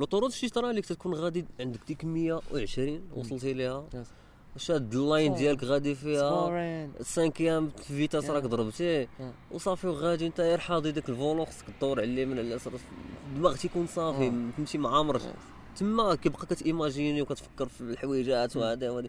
l'autoroute 0.00 0.32
شتي 0.32 0.48
ترى 0.48 0.72
لك 0.72 0.86
تكون 0.86 1.14
غادي 1.14 1.44
عندك 1.60 1.80
ديك 1.88 2.04
120 2.04 3.02
وصلتي 3.16 3.52
ليها. 3.52 3.84
شاد 4.58 4.94
ال 4.94 5.01
line. 5.01 5.34
ديالك 5.34 5.64
غادي 5.64 5.94
فيها. 5.94 6.58
ال 7.00 7.07
cinquième 7.07 7.70
vitesse. 7.70 8.30
راك 8.30 8.42
ضربتيه. 8.42 9.08
وصافي 9.50 9.86
وغادي 9.86 10.26
انت 10.26 10.40
غير 10.40 10.58
حاضي 10.58 10.92
داك 10.92 11.08
ال 11.08 11.13
volant 11.13 11.44
خصك 11.46 11.64
تدور 11.78 12.00
على 12.00 12.12
اليمين 12.12 12.38
على 12.38 12.48
اليسار 12.48 12.72
الدماغ 13.32 13.56
تيكون 13.56 13.86
صافي. 13.86 14.30
فهمتي 14.56 14.78
معمر 14.78 15.16
yes. 15.16 15.22
تما 15.76 16.14
كيبقى 16.14 16.46
كتيماجيني 16.46 17.22
وكتفكر 17.22 17.68
في 17.68 17.80
الحويجات 17.80 18.56
مم. 18.56 18.62
وهذا 18.62 18.90
وهذا 18.90 19.08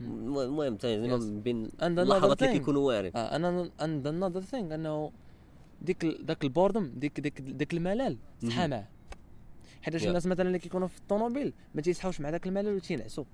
مم. 0.00 0.38
المهم. 0.38 0.78
زعما 0.82 1.40
بين 1.44 1.70
اللحظات 1.82 2.42
اللي. 2.42 2.58
كيكونوا 2.58 2.88
واعرين 2.88 3.16
أنا 3.16 3.70
and 3.82 4.06
another 4.06 4.40
thing 4.40 4.74
أنه 4.74 5.12
ديك 5.82 6.04
داك 6.04 6.44
ال 6.44 6.50
boredom 6.50 6.92
ديك 6.96 7.20
ديك 7.20 7.40
ديك 7.40 7.74
الملل 7.74 8.18
صحى 8.42 8.58
مهم. 8.58 8.70
معاه 8.70 8.88
حيت 9.82 9.96
Yeah. 9.96 10.06
الناس 10.06 10.26
مثلا 10.26 10.46
اللي 10.46 10.58
كيكونوا 10.58 10.88
في 10.88 10.98
الطوموبيل 10.98 11.52
ما 11.74 11.82
تيسحاوش 11.82 12.20
مع 12.20 12.30
داك 12.30 12.46
الملل 12.46 12.74
وتينعسوا 12.76 13.24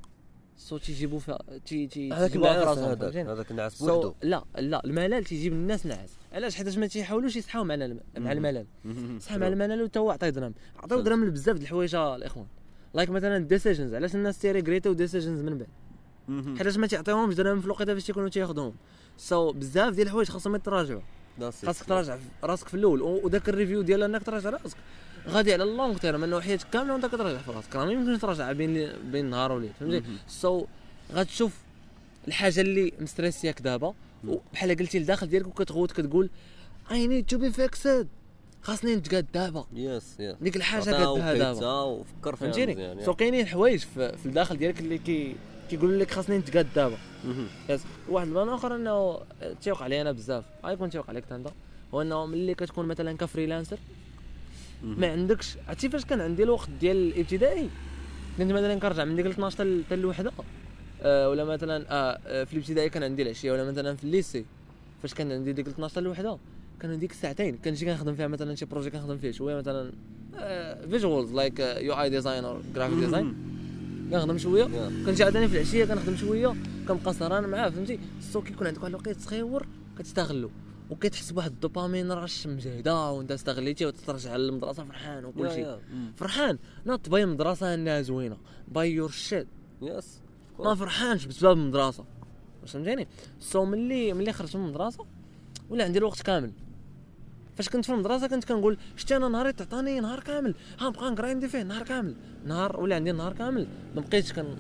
so 0.57 0.79
تيجيبوا 0.79 1.19
فيها 1.19 1.39
تي 1.67 1.87
تي 1.87 2.13
هذاك 2.13 2.37
النعاس 2.37 2.79
هذاك؟ 2.79 3.17
هذاك 3.17 3.53
بوحدو 3.53 4.15
لا 4.23 4.45
لا 4.59 4.85
الملل 4.85 5.25
تيجيب 5.25 5.53
الناس 5.53 5.87
نعاس 5.87 6.11
علاش 6.33 6.55
حيت 6.57 6.79
ما 6.79 6.87
تيحاولوش 6.87 7.37
يصحاو 7.37 7.65
مع 7.65 7.75
الم- 7.75 8.01
مع. 8.19 8.33
الملل. 8.33 8.67
صحى 9.21 9.39
مع 9.39 9.47
الملل 9.49 9.83
وتا 9.83 10.01
هو 10.01 10.11
عطيه 10.11 10.29
درهم 10.29 10.55
عطيو 10.79 10.99
صح. 10.99 11.05
درهم 11.05 11.25
لبزاف 11.25 11.57
د 11.57 11.61
الحوايج 11.63 11.95
الإخوان 11.95 12.47
like 12.95 13.11
مثلا 13.11 13.39
decisions 13.39 13.95
علاش 13.95 14.15
الناس 14.15 14.39
تيريغريتو 14.39 14.93
decisions 14.93 15.41
من 15.41 15.59
بعد. 15.59 15.69
حيتاش 16.59 16.77
ما 16.77 16.87
تيعطيوهمش 16.87 17.35
درهم 17.35 17.61
في 17.61 17.67
الوقيته 17.67 17.95
فاش 17.95 18.05
تيكونوا 18.05 18.29
تياخذوهم 18.29 18.75
so 19.17 19.53
بزاف 19.53 19.95
ديال 19.95 20.07
الحوايج 20.07 20.29
خاصهم 20.29 20.55
يتراجعوا. 20.55 21.01
خاصك 21.41 21.85
تراجع 21.87 22.19
راسك 22.45 22.69
في 22.69 22.75
الأول 22.75 23.03
وداك 23.03 23.49
ال 23.49 23.54
review 23.54 23.83
ديال 23.83 24.03
أنك 24.03 24.23
تراجع 24.23 24.51
راسك 24.51 24.77
غادي 25.29 25.53
على 25.53 25.63
ال 25.63 25.70
long 25.70 25.99
term 25.99 26.25
أنه 26.25 26.41
حياتك 26.41 26.67
كاملة 26.73 26.93
وأنت 26.93 27.07
كتراجع 27.07 27.39
في 27.39 27.51
راسك 27.51 27.77
راه 27.77 27.85
ما 27.85 27.93
يمكنش 27.93 28.21
تراجع 28.21 28.53
بين 28.53 28.93
بين 29.13 29.31
نهار 29.31 29.53
وليل 29.53 29.73
فهمتي. 29.81 30.03
so 30.29 30.67
غتشوف 31.15 31.53
الحاجة 32.29 32.61
اللي 32.61 32.93
مستريسياك 33.01 33.63
دابا 33.63 33.95
مم. 34.25 34.39
بحال 34.53 34.77
قلتي 34.77 34.99
لداخل 34.99 35.27
ديالك 35.27 35.47
وكتغوت 35.47 35.93
كتقول 35.93 36.31
I 36.91 37.07
need 37.07 37.27
to 37.27 37.39
be 37.39 37.51
fixed 37.53 38.09
خاصني 38.63 38.97
نتقاد 38.97 39.27
دابا. 39.35 39.65
yes 39.75 40.21
yes 40.21 40.37
ديك 40.41 40.57
الحاجة 40.57 40.91
قدها 40.91 41.35
دابا. 41.35 41.83
وفكر 41.83 42.37
فيها 42.37 42.47
فهمتيني؟ 42.47 42.73
مزيان، 42.75 43.05
so 43.05 43.15
كاينين 43.15 43.47
حوايج 43.47 43.81
في, 43.81 44.19
في 44.19 44.27
الداخل 44.27 44.57
ديالك 44.57 44.81
اللي 44.81 44.99
كي 44.99 45.37
كيقول 45.71 46.01
لك 46.01 46.11
خاصني 46.11 46.39
نتقاد 46.39 46.67
دابا. 46.77 46.97
yes 47.69 47.81
واحد 48.09 48.27
ال 48.27 48.31
plan 48.31 48.49
آخر 48.49 48.77
أنه 48.77 49.21
تيوقع 49.63 49.85
علي 49.85 50.01
أنا 50.01 50.13
بزاف. 50.13 50.45
غيكون 50.65 50.91
تيوقع 50.91 51.09
عليك 51.09 51.33
انت 51.33 51.49
هو 51.95 52.03
أنه 52.03 52.27
ملي 52.27 52.55
كتكون 52.55 52.87
مثلا 52.87 53.17
ك 53.17 53.22
freelancer. 53.22 53.79
ما 54.83 55.13
عندكش 55.13 55.57
عرفتي 55.69 55.89
فاش 55.89 56.05
كان 56.05 56.21
عندي 56.21 56.43
الوقت 56.43 56.69
ديال 56.81 56.97
الابتدائي؟ 56.97 57.69
كنت 58.39 58.53
مثلا 58.53 58.75
كنرجع 58.81 59.05
من 59.05 59.17
ديك 59.17 59.27
ال 59.27 59.31
12 59.31 59.57
حتى 59.87 59.95
الوحده 59.95 60.33
آه 61.03 61.29
ولا 61.31 61.45
مثلا 61.45 61.85
آه 61.91 62.19
آه، 62.27 62.45
في 62.45 62.53
الابتدائي 62.53 62.89
كان 62.89 63.03
عندي 63.03 63.23
العشية 63.23 63.53
ولا 63.53 63.65
مثلا 63.65 63.97
في 63.97 64.05
ال 64.05 64.10
lycée. 64.10 64.45
فاش 65.03 65.15
كان 65.15 65.33
عندي 65.33 65.53
ديك 65.53 65.67
ال 65.67 65.73
12 65.73 65.93
حتى 65.93 66.01
الوحده 66.01 66.39
كان 66.81 66.91
عندي 66.91 67.01
ديك 67.01 67.11
الساعتين. 67.11 67.57
كنجي 67.65 67.87
كنخدم 67.87 68.15
فيها 68.15 68.27
مثلا 68.27 68.55
شي 68.55 68.65
projet 68.65 68.91
كنخدم 68.91 69.19
فيه 69.19 69.31
شوية 69.31 69.57
مثلا 69.57 69.93
visuals 70.91 71.33
like 71.33 71.59
UI 71.61 71.95
design 71.95 72.45
or 72.45 72.63
graphic 72.75 72.99
design 72.99 73.35
كنخدم 74.11 74.39
شوية. 74.39 74.65
Yeah. 74.65 75.07
كنجي 75.07 75.25
عاوتاني 75.25 75.49
في 75.49 75.55
العشية 75.57 75.85
كنخدم 75.85 76.17
شوية 76.17 76.55
كنبقى 76.89 77.15
سهران 77.15 77.49
معاه 77.49 77.69
فهمتي؟ 77.69 77.99
so 78.33 78.43
كيكون 78.43 78.67
عندك 78.67 78.83
واحد 78.83 78.95
الوقت 78.95 79.21
صغيور 79.21 79.67
كتستغلو. 79.99 80.51
وكتحس 80.91 81.31
بواحد 81.31 81.51
ال 81.51 81.58
dopamine 81.58 82.13
rush 82.13 82.47
مجهدة 82.47 83.11
وانت 83.11 83.33
استغليتي 83.33 83.87
وترجع 83.87 84.37
للمدرسة 84.37 84.85
فرحان 84.85 85.25
وكل 85.25 85.51
شيء. 85.51 85.79
فرحان. 86.17 86.59
not 86.87 87.09
by 87.09 87.25
المدرسة 87.25 87.75
انها 87.75 88.03
زوينة. 88.03 88.37
by 88.69 88.93
your 88.93 89.11
shit 89.11 89.47
yes 89.83 90.21
ما 90.59 90.75
فرحانش 90.75 91.25
بسبب 91.25 91.53
المدرسة. 91.53 92.05
واش 92.63 92.71
فهمتيني 92.71 93.09
so 93.41 93.65
ملي 93.65 94.13
ملي 94.13 94.33
خرجت 94.33 94.57
من 94.57 94.65
المدرسة؟ 94.65 95.07
ولا 95.71 95.85
عندي 95.85 95.99
الوقت 95.99 96.23
كامل. 96.23 96.53
فاش 97.57 97.69
كنت 97.69 97.85
في 97.85 97.93
المدرسة 97.93 98.27
كنت 98.27 98.45
كنقول 98.45 98.79
شتي 98.97 99.17
أنا 99.17 99.29
نهاري 99.29 99.53
تعطاني 99.53 100.01
نهار 100.01 100.21
كامل. 100.21 100.55
ها 100.81 100.89
نبقى 100.89 101.11
نقرايندي 101.11 101.49
فيه 101.49 101.63
نهار 101.63 101.83
كامل. 101.83 102.15
نهار 102.45 102.81
ولا 102.81 102.95
عندي 102.95 103.13
نهار 103.13 103.33
كامل. 103.33 103.67
ما 103.95 104.01
بقيتش 104.01 104.33
كن 104.33 104.57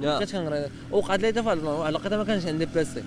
بقيتش 0.00 0.32
كنقرا. 0.32 0.68
وقعد 0.90 1.20
لي 1.20 1.40
واحد 1.40 1.58
الوقيته 1.58 2.16
ما 2.16 2.24
كانش 2.24 2.46
عندي 2.46 2.66
PC 2.66 3.04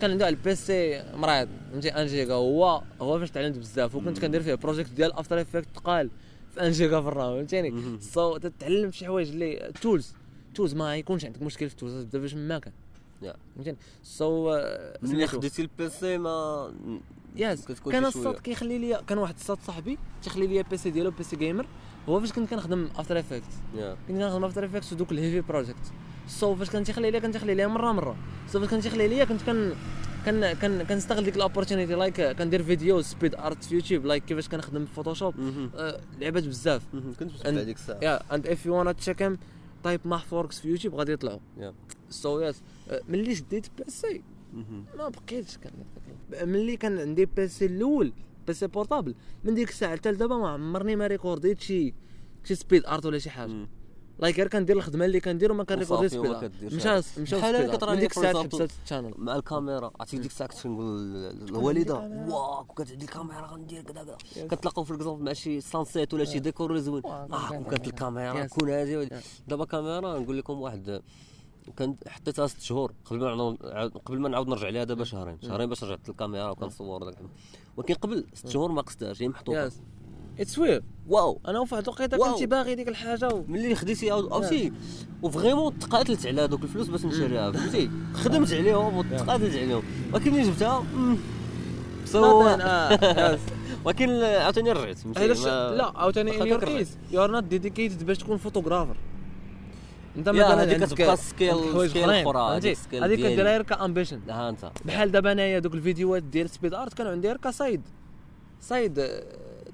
كان 0.00 0.10
عندي 0.10 0.24
واحد 0.24 0.34
ال 0.36 0.58
PC 0.58 1.02
مريض 1.14 1.48
فهمتي 1.72 1.88
un 1.88 2.06
giga 2.06 2.34
هو 2.34 2.82
هو 3.00 3.18
فاش 3.18 3.30
تعلمت 3.30 3.58
بزاف 3.58 3.94
وكنت 3.94 4.18
كندير 4.18 4.42
فيه 4.42 4.54
project 4.54 4.90
ديال 4.90 5.12
After 5.12 5.40
Effect 5.40 5.68
تقال 5.74 6.10
في 6.54 6.60
un 6.60 6.70
giga 6.70 7.00
في 7.00 7.08
ال 7.08 7.15
RAM 7.15 7.36
فهمتيني. 7.36 8.00
so 8.00 8.36
تتعلم 8.36 8.90
شي 8.92 9.06
حوايج 9.06 9.28
اللي 9.28 9.72
tools 9.82 10.14
tools 10.54 10.74
ما 10.74 10.96
يكونش 10.96 11.24
عندك 11.24 11.42
مشكل 11.42 11.68
في 11.68 11.74
ال 11.74 11.79
tools 11.79 12.02
تبدا 12.02 12.18
باش 12.18 12.34
ما 12.34 12.48
كان 12.48 12.72
yeah. 13.22 13.34
فهمتيني؟ 13.56 13.76
so 14.02 14.60
ملي 15.02 15.26
خديتي 15.26 15.62
ال 15.62 15.81
PC 15.81 16.18
ما 16.18 16.72
yes 17.36 17.66
كان. 17.66 18.04
الصاد 18.04 18.38
كيخلي 18.38 18.78
لي 18.78 19.00
كان 19.06 19.18
واحد 19.18 19.34
الصاد 19.34 19.58
صاحبي 19.66 19.98
تيخلي 20.22 20.46
لي 20.46 20.62
PC 20.62 20.90
ديالو 20.90 21.10
PC 21.10 21.36
gamer 21.36 21.66
هو 22.08 22.20
فاش 22.20 22.32
كنت 22.32 22.50
كنخدم 22.50 22.88
After 22.96 23.18
Effect 23.20 23.42
كنت 24.08 24.18
كنخدم 24.18 24.44
After 24.44 24.64
Effects 24.64 24.92
ودوك 24.92 25.12
ال 25.12 25.17
heavy 25.17 25.40
project 25.40 25.92
so 26.26 26.54
فاش 26.54 26.70
كان 26.70 26.84
تيخلي 26.84 27.10
ليا 27.10 27.20
كان 27.20 27.32
تيخلي 27.32 27.54
ليا 27.54 27.66
مرة 27.66 27.92
مرة 27.92 28.16
so 28.48 28.60
فاش 28.60 28.68
كان 28.68 28.80
تيخلي 28.80 29.08
ليا 29.08 29.24
كنت 29.24 29.42
كن 29.42 29.72
كان 30.24 30.52
كان 30.52 30.82
كنستغل 30.82 31.24
ديك 31.24 31.36
ال 31.36 31.41
opportunity 31.41 31.94
like 31.94 32.20
كندير 32.20 32.62
فيديو 32.62 33.02
speed 33.02 33.34
art 33.34 33.64
في 33.64 33.74
يوتيوب 33.74 34.06
like 34.06 34.24
كيفاش 34.24 34.48
كنخدم 34.48 34.84
في 34.84 34.92
فوتوشوب. 34.92 35.34
آه، 35.76 36.00
لعبات 36.20 36.44
بزاف. 36.46 36.82
كنت 37.20 37.22
متبع 37.22 37.62
ديك 37.62 37.76
الساعة 37.76 37.98
yeah 38.02 38.34
and 38.34 38.46
if 38.46 38.66
you 38.66 38.74
wanna 38.74 38.92
check 38.92 39.22
'em 39.22 39.38
type 39.84 40.00
محفوركس 40.04 40.60
في 40.60 40.68
يوتيوب 40.68 40.94
غادي 40.94 41.12
يطلعوا. 41.12 41.38
so 42.10 42.40
yes 42.40 42.62
ملي 43.08 43.34
شديت 43.34 43.66
PC. 43.78 44.22
ما 44.98 45.08
بقيتش 45.08 45.56
كان 45.56 45.72
ملي 46.48 46.76
كان 46.76 46.98
عندي 46.98 47.26
PC 47.26 47.66
الأول 47.66 48.12
PC 48.46 48.66
portable 48.66 49.14
من 49.44 49.54
ديك 49.54 49.68
الساعة 49.68 49.92
حتى 49.92 50.12
لدابا 50.12 50.36
ما 50.36 50.48
عمرني 50.48 50.96
ما 50.96 51.06
ريكورديت 51.06 51.60
شي 51.60 51.94
شي 52.44 52.54
speed 52.54 52.86
art 52.86 53.06
ولا 53.06 53.18
شي 53.18 53.30
حاجة. 53.30 53.66
like 54.18 54.36
غير 54.36 54.48
كندير 54.48 54.76
الخدمة 54.76 55.04
اللي 55.04 55.20
كندير 55.20 55.52
وما 55.52 55.64
كنريكوردي 55.64 56.06
وصافي 56.06 56.18
وما 56.18 56.38
سبيلا 56.38 56.48
كديرش 56.48 56.74
مشى. 56.74 57.20
مشى 57.22 57.36
بحال 57.36 57.98
ديك 58.00 58.16
الساعة. 58.16 58.42
حبست 58.42 58.70
ال 58.84 58.88
channel 58.88 59.14
مع 59.18 59.36
الكاميرا. 59.36 59.90
عرفتي 60.00 60.18
ديك 60.18 60.30
الساعة 60.30 60.48
كنت 60.50 60.60
كنقول 60.62 61.12
للوالده 61.12 61.94
wow 62.28 62.64
كانت 62.64 62.90
عندي 62.90 63.04
الكاميرا 63.04 63.46
غندير 63.46 63.82
كذا 63.82 64.16
كذا. 64.34 64.46
كتلاقاو 64.46 64.84
في 64.84 64.94
exemple 64.94 65.24
مع 65.24 65.32
شي 65.32 65.60
sunset 65.60 66.14
ولا 66.14 66.24
شي 66.24 66.38
ديكور 66.38 66.78
زوين. 66.78 67.06
آه 67.06 67.26
كان- 67.26 67.62
كون 67.62 67.70
كانت 67.70 67.86
الكاميرا. 67.86 68.46
كون 68.46 68.70
هادي. 68.70 69.08
دابا 69.48 69.64
كاميرا 69.64 70.18
نقول 70.18 70.38
لكم 70.38 70.60
واحد 70.60 71.02
كنت 71.78 72.08
حطيتها 72.08 72.46
ست 72.46 72.60
شهور. 72.60 72.92
قبل 73.04 73.18
ما 73.18 73.34
نعاود 73.34 73.56
قبل 74.04 74.18
ما 74.20 74.28
نعاود 74.28 74.48
نرجع 74.48 74.68
ليها 74.68 74.84
دابا 74.84 75.04
شهرين. 75.04 75.38
شهرين 75.42 75.68
باش 75.68 75.84
رجعت 75.84 76.08
الكاميرا 76.08 76.50
وكنصور 76.50 77.08
الحال. 77.08 77.26
ولكن 77.76 77.94
قبل 77.94 78.24
ست 78.34 78.48
شهور 78.48 78.72
ما 78.72 78.82
قصتهاش 78.82 79.22
هي 79.22 79.28
محطوطة. 79.28 79.70
it's 80.40 80.58
weird 80.58 80.82
wow 81.08 81.40
أنا 81.48 81.64
في 81.64 81.74
واحد 81.74 81.88
الوقيته. 81.88 82.16
كنت 82.16 82.42
باغي 82.42 82.74
ديك 82.74 82.88
الحاجة 82.88 83.28
و... 83.28 83.44
ملي 83.48 83.74
خديتي 83.74 84.12
أو 84.12 84.20
أو 84.34 84.42
شي. 84.42 84.72
و 85.22 85.28
vraiment 85.28 85.78
تقاتلت 85.78 86.26
على 86.26 86.48
دوك 86.48 86.62
الفلوس 86.62 86.88
باش 86.88 87.04
نشريها 87.04 87.52
فهمتي؟ 87.52 87.90
خدمت 88.14 88.52
عليهم 88.52 88.96
وتقاتلت 88.96 89.56
عليهم. 89.56 89.82
ولكن 90.12 90.32
ملي 90.32 90.42
جبتها 90.42 90.84
so 92.04 92.42
ولكن 93.84 94.10
عاوتاني 94.10 94.72
رجعت 94.72 95.06
ما- 95.06 95.76
لا 95.76 95.92
عاوتاني 95.98 96.42
in 96.42 96.46
your. 96.46 96.64
case 96.64 96.96
you 97.10 97.24
are 97.24 97.30
not 97.30 97.44
dedicated 97.44 98.06
باش 98.06 98.18
تكون 98.18 98.36
photographer 98.36 98.96
أنت 100.16 100.28
مثلا 100.28 100.62
هذيك 100.62 100.84
كتبقى 100.84 101.16
skill- 101.16 101.88
skill 101.90 102.24
فهمتي؟ 102.34 102.76
هذيك. 103.04 103.20
كديرها 103.20 103.44
غير 103.52 103.62
ك 103.62 103.69
passion 103.69 104.20
ها 104.30 104.48
أنت. 104.48 104.70
بحال 104.84 105.12
دابا 105.12 105.32
أنايا 105.32 105.58
دوك 105.58 105.74
الفيديوهات 105.74 106.22
ديال 106.22 106.50
speed 106.50 106.74
art 106.74 106.94
كانوا 106.94 107.12
عندي 107.12 107.28
غير 107.28 107.36
ك 107.36 107.45
side 107.45 107.82
side 108.60 109.10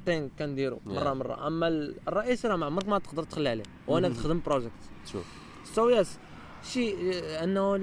آه، 0.03 0.07
thing 0.07 0.29
كنديرو 0.39 0.81
مرة. 0.87 1.13
مرة. 1.15 1.47
أما 1.47 1.69
ال- 1.69 1.95
الرئيسي 2.09 2.49
راه 2.49 2.57
ما 2.57 2.67
عمرك 2.67 2.89
ما 2.89 2.99
تقدر 2.99 3.23
تخلي 3.23 3.49
عليه. 3.49 3.63
وأنا 3.87 4.09
مم. 4.09 4.15
تخدم 4.15 4.41
project 4.47 4.73
شوف 5.13 5.25
so 5.65 5.89
yes 5.89 6.19
شي 6.63 6.95
أنه 7.45 7.77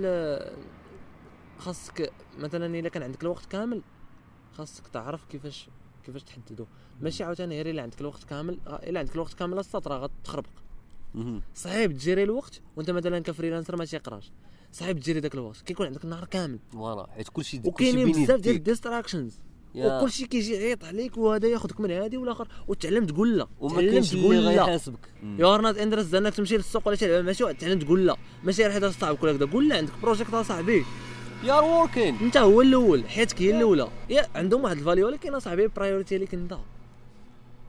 خاصك 1.59 2.11
مثلا 2.39 2.79
إلا 2.79 2.89
كان 2.89 3.03
عندك 3.03 3.23
الوقت 3.23 3.45
كامل 3.45 3.81
خاصك 4.53 4.87
تعرف 4.87 5.25
كيفاش 5.25 5.69
كيفاش 6.05 6.23
تحددو. 6.23 6.65
ماشي 7.01 7.23
عاوتاني 7.23 7.55
غير 7.55 7.69
إلا 7.69 7.81
عندك 7.81 8.01
الوقت 8.01 8.23
كامل 8.23 8.59
إلا 8.67 8.99
عندك 8.99 9.15
الوقت 9.15 9.33
كامل 9.33 9.59
السطر 9.59 9.91
راه 9.91 9.97
غتخربق 9.97 10.49
مهم. 11.15 11.41
صعيب 11.55 11.91
تجيري 11.91 12.23
الوقت 12.23 12.61
وأنت 12.75 12.89
مثلا 12.91 13.19
ك 13.19 13.24
freelancer 13.24 13.75
ما 13.75 13.85
تيقراش. 13.85 14.31
صعيب 14.71 14.99
تجيري 14.99 15.19
داك 15.19 15.33
الوقت. 15.35 15.61
كيكون 15.61 15.85
عندك 15.85 16.03
النهار 16.03 16.25
كامل. 16.25 16.59
voilà 16.71 17.07
حيت 17.11 17.29
كلشي 17.29 17.61
وكاينين 17.65 18.11
بزاف 18.11 18.39
ديال 18.39 18.55
ال 18.55 18.61
distractions. 18.61 19.39
وكل 19.75 20.11
شيء 20.11 20.27
كيجي 20.27 20.53
يعيط 20.53 20.85
عليك 20.85 21.17
وهذا 21.17 21.47
ياخذك 21.47 21.79
من 21.79 21.91
هادي 21.91 22.17
والآخر 22.17 22.47
وتعلم 22.67 23.05
تقول 23.05 23.37
لا. 23.37 23.47
وما 23.59 23.81
كاينش 23.81 24.13
اللي 24.13 24.23
تقول 24.23 24.45
لا. 24.45 24.51
غيحاسبك 24.51 25.13
you 25.23 25.55
are 25.55 25.61
not 25.61 25.77
interested 25.77 26.13
انك 26.13 26.33
تمشي 26.33 26.57
للسوق 26.57 26.87
ولا 26.87 26.97
تلعب 26.97 27.25
ماشي 27.25 27.53
تعلم 27.53 27.79
تقول 27.79 28.07
لا. 28.07 28.15
ماشي 28.43 28.63
غير 28.63 28.71
حيت 28.71 28.85
صاحبك 28.85 29.23
ولا 29.23 29.37
كذا 29.37 29.45
قول 29.45 29.69
لا 29.69 29.77
عندك 29.77 29.93
project 30.01 30.33
أصاحبي. 30.33 30.85
you 31.43 31.53
are 31.53 31.63
working 31.63 32.15
أنت 32.15 32.37
هو 32.37 32.61
الأول 32.61 33.09
حياتك 33.09 33.41
هي 33.41 33.57
الأولى. 33.57 33.89
yeah 34.09 34.27
عندهم 34.35 34.63
واحد 34.63 34.77
ال 34.77 34.82
value 34.82 35.07
ولكن 35.07 35.33
أصاحبي 35.33 35.67
priority 35.67 36.17
ليك 36.17 36.33
أنت. 36.33 36.57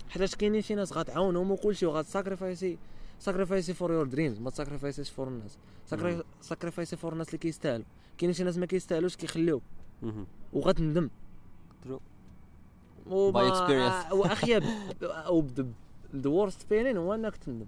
حيت 0.08 0.34
كاينين 0.34 0.62
شي 0.62 0.74
ناس 0.74 0.92
غتعاونهم 0.92 1.50
وكل 1.50 1.76
شيء 1.76 1.88
وغتساكريفايسي 1.88 2.78
ساكريفايسي 3.18 3.74
for 3.74 3.92
your 3.92 4.06
dreams 4.06 4.38
ما 4.38 4.50
تساكريفايسيش 4.50 5.10
for 5.10 5.28
الناس. 5.28 5.58
ساكريفايسي 6.40 6.96
for 6.96 7.12
الناس 7.12 7.28
اللي 7.28 7.38
كيستاهلوا. 7.38 7.84
كاينين 8.18 8.34
شي 8.34 8.44
ناس 8.44 8.58
ما 8.58 8.66
كيستاهلوش 8.66 9.16
كيخليوك. 9.16 9.62
وغتندم. 10.52 11.10
By 13.10 13.50
experience. 13.52 14.12
واخيب 14.12 14.64
the 16.16 16.28
worst 16.28 16.62
feeling 16.68 16.96
هو 16.96 17.14
إنك 17.14 17.36
تندم. 17.36 17.66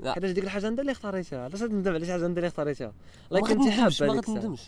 لا. 0.00 0.12
حيت 0.12 0.24
ديك 0.24 0.44
الحاجة 0.44 0.68
أنت 0.68 0.80
اللي 0.80 0.92
اختاريتها؟ 0.92 1.44
علاش 1.44 1.60
تندم؟ 1.60 1.94
على 1.94 2.06
شي 2.06 2.12
حاجة 2.12 2.26
أنت 2.26 2.38
اللي 2.38 2.46
اختاريتها؟ 2.46 2.92
لكن 3.30 3.60
أنت 3.60 3.70
حاب 3.70 3.92
ما. 4.00 4.12
غتندمش. 4.14 4.60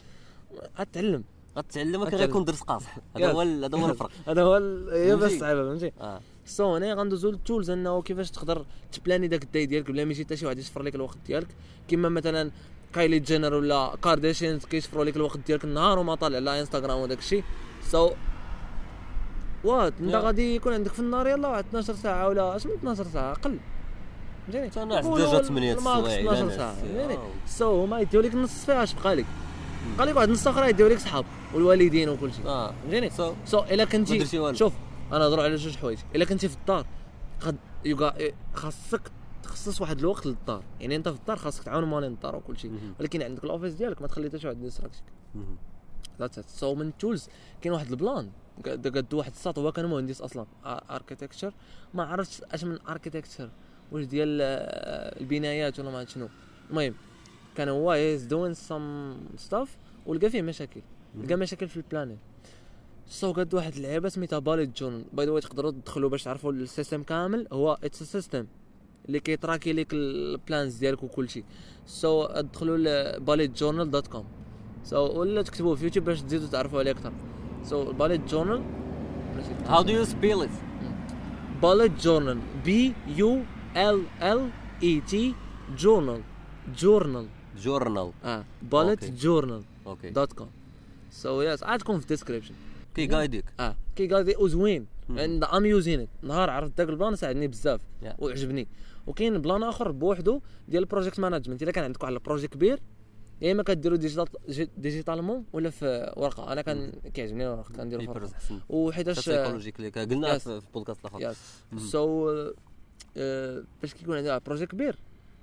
غتعلم. 0.78 1.24
غتعلم 1.58 2.02
غتعلم. 2.02 2.20
غيكون 2.20 2.44
درس 2.44 2.60
قاصح. 2.60 2.98
هذا 3.16 3.32
هو 3.32 3.40
هذا 3.40 3.78
هو 3.78 3.90
الفرق. 3.90 4.10
هذا 4.26 4.42
هو 4.42 4.54
هي 4.92 5.16
بس؟ 5.16 5.32
صعيبه 5.32 5.62
فهمتي 5.62 6.20
so 6.46 6.76
هنا 6.76 6.94
غندوزو 6.94 7.30
لل 7.30 7.42
tools 7.42 7.70
أنه 7.70 8.02
كيفاش 8.02 8.30
تقدر 8.30 8.66
تبلاني 8.92 9.28
داك 9.28 9.42
ال 9.42 9.48
day 9.48 9.66
ديالك 9.66 9.90
بلا 9.90 10.04
ما 10.04 10.10
يجي 10.10 10.24
حتى 10.24 10.36
شي 10.36 10.46
واحد 10.46 10.58
يشفر 10.58 10.82
لك 10.82 10.94
الوقت 10.94 11.18
ديالك. 11.26 11.48
كما 11.88 12.08
مثلا 12.08 12.50
كايلي 12.92 13.18
جينر 13.18 13.54
ولا 13.54 13.96
كارديشيانز 14.04 14.64
كيشفروا 14.64 15.04
لك 15.04 15.16
الوقت 15.16 15.38
ديالك 15.38 15.64
النهار 15.64 15.98
وما 15.98 16.14
طالع 16.14 16.38
لا 16.38 16.60
انستغرام 16.60 16.98
وداك 16.98 17.18
الشيء 17.18 17.44
so 17.82 18.10
what 19.64 19.92
not. 20.00 20.14
غادي 20.14 20.54
يكون 20.56 20.72
عندك 20.72 20.92
في 20.92 21.00
النهار 21.00 21.26
يلا 21.26 21.48
واحد 21.48 21.64
12 21.64 21.94
ساعة 21.94 22.28
ولا 22.28 22.56
اش 22.56 22.66
من 22.66 22.72
12 22.72 23.04
ساعة 23.04 23.32
أقل 23.32 23.58
فهمتيني؟ 24.46 24.70
حتى 24.70 24.82
أنا 24.82 25.00
نقولوا 25.00 25.26
déjà 25.26 25.42
8 25.42 25.72
ال 25.72 25.79
max 25.79 25.98
السوايع 25.98 26.20
12 26.20 26.44
إلا 26.44 26.56
ساعة. 26.56 26.74
فهمتيني؟ 26.74 27.14
آه. 27.14 27.30
so 27.46 27.84
هما 27.84 28.00
يديو 28.00 28.20
لك 28.20 28.34
نص 28.34 28.64
فيها 28.64 28.82
اش 28.82 28.94
بقى 28.94 29.14
لك 29.14 29.26
بقى 29.98 30.06
لك 30.06 30.16
واحد 30.16 30.28
النص 30.28 30.46
أخرى 30.46 30.68
يديو 30.68 30.88
لك 30.88 30.98
صحاب 30.98 31.24
والوالدين 31.54 32.08
وكل 32.08 32.32
شيء. 32.32 32.46
آه. 32.46 32.74
فهمتيني؟ 32.82 33.10
so 33.44 33.62
إلا 33.70 33.84
كنتي. 33.84 34.54
شوف 34.54 34.72
أنا 35.12 35.18
نهضروا 35.18 35.44
على 35.44 35.56
جوج 35.56 35.76
حوايج. 35.76 35.98
إلا 36.14 36.24
كنتي 36.24 36.48
في 36.48 36.56
الدار 36.56 36.86
يقا 37.84 38.14
خاصك 38.54 39.00
تخصص 39.42 39.80
واحد 39.80 39.98
الوقت 39.98 40.26
للدار. 40.26 40.62
يعني 40.80 40.96
أنت 40.96 41.08
في 41.08 41.16
الدار 41.16 41.36
خاصك 41.36 41.62
تعاون 41.62 41.84
مالين 41.84 42.12
الدار 42.12 42.36
وكل 42.36 42.58
شيء. 42.58 42.72
ولكن 43.00 43.22
عندك 43.22 43.44
ال 43.44 43.49
office 43.49 43.74
ديالك 43.74 44.02
ما 44.02 44.08
تخلي 44.08 44.28
حتى 44.28 44.38
شي 44.38 44.48
واحد 44.48 44.70
مهم. 45.34 45.56
that's 46.20 46.38
it 46.38 46.48
so 46.48 46.74
من 46.74 46.88
ال 46.88 46.95
tools 46.95 47.28
كاين 47.62 47.74
واحد 47.74 47.90
ال 47.90 47.97
plan. 47.97 48.30
قد 48.66 49.14
واحد 49.14 49.32
الساط 49.32 49.58
هو 49.58 49.72
كان 49.72 49.86
مهندس 49.86 50.20
أصلا 50.20 50.46
architecture 50.66 51.54
ما 51.94 52.04
عرفتش 52.04 52.42
أش 52.42 52.64
من 52.64 52.78
architecture 52.88 53.50
واش 53.92 54.04
ديال 54.04 54.28
البنايات 55.20 55.80
ولا 55.80 55.90
ما 55.90 55.98
عرفت 55.98 56.10
شنو. 56.10 56.28
المهم 56.70 56.94
كان 57.56 57.68
هو 57.68 57.90
he's 57.90 58.24
doing 58.24 58.54
some 58.54 59.16
stuff 59.36 59.76
ولقى 60.06 60.30
فيه 60.30 60.42
مشاكل. 60.42 60.80
لقى 61.24 61.36
مشاكل 61.36 61.68
في 61.68 61.76
ال 61.76 61.81
planning 61.81 62.18
so 63.06 63.32
قد 63.32 63.54
واحد 63.54 63.74
اللعيبه 63.74 64.08
سميتها 64.08 64.38
Bullet 64.38 64.78
Journal 64.78 65.04
by 65.12 65.26
the 65.26 65.40
تقدروا 65.40 65.70
تدخلوا 65.70 66.10
باش 66.10 66.22
تعرفوا 66.22 66.52
ال 66.52 66.59
system 66.59 67.02
كامل. 67.02 67.48
هو 67.52 67.78
it's 67.84 68.02
system 68.02 68.46
اللي 69.06 69.20
كيتراكي 69.20 69.72
لك 69.72 69.92
ال 69.92 70.06
plans 70.06 70.76
ديالك 70.76 71.02
وكل 71.02 71.28
شيء. 71.30 71.44
so 71.86 72.22
ادخلوا 72.22 72.76
ل 72.78 72.90
Bullet 72.90 73.58
Journal 73.58 73.90
dot 73.90 74.06
com 74.06 74.24
so 74.84 75.20
ولا 75.20 75.42
تكتبوه 75.42 75.74
في 75.74 75.84
يوتيوب 75.84 76.04
باش 76.04 76.22
تزيدوا 76.22 76.48
تعرفوا 76.48 76.78
عليه 76.78 76.90
أكثر. 76.90 77.12
so 77.64 77.92
Bullet 77.92 78.20
Journal 78.30 78.62
How 79.68 79.82
do 79.82 79.90
you 79.90 80.04
spell 80.04 80.42
it? 80.46 80.50
Bullet 81.62 81.92
Journal 82.02 82.38
B 82.64 82.92
U 83.06 83.42
L 83.76 84.02
L 84.22 84.50
E 84.82 85.00
T 85.00 85.34
journal 85.78 86.20
journal 86.78 87.26
Journal. 87.64 88.24
آه 88.24 88.44
Bullet 88.62 89.04
okay. 89.04 89.16
Journal 89.16 89.62
okay 89.86 90.10
dot 90.10 90.32
com 90.32 90.48
so 91.10 91.42
yes 91.42 91.62
عادكم 91.62 91.96
في 91.98 92.02
ال 92.02 92.07
description 92.07 92.54
كي 92.94 93.06
قايدك 93.06 93.44
آه 93.60 93.74
كي 93.96 94.06
قال 94.06 94.34
وزوين. 94.38 94.86
and 95.10 95.44
I'm 95.44 95.66
using 95.66 96.08
نهار 96.22 96.50
عرفت 96.50 96.78
داك 96.78 96.88
ال 96.88 96.94
plan 96.94 97.16
ساعدني 97.16 97.48
بزاف. 97.48 97.80
Yeah. 97.80 98.06
وعجبني. 98.18 98.68
وكاين 99.06 99.38
plan 99.38 99.62
آخر 99.62 99.90
بوحدو 99.90 100.40
ديال 100.68 100.82
ال 100.82 100.87
project 100.87 101.20
management 101.20 101.62
إلا 101.62 101.70
كان 101.72 101.84
عندك 101.84 102.02
واحد 102.02 102.12
ال 102.12 102.17
project 102.18 102.54
كبير 102.54 102.80
يا 103.42 103.52
اما 103.52 103.62
كديرو 103.62 103.96
digital 103.96 104.28
digitalement 104.76 105.44
ولا 105.52 105.70
في 105.70 106.12
ورقة؟ 106.16 106.52
أنا 106.52 106.62
كان 106.62 106.92
كيعجبني 107.14 107.46
الورق 107.46 107.72
كنديرو 107.72 108.02
في 108.02 108.08
ورقة. 108.08 108.30
وحيتاش 108.68 109.30
قلنا. 109.30 110.38
في 110.38 110.46
البودكاست 110.46 111.06
الآخر. 111.06 111.34
so 111.76 112.34
باش 113.82 113.94
كيكون 113.94 114.16
عندي 114.16 114.40
project 114.46 114.72
كبير. 114.72 114.98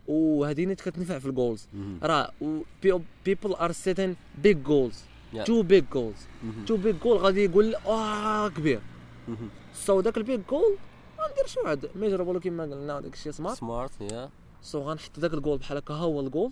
وهذه 0.08 0.66
نيت 0.66 0.82
كتنفع 0.82 1.20
في 1.20 1.26
ال 1.26 1.32
goals. 1.32 1.68
راه 2.04 2.32
people 3.26 3.54
are 3.54 3.72
setting 3.72 4.16
big 4.44 4.64
goals. 4.64 5.00
Too 5.46 5.64
big 5.64 5.84
goals. 5.94 6.28
Too 6.68 6.78
big 6.78 6.96
goal 7.04 7.18
غادي 7.18 7.46
يقول 7.46 7.76
آه 7.76 8.50
كبير. 8.50 8.82
so 9.74 10.02
داك 10.02 10.18
ال 10.18 10.24
big 10.24 10.42
goal 10.50 10.78
غندير 11.20 11.48
شي 11.48 11.60
واحد. 11.60 11.86
measurable 11.96 12.40
كيما 12.40 12.64
قلنا 12.64 13.02
داك 13.02 13.14
الشيء 13.14 13.32
smart 13.32 13.58
smart 13.58 14.02
yeah 14.02 14.30
so 14.62 14.80
غنحط 14.80 15.20
داك 15.20 15.34
الجول 15.34 15.58
بحال 15.58 15.78
هكا. 15.78 15.94
هو 15.94 16.20
الجول. 16.20 16.52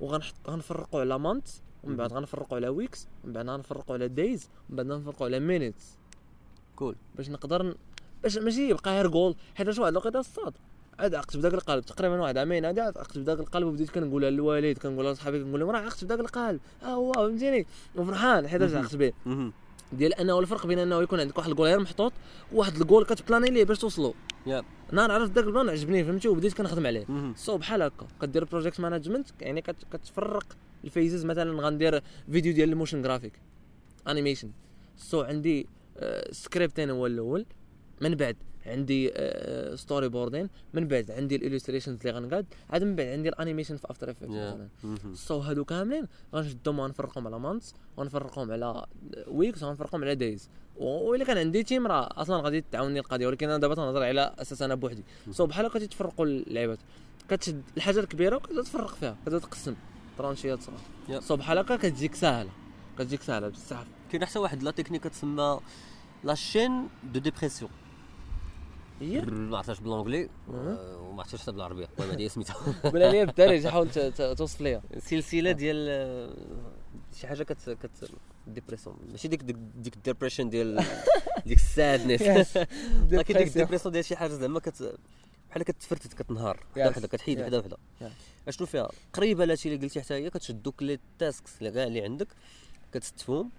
وغنحط 0.00 0.34
غنفرقوا 0.48 1.00
على 1.00 1.18
months 1.18 1.48
ومن 1.84 1.96
بعد 1.96 2.12
غنفرقوا 2.12 2.56
على 2.56 2.68
weeks 2.68 3.08
ومن 3.24 3.32
بعد 3.32 3.48
غنفرقوا 3.48 3.94
على 3.94 4.08
days 4.08 4.48
ومن 4.68 4.76
بعد 4.76 4.90
غنفرقوا 4.90 5.26
على 5.26 5.40
minutes 5.40 5.98
كول 6.76 6.96
باش 7.16 7.30
نقدر 7.30 7.62
ن... 7.62 7.74
باش 8.22 8.38
ماشي 8.38 8.68
يبقى 8.68 8.90
غير 8.90 9.06
جول 9.06 9.36
حيت 9.54 9.78
واحد 9.78 9.92
الوقيته 9.92 10.18
الصاد. 10.20 10.54
عاد 10.98 11.14
عقت 11.14 11.36
بداك 11.36 11.54
القالب 11.54 11.84
تقريبا 11.84 12.20
واحد 12.20 12.36
عامين 12.38 12.64
عاد 12.64 12.78
عقت 12.78 13.18
بداك 13.18 13.40
القالب 13.40 13.66
وبديت 13.66 13.90
كنقولها 13.90 14.30
للوالد 14.30 14.78
كنقولها 14.78 15.12
لصحابي 15.12 15.44
كنقول 15.44 15.60
لهم 15.60 15.70
راه 15.70 15.78
عقت 15.78 16.04
بداك 16.04 16.20
القالب. 16.20 16.60
ها 16.82 16.88
هو 16.88 17.12
فهمتيني؟ 17.12 17.66
وفرحان 17.96 18.48
حيت. 18.48 18.62
عقت 18.62 18.96
به. 18.96 19.12
ديال 19.92 20.14
أنه 20.14 20.38
الفرق 20.38 20.66
بين 20.66 20.78
أنه 20.78 21.02
يكون 21.02 21.20
عندك 21.20 21.38
واحد 21.38 21.50
الجول 21.50 21.66
غير 21.68 21.78
محطوط 21.80 22.12
وواحد 22.52 22.76
الجول 22.80 23.04
كتبلاني 23.04 23.50
ليه 23.50 23.64
باش 23.64 23.78
توصلوا 23.78 24.12
yeah. 24.46 24.62
نهار 24.92 25.12
عرفت 25.12 25.30
داك 25.32 25.44
ال 25.44 25.49
plan 25.49 25.68
عجبني 25.68 26.04
فهمتي؟ 26.04 26.28
وبديت 26.28 26.54
كنخدم 26.54 26.86
عليه. 26.86 27.04
مهم. 27.08 27.34
so 27.36 27.58
بحال 27.58 27.82
هكا 27.82 28.06
كدير 28.22 28.44
project 28.44 28.80
management 28.80 29.26
يعني 29.40 29.62
كت- 29.62 29.84
كتفرق 29.92 30.44
ال 30.84 30.90
phases 30.90 31.24
مثلا 31.24 31.62
غندير 31.62 32.02
فيديو 32.30 32.52
ديال 32.52 32.68
ال 32.72 32.76
motion 32.76 33.02
graphic 33.02 33.32
animation 34.08 34.50
so 34.96 35.20
عندي 35.20 35.66
آه، 35.98 36.32
scripting 36.32 36.90
هو 36.90 37.06
الأول. 37.06 37.46
من 38.00 38.14
بعد 38.14 38.36
عندي 38.66 39.12
storyboarding 39.76 40.48
من 40.74 40.88
بعد. 40.88 41.10
عندي 41.10 41.36
ال 41.36 41.41
illustrations 41.41 42.06
اللي 42.06 42.18
غنقاد 42.18 42.46
عاد 42.70 42.84
من 42.84 42.96
بعد 42.96 43.06
عندي 43.06 43.28
ال 43.28 43.33
animation 43.33 43.76
في 43.76 43.90
After 43.90 44.10
Effect 44.10 44.28
مثلا. 44.28 44.68
so 45.14 45.38
هادو 45.38 45.64
كاملين 45.64 46.06
غنشدهم 46.34 46.80
غنفرقهم 46.80 47.26
على 47.26 47.38
months 47.38 47.74
غنفرقهم 47.98 48.50
على 48.52 48.86
weeks 49.26 49.62
غنفرقهم 49.62 50.04
على 50.04 50.14
days 50.14 50.50
وإلا 50.76 51.24
كان 51.24 51.38
عندي 51.38 51.62
team 51.62 51.86
راه 51.86 52.08
أصلا 52.12 52.42
غادي 52.42 52.64
تعاوني 52.72 53.00
القضية 53.00 53.26
ولكن 53.26 53.48
أنا 53.48 53.58
دابا 53.58 53.74
تنهضر 53.74 54.02
على 54.02 54.34
أساس 54.38 54.62
أنا 54.62 54.74
بوحدي. 54.74 55.04
so 55.30 55.46
بحال 55.46 55.66
هكا 55.66 55.78
تيتفرقوا 55.78 56.26
اللعيبات 56.26 56.78
كتشد 57.28 57.62
الحاجة 57.76 58.00
الكبيرة 58.00 58.36
وكتبدا 58.36 58.62
تفرق 58.62 58.94
فيها 58.94 59.16
كتبدا 59.22 59.38
تقسم. 59.38 59.74
ترانشيات 60.18 60.58
صغار. 60.62 61.20
so 61.20 61.36
بحال 61.36 61.58
هكا 61.58 61.76
كتجيك 61.76 62.14
ساهلة 62.14 62.50
كتجيك 62.98 63.22
ساهلة 63.22 63.48
بزاف 63.48 63.86
كاين 64.12 64.24
حتى 64.24 64.38
واحد 64.38 64.62
la 64.62 64.70
technique 64.70 65.02
كتسمى 65.02 65.60
la 66.24 66.34
chaîne 66.34 66.88
de 67.12 67.20
dépression 67.20 67.70
هي؟ 69.00 69.20
ما 69.20 69.56
عرفتش 69.56 69.80
بالانجلي. 69.80 70.28
آه، 70.50 70.96
وما 71.02 71.22
عرفتش 71.22 71.42
حتى 71.42 71.52
بالعربية. 71.52 71.88
المهم 71.98 72.10
هذه 72.14 72.28
سميتها. 72.28 72.56
قول 72.90 73.00
لي 73.00 73.26
بالدارجه 73.26 73.68
حاول 73.68 73.90
توصف 74.36 74.60
ليا. 74.60 74.82
سلسلة 74.98 75.52
ديال 75.52 75.86
آه، 75.88 76.34
شي 77.20 77.26
حاجة 77.26 77.42
كت 77.42 77.70
كت 77.70 78.10
dépression 78.46 78.96
ماشي 79.10 79.28
ديك 79.28 79.42
ديك, 79.42 79.96
ال 79.96 80.01
depression 80.01 80.50
ديال 80.50 80.84
ديك 81.46 81.58
ال 81.58 81.66
sadness 81.66 82.22
ولكن 83.12 83.34
ديك 83.34 83.46
ال 83.46 83.50
dépression 83.50 83.92
ديال 83.92 84.04
شي 84.04 84.16
حاجة 84.16 84.30
زعما 84.32 84.60
كت 84.60 84.98
بحال 85.50 85.62
كتفرتت 85.62 86.14
كتنهار. 86.14 86.66
وحده. 86.76 86.88
وحده 86.90 87.08
كتحيد. 87.08 87.40
وحده. 87.40 87.58
وحده. 87.58 87.76
أشنو 88.48 88.66
فيها؟ 88.66 88.88
قريبة 89.12 89.44
لهادشي 89.44 89.68
اللي 89.74 89.86
قلتي 89.86 90.00
حتى 90.02 90.14
هي 90.14 90.30
كتشد 90.30 90.62
دوك 90.62 90.82
les 90.82 90.98
tasks 91.18 91.58
اللي 91.58 91.70
كاع 91.70 91.84
اللي 91.84 92.02
عندك 92.02 92.28
كتستفهم. 92.92 93.50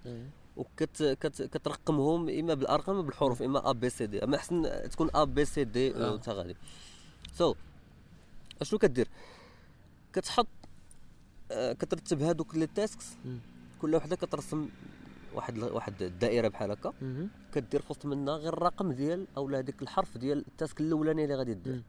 وكت 0.58 1.02
كت 1.02 1.42
كترقمهم 1.42 2.28
إما 2.28 2.54
بالأرقام 2.54 2.96
اما 2.96 3.04
بالحروف 3.06 3.42
إما 3.42 3.70
A 3.70 3.72
B 3.72 3.90
C 3.90 4.06
D 4.06 4.24
أما 4.24 4.36
أحسن 4.36 4.88
تكون 4.90 5.10
A 5.14 5.24
B 5.24 5.44
C 5.44 5.64
D. 5.64 5.90
وتا 5.90 6.32
غادي 6.32 6.56
so 7.32 7.54
أشنو 8.60 8.78
كدير 8.78 9.08
كتحط 10.12 10.46
آه، 11.50 11.72
كترتب 11.72 12.22
هادوك 12.22 12.54
les 12.54 12.66
tasks. 12.66 13.06
كل 13.80 13.94
وحدة 13.94 14.16
كترسم 14.16 14.68
واحد 15.34 15.58
واحد 15.58 16.02
الدائرة 16.02 16.48
بحال 16.48 16.70
هكا. 16.70 16.92
كدير 17.54 17.82
في 17.82 17.86
وسط 17.90 18.06
منها 18.06 18.34
غير 18.36 18.52
الرقم 18.52 18.92
ديال 18.92 19.26
أو 19.36 19.48
هذيك 19.48 19.82
الحرف 19.82 20.18
ديال 20.18 20.38
ال 20.38 20.46
task 20.46 20.80
الاولاني 20.80 21.24
اللي 21.24 21.34
غادي 21.34 21.54
دير. 21.54 21.82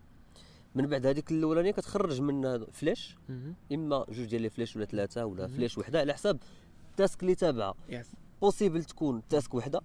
من 0.76 0.88
بعد 0.88 1.06
هذيك 1.06 1.32
الأولانية 1.32 1.72
كتخرج 1.72 2.22
من 2.22 2.66
flèche. 2.66 3.18
إما 3.72 4.06
جوج 4.10 4.26
ديال 4.26 4.42
les 4.42 4.50
flèches 4.50 4.76
ولا 4.76 4.86
ثلاثة 4.86 5.26
ولا. 5.26 5.48
flèche 5.48 5.78
وحدة 5.78 6.00
على 6.00 6.14
حساب 6.14 6.38
ال 6.92 6.98
task 6.98 7.22
اللي 7.22 7.36
تابعة 7.36 7.76
c'est 7.90 8.08
possible 8.42 8.84
تكون 8.84 9.22
task 9.30 9.54
وحدة. 9.54 9.82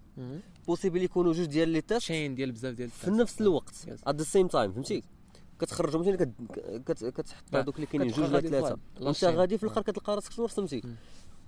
possible 0.67 1.03
يكونوا 1.03 1.33
جوج 1.33 1.47
ديال 1.47 1.69
les 1.69 1.81
tasks 1.81 2.05
chaîne 2.05 2.35
ديال 2.35 2.53
بزاف 2.53 2.75
ديال 2.75 2.91
في 2.91 3.11
نفس 3.11 3.41
الوقت. 3.41 3.75
at 4.07 4.17
the 4.17 4.25
same 4.25 4.47
time 4.47 4.73
فهمتي 4.73 5.03
كتخرجهم 5.61 6.01
مثلا 6.01 6.17
كت- 6.17 6.33
كت- 6.93 7.05
كتحط 7.05 7.55
آه. 7.55 7.61
هذوك 7.61 7.75
اللي 7.77 7.87
كاينين 7.87 8.09
جوج 8.09 8.21
ولا 8.25 8.41
ثلاثة 8.41 8.79
chaînes. 9.13 9.29
غادي 9.31 9.59
في 9.59 9.65
آه. 9.65 9.69
الآخر 9.69 9.83
كتلقى 9.83 10.15
راسك 10.15 10.33
شنو 10.33 10.45
رسمتي. 10.45 10.83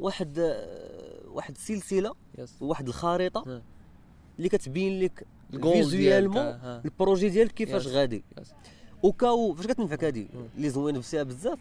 واحد 0.01 0.39
آه، 0.39 1.29
واحد 1.29 1.55
السلسله 1.57 2.13
واحد 2.61 2.89
الخريطة 2.89 3.45
آه. 3.47 3.63
اللي 4.39 4.49
كتبين 4.49 5.01
لك 5.01 5.27
visuellement 5.51 5.91
ديالك، 5.91 6.37
آه. 6.37 6.83
ال 6.85 6.91
projet 6.91 7.29
ديالك 7.29 7.53
كيفاش. 7.53 7.87
غادي. 7.87 8.25
وكاو 9.03 9.55
فاش 9.55 9.67
كتنفعك 9.67 10.05
هادي 10.05 10.29
مم. 10.35 10.47
اللي 10.57 10.71
زوين 10.71 10.99
بزاف. 10.99 11.59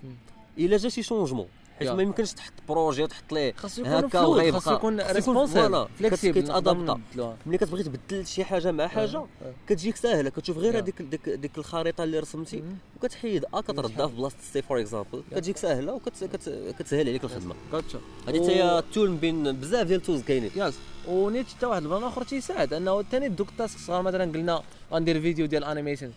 إلا 0.58 0.78
جا 0.78 0.89
شي 0.89 1.04
changement 1.04 1.48
حيت. 1.80 1.90
ما 1.90 2.04
يمكنش 2.04 2.34
تحط 2.34 2.54
projet 2.70 3.04
وتحط 3.04 3.34
ليه؟ 3.34 3.54
هكا 3.86 4.22
وغيبقى 4.22 4.62
خاصو 4.62 4.76
يكون 4.76 5.46
voilà, 5.46 5.88
flexible 6.00 6.41
كيتادابتا. 6.42 7.00
ملي 7.46 7.58
كتبغي 7.58 7.84
تبدل 7.84 8.26
شي 8.26 8.44
حاجة 8.44 8.72
مع 8.72 8.88
حاجة 8.88 9.26
كتجيك 9.68 9.96
ساهلة. 9.96 10.30
كتشوف 10.30 10.58
غير. 10.58 10.78
هذيك 10.78 11.02
ديك 11.02 11.30
ديك 11.30 11.58
الخريطة 11.58 12.04
اللي 12.04 12.20
رسمتي 12.20 12.64
وكتحيد. 12.98 13.46
ا 13.54 13.62
كتردها 13.62 14.08
في 14.08 14.16
بلاصة 14.16 14.36
C 14.54 14.62
for 14.62 14.80
example. 14.80 15.24
كتجيك 15.32 15.58
ساهلة 15.58 15.94
وكتسهل 15.94 17.10
عليك 17.10 17.24
الخدمة. 17.24 17.56
هذه 17.74 17.84
حتى 18.28 18.52
هي 18.52 18.84
tool 18.93 19.10
من 19.10 19.18
بين 19.18 19.52
بزاف 19.52 19.88
ديال 19.88 20.00
ال 20.00 20.03
tools 20.03 20.22
كاينين. 20.22 20.52
yes 20.56 20.74
ونيت 21.08 21.48
حتى 21.48 21.66
واحد 21.66 21.84
ال 21.84 21.88
plan 21.88 22.04
آخر 22.04 22.24
تيساعد 22.24 22.74
أنه 22.74 23.02
ثاني 23.02 23.30
دوك 23.30 23.50
ال 23.50 23.55
tasks 23.55 23.80
صغار 23.80 24.02
مثلا 24.02 24.32
قلنا 24.32 24.62
غندير 24.94 25.22
فيديو 25.22 25.46
ديال 25.46 25.64
animation. 25.64 26.12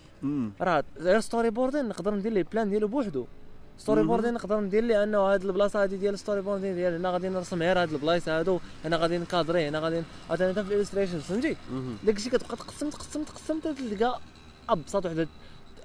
راه 0.61 0.85
غير 1.01 1.21
storyboarding 1.21 1.89
نقدر 1.89 2.15
ندير 2.15 2.33
ليه 2.33 2.47
plan 2.53 2.71
ديالو 2.71 2.89
بوحدو. 2.89 3.27
story. 3.79 4.03
boarding 4.03 4.35
نقدر 4.35 4.61
ندير 4.61 4.85
ليه 4.85 5.03
انه 5.03 5.19
هاد 5.19 5.45
البلاصه 5.45 5.83
هادي 5.83 5.97
ديال 5.97 6.19
storyboarding 6.19 6.75
ديال 6.75 6.95
هنا 6.95 7.11
غادي 7.11 7.29
نرسم 7.29 7.63
غير 7.63 7.83
هاد 7.83 7.93
البلايص 7.93 8.29
هادو 8.29 8.61
هنا 8.85 8.97
غادي 8.97 9.19
نكادري 9.19 9.69
هنا 9.69 9.79
غادي 9.79 10.03
مثلا 10.31 10.53
في 10.53 10.75
ال 10.75 10.78
illustration 10.78 11.19
فهمتي؟ 11.19 11.57
مهم. 11.73 11.97
داك 12.05 12.17
الشيء 12.17 12.33
كتبقى 12.33 12.57
تقسم 12.57 12.91
تقسم 12.91 13.23
تقسم 13.23 13.61
تلقى 13.61 14.21
أبسط 14.69 15.07
وحدة. 15.07 15.29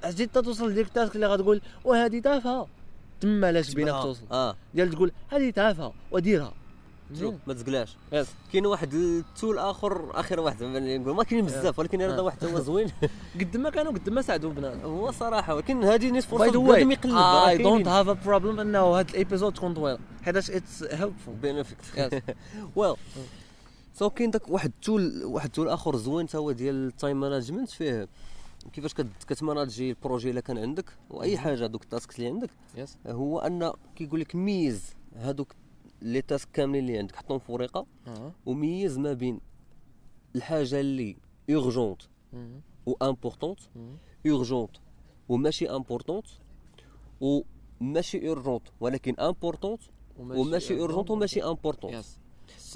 حتى 0.04 0.26
توصل 0.28 0.72
لديك 0.72 0.88
ال 0.88 0.93
task 0.93 1.16
اللي 1.16 1.28
غتقول 1.28 1.62
وهذه 1.86 2.20
تافهة. 2.20 2.68
تما 3.22 3.48
علاش 3.48 3.74
بينك 3.74 3.92
توصل؟ 3.92 4.24
آه. 4.32 4.56
ديال 4.74 4.92
تقول 4.92 5.12
هذه 5.30 5.50
تافهة 5.50 5.94
وديرها. 6.12 6.54
ما 7.48 7.54
تزقلاش. 7.54 7.98
كاين 8.54 8.66
واحد 8.66 8.94
التول 8.94 9.58
آخر 9.58 10.20
آخر 10.20 10.40
واحد 10.40 10.62
اللي 10.62 10.98
نقول 10.98 11.16
ما 11.16 11.24
كاينين 11.24 11.46
بزاف 11.46 11.80
ولكن 11.80 12.02
هذا. 12.02 12.22
واحد 12.22 12.46
هو 12.46 12.60
زوين. 12.60 12.88
قد 13.40 13.58
ما 13.58 13.70
كانوا 13.70 13.92
قد 13.92 14.10
ما 14.10 14.22
ساعدوا 14.22 14.52
بنادم. 14.52 14.80
هو 14.82 15.12
صراحة 15.12 15.56
ولكن 15.56 15.84
هذه 15.84 16.10
نيت 16.12 16.24
فرصة 16.24 16.52
بنادم 16.52 16.92
يقلب 16.92 17.16
I 17.48 17.58
don't 17.58 17.88
have 17.88 18.10
a 18.10 18.14
problem 18.14 18.60
أنه 18.60 18.80
هاد 18.80 19.10
ال 19.10 19.15
episode 19.15 19.54
تكون 19.54 19.74
طويلة. 19.74 20.00
حيتاش 20.24 20.52
it's 20.52 20.84
helpful 20.84 21.36
benefit 21.36 21.78
Yes. 21.96 22.34
well 22.76 22.96
so 23.96 24.10
كاين 24.10 24.32
داك 24.32 24.50
واحد 24.50 24.70
ال 24.76 24.85
tool 24.85 25.24
واحد 25.26 25.46
ال 25.46 25.51
tool 25.51 25.70
آخر 25.70 25.96
زوين 25.96 26.28
تا 26.28 26.38
هو 26.38 26.52
ديال 26.52 26.88
ال 26.88 26.94
time 26.94 27.20
management 27.20 27.70
فيه 27.70 28.08
كيفاش 28.74 28.94
كت- 28.94 29.24
كتماناجي 29.28 29.90
ال 29.90 29.95
projet 29.95 30.30
إلا 30.32 30.40
كان 30.42 30.58
عندك 30.58 30.86
وأي 31.10 31.38
حاجة 31.38 31.66
دوك 31.66 31.84
ال 31.84 31.89
tasks 31.89 32.16
اللي 32.20 32.28
عندك. 32.30 32.50
yes 32.76 32.98
هو 33.08 33.40
أن 33.40 33.72
كيقول 33.96 34.20
لك 34.20 34.36
ميز 34.36 34.82
هادوك 35.16 35.54
لي 36.04 36.22
task 36.22 36.50
كاملين 36.54 36.84
اللي 36.86 36.98
عندك 36.98 37.16
حطهم 37.16 37.40
في 37.40 37.52
ورقة 37.52 37.86
وميز 38.46 38.98
ما 38.98 39.14
بين 39.14 39.40
الحاجة 40.36 40.80
اللي 40.80 41.18
urgente 41.50 42.02
و 42.86 42.94
importante 43.02 43.60
urgente 44.28 44.72
وماشي 45.30 45.70
importante 45.70 46.26
وماشي 47.22 48.28
urgente 48.28 48.64
ولكن 48.80 49.20
importante 49.20 49.82
وماشي 50.20 50.80
urgente 50.80 51.10
وماشي 51.10 51.44
importante 51.44 51.94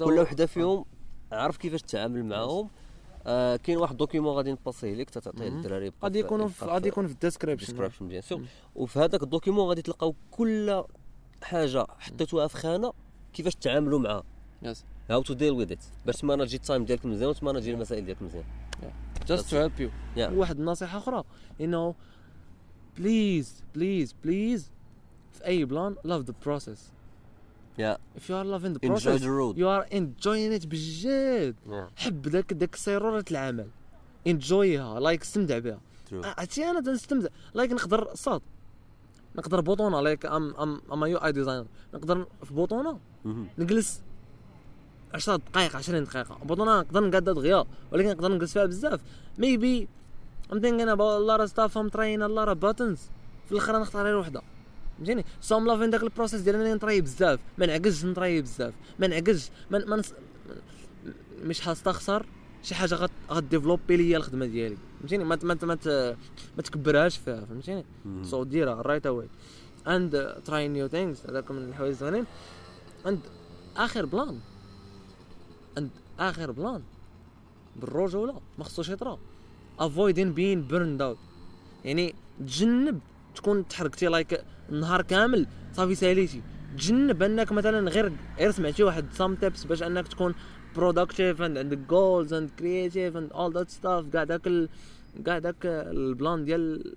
كل 0.04 0.18
وحدة 0.18 0.46
فيهم 0.46 0.84
عرف 1.32 1.56
كيفاش 1.56 1.82
تتعامل 1.82 2.24
معاهم. 2.24 2.68
آه 3.26 3.56
كاين 3.56 3.78
واحد 3.78 3.92
ال 3.92 3.96
document 3.96 4.32
غادي 4.32 4.52
نباسيه 4.52 4.94
لك 4.94 5.10
تتعطيه 5.10 5.38
مهم. 5.50 5.56
للدراري 5.56 5.92
غادي 6.02 6.18
يبقى 6.18 6.30
غادي 6.62 6.88
يكون 6.88 7.06
في 7.06 7.12
ال 7.12 7.16
description 7.16 7.66
description 7.66 8.08
bien 8.08 8.22
sûr. 8.22 8.42
وفي 8.74 8.98
هذاك 8.98 9.22
ال 9.22 9.27
document 9.27 9.68
غادي 9.68 9.82
تلقاو 9.82 10.14
كل 10.30 10.84
حاجة 11.42 11.86
حطيتوها 11.98 12.46
في 12.46 12.56
خانة 12.56 12.92
كيفاش 13.32 13.54
تتعاملوا 13.54 13.98
معها 13.98 14.24
yes. 14.62 14.84
how 15.10 15.22
to 15.22 15.34
deal 15.34 15.52
with 15.52 15.72
it 15.72 15.84
باش 16.06 16.16
تماناجي 16.16 16.56
ال 16.56 16.62
time 16.62 16.84
ديالك 16.84 17.06
مزيان 17.06 17.28
وتماناجي 17.30 17.70
المسائل 17.70 18.04
ديالك 18.04 18.22
مزيان 18.22 18.44
just 19.28 19.50
to 19.50 19.56
help 19.56 19.80
you 19.80 19.90
Yeah. 20.16 20.20
واحد 20.20 20.58
النصيحه 20.58 20.98
أخرى. 20.98 21.24
انه 21.60 21.94
please 22.98 23.64
please 23.74 24.14
please 24.24 24.70
في 25.32 25.46
أي 25.46 25.64
plan 25.64 25.96
love 26.04 26.22
the 26.22 26.34
process 26.44 26.92
يا 27.78 27.98
if 28.16 28.20
you 28.20 28.34
are 28.34 28.44
loving 28.44 28.74
the 28.74 28.88
enjoy 28.88 28.90
process 28.90 29.20
the 29.20 29.30
road. 29.30 29.56
you 29.56 29.66
are 29.66 29.86
enjoying 29.92 30.60
it 30.60 30.66
بجد. 30.66 31.54
Yeah, 31.66 32.00
حب 32.00 32.28
ذاك 32.28 32.52
ذاك 32.52 32.74
سيرورة 32.74 33.24
العمل. 33.30 33.68
انجويها 34.26 35.00
لايك 35.00 35.22
استمتع 35.22 35.58
بها. 35.58 35.80
True. 36.10 36.24
عرفتي 36.24 36.64
أنا 36.64 36.80
تنستمتع. 36.80 37.28
لايك 37.54 37.72
نقدر 37.72 38.14
صاد. 38.14 38.42
نقدر 39.38 39.60
بوطونه 39.60 40.00
لايك 40.00 40.26
ام 40.26 40.54
ام 40.54 40.80
ام 40.92 41.04
يو 41.04 41.18
اي 41.18 41.32
ديزاينر 41.32 41.66
نقدر 41.94 42.26
في 42.44 42.54
بوطونه. 42.54 42.98
نجلس 43.58 44.02
10 45.14 45.36
دقائق 45.36 45.76
20 45.76 46.04
دقيقة. 46.04 46.38
بوطونه 46.44 46.80
نقدر 46.80 47.08
نقعد 47.08 47.24
دغيا 47.24 47.64
ولكن 47.92 48.08
نقدر 48.08 48.32
نجلس 48.32 48.52
فيها 48.52 48.66
بزاف. 48.66 49.00
ميبي 49.38 49.88
ام 50.52 50.60
ثينكين 50.60 50.88
اباوت 50.88 51.40
لا 51.40 51.46
ستاف 51.46 51.78
ام 51.78 51.88
ترين 51.88 52.22
لا 52.22 52.44
راه 52.44 52.52
باتنز 52.52 52.98
في 53.46 53.52
الآخر 53.52 53.80
نختار 53.80 54.04
غير 54.04 54.16
وحدة. 54.16 54.42
فهمتيني 54.96 55.24
so 55.40 55.56
I'm 55.56 55.66
loving 55.66 55.90
داك 55.90 56.02
ال 56.02 56.07
process 56.07 56.40
ديال 56.40 56.54
إنني 56.54 56.74
نطري 56.74 57.00
بزاف. 57.00 57.40
ما 57.58 57.66
نعكزش 57.66 58.04
نطري 58.04 58.42
بزاف. 58.42 58.74
ما 58.98 59.06
نعكزش 59.06 59.50
ما. 59.70 60.02
مش 61.42 61.68
هستخسر 61.68 62.26
شي 62.62 62.74
حاجة 62.74 63.08
غديفلوبي 63.30 63.96
ليا 63.96 64.16
الخدمة 64.16 64.46
ديالي. 64.46 64.76
فهمتيني؟ 65.00 65.24
ما 65.24 65.38
ما 65.42 65.58
ما 65.62 65.78
ما 66.56 66.62
تكبرهاش 66.62 67.18
فيها 67.18 67.44
فهمتيني. 67.44 67.84
so 68.22 68.44
ديرها 68.44 68.82
right 68.82 69.06
away 69.06 69.28
and 69.86 70.42
try 70.44 70.68
new 70.68 70.88
things 70.88 71.26
هذاك 71.26 71.50
من 71.50 71.68
الحوايج 71.68 71.92
الزوينين. 71.92 72.24
and 73.06 73.20
آخر 73.76 74.06
plan 74.06 74.38
and 75.78 75.90
آخر 76.18 76.50
plan 76.50 76.82
بالرجوله 77.76 78.40
ما 78.58 78.64
خصوش 78.64 78.88
يطرا 78.88 79.18
avoiding 79.78 80.32
being 80.32 80.62
burned 80.62 81.02
out 81.02 81.18
يعني 81.84 82.14
تجنب 82.40 83.00
تكون 83.34 83.68
تحركتي 83.68 84.06
like 84.06 84.44
النهار 84.70 85.02
كامل 85.02 85.46
صافي 85.72 85.94
ساليتي. 85.94 86.42
تجنب 86.76 87.22
أنك 87.22 87.52
مثلا 87.52 87.90
غير 87.90 88.12
غير 88.38 88.50
سمعتي 88.50 88.82
واحد 88.82 89.06
some 89.12 89.34
tips 89.34 89.64
باش 89.64 89.82
أنك 89.82 90.08
تكون 90.08 90.34
productive 90.78 91.42
and 91.42 91.58
عندك 91.58 91.78
goals 91.78 92.32
and 92.32 92.50
creative 92.58 93.16
and 93.16 93.32
all 93.32 93.54
that 93.54 93.70
stuff 93.70 94.08
كاع 94.12 94.24
داك 94.24 94.46
ال... 94.46 94.68
كاع 95.26 95.38
داك 95.38 95.66
ال 95.66 95.82
plan 95.82 96.44
ديال 96.44 96.94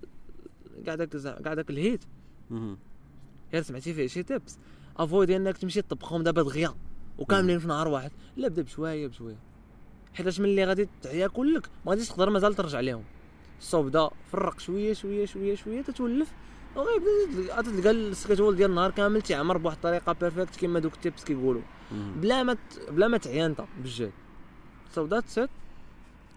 كاع 0.86 0.94
داك 0.94 1.08
كاع 1.44 1.54
داك 1.54 1.70
الهيت. 1.70 2.04
غير 3.52 3.62
سمعتي 3.62 3.94
فيه 3.94 4.06
شي 4.06 4.22
tips 4.22 4.58
avoid 4.96 5.30
إنك 5.30 5.58
تمشي 5.58 5.82
تطبخهم 5.82 6.22
دابا 6.22 6.42
دغيا 6.42 6.74
وكاملين 7.18 7.58
في 7.58 7.68
نهار 7.68 7.88
واحد. 7.88 8.10
لا 8.36 8.48
بدا 8.48 8.62
بشوية 8.62 9.06
بشوية. 9.06 9.36
حيتاش 10.14 10.40
ملي 10.40 10.64
غادي 10.64 10.88
تعيا 11.02 11.26
كلك 11.26 11.66
ما 11.86 11.90
غاديش 11.90 12.08
تقدر 12.08 12.30
مازال 12.30 12.54
ترجع 12.54 12.80
ليهم. 12.80 13.04
بدا 13.74 14.10
فرق 14.32 14.58
شوية 14.60 14.92
شوية 14.92 15.26
شوية 15.26 15.54
شوية 15.54 15.82
تتولف. 15.82 16.32
غادي 16.76 17.70
تلقى 17.70 17.90
ال 17.90 17.97
schedule 17.97 18.56
ديال 18.56 18.70
النهار 18.70 18.90
كامل 18.90 19.22
تيعمر 19.22 19.56
بواحد 19.58 19.76
الطريقة 19.76 20.12
perfect 20.12 20.56
كما 20.60 20.78
دوك 20.80 20.94
ال 20.94 21.00
tips 21.00 21.24
كيقولوا. 21.24 21.62
بلا 21.92 22.42
ما 22.42 22.56
بلا 22.90 23.08
ما 23.08 23.18
تعيا 23.18 23.46
انت 23.46 23.64
بالجهد 23.82 24.12
so 24.94 25.04
that's 25.06 25.38
it 25.38 25.50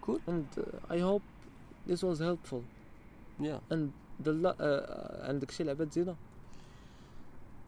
Cool. 0.07 0.19
and 0.33 0.47
uh, 0.61 0.95
I 0.95 0.99
hope 0.99 1.25
this 1.89 2.01
was 2.03 2.19
helpful. 2.19 2.61
yeah 3.39 3.61
and 3.73 3.89
the 4.25 4.31
la- 4.31 4.57
uh, 4.59 5.25
عندك 5.29 5.51
شي 5.51 5.63
لعبة 5.63 5.85
تزيدها 5.85 6.15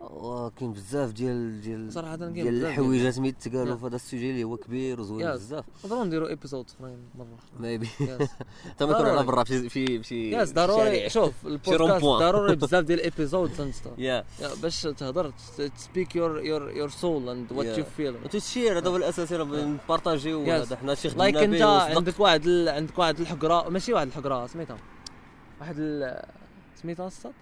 آه، 0.01 0.49
كاين 0.49 0.73
بزاف 0.73 1.11
ديال 1.11 1.61
ديال 1.61 1.93
صراحة 1.93 2.17
كاين 2.17 2.33
ديال 2.33 2.65
الحويجات 2.65 3.19
مي 3.19 3.31
تقالوا. 3.31 3.75
في 3.75 3.85
هذا 3.85 3.95
السوجي 3.95 4.29
اللي 4.31 4.43
هو 4.43 4.57
كبير 4.57 5.01
وزوين. 5.01 5.31
بزاف 5.31 5.65
نقدروا 5.85 6.03
نديروا 6.03 6.27
ايبيزود 6.29 6.65
أخرين 6.79 6.97
مرة 7.15 7.27
ميبي 7.59 7.89
يس 7.99 8.29
حتى 8.69 8.85
ما 8.85 8.91
يكون 8.91 9.05
على. 9.05 9.23
برا 9.23 9.43
في 9.43 9.69
في 9.69 10.03
في 10.03 10.31
يس 10.31 10.51
ضروري 10.53 11.09
شوف 11.09 11.33
البودكاست. 11.45 12.05
ضروري 12.25 12.55
بزاف 12.65 12.83
ديال 12.85 12.99
الايبيزود 12.99 13.51
يا 13.97 14.23
باش 14.61 14.81
تهضر 14.81 15.33
تسبيك 15.77 16.15
يور 16.15 16.39
يور 16.39 16.71
يور 16.71 16.89
سول 16.89 17.29
اند 17.29 17.51
وات. 17.51 17.77
يو 17.77 17.83
فيل 17.97 18.15
وتشير 18.25 18.77
هذا 18.77 18.89
هو 18.89 18.97
الاساسي 18.97 19.35
راه 19.35 19.45
نبارطاجيو. 19.45 20.43
هذا 20.43 20.75
حنا 20.75 20.95
شي 20.95 21.09
خدمنا 21.09 21.23
لايك 21.23 21.37
أنت. 21.37 21.61
عندك 21.97 22.19
واحد. 22.19 22.47
عندك 22.49 22.99
واحد 22.99 23.19
الحقرة 23.19 23.69
ماشي 23.69 23.93
واحد 23.93 24.07
الحقرة 24.07 24.47
سميتها 24.47 24.77
واحد. 25.59 25.75
سميتها 26.81 27.07
الصاد 27.07 27.33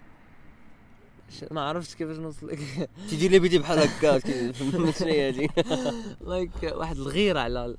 ما 1.50 1.60
عرفتش 1.60 1.94
كيفاش 1.94 2.16
نوصل 2.16 2.48
لك. 2.48 2.58
تيجي 3.10 3.28
لي 3.28 3.38
بيدي 3.38 3.58
بحال 3.58 3.78
هكا 3.78 4.18
شنو 4.52 4.92
هي 5.00 5.28
هادي؟ 5.28 5.48
لايك 6.26 6.50
واحد 6.62 6.96
الغيرة 6.96 7.40
على 7.40 7.76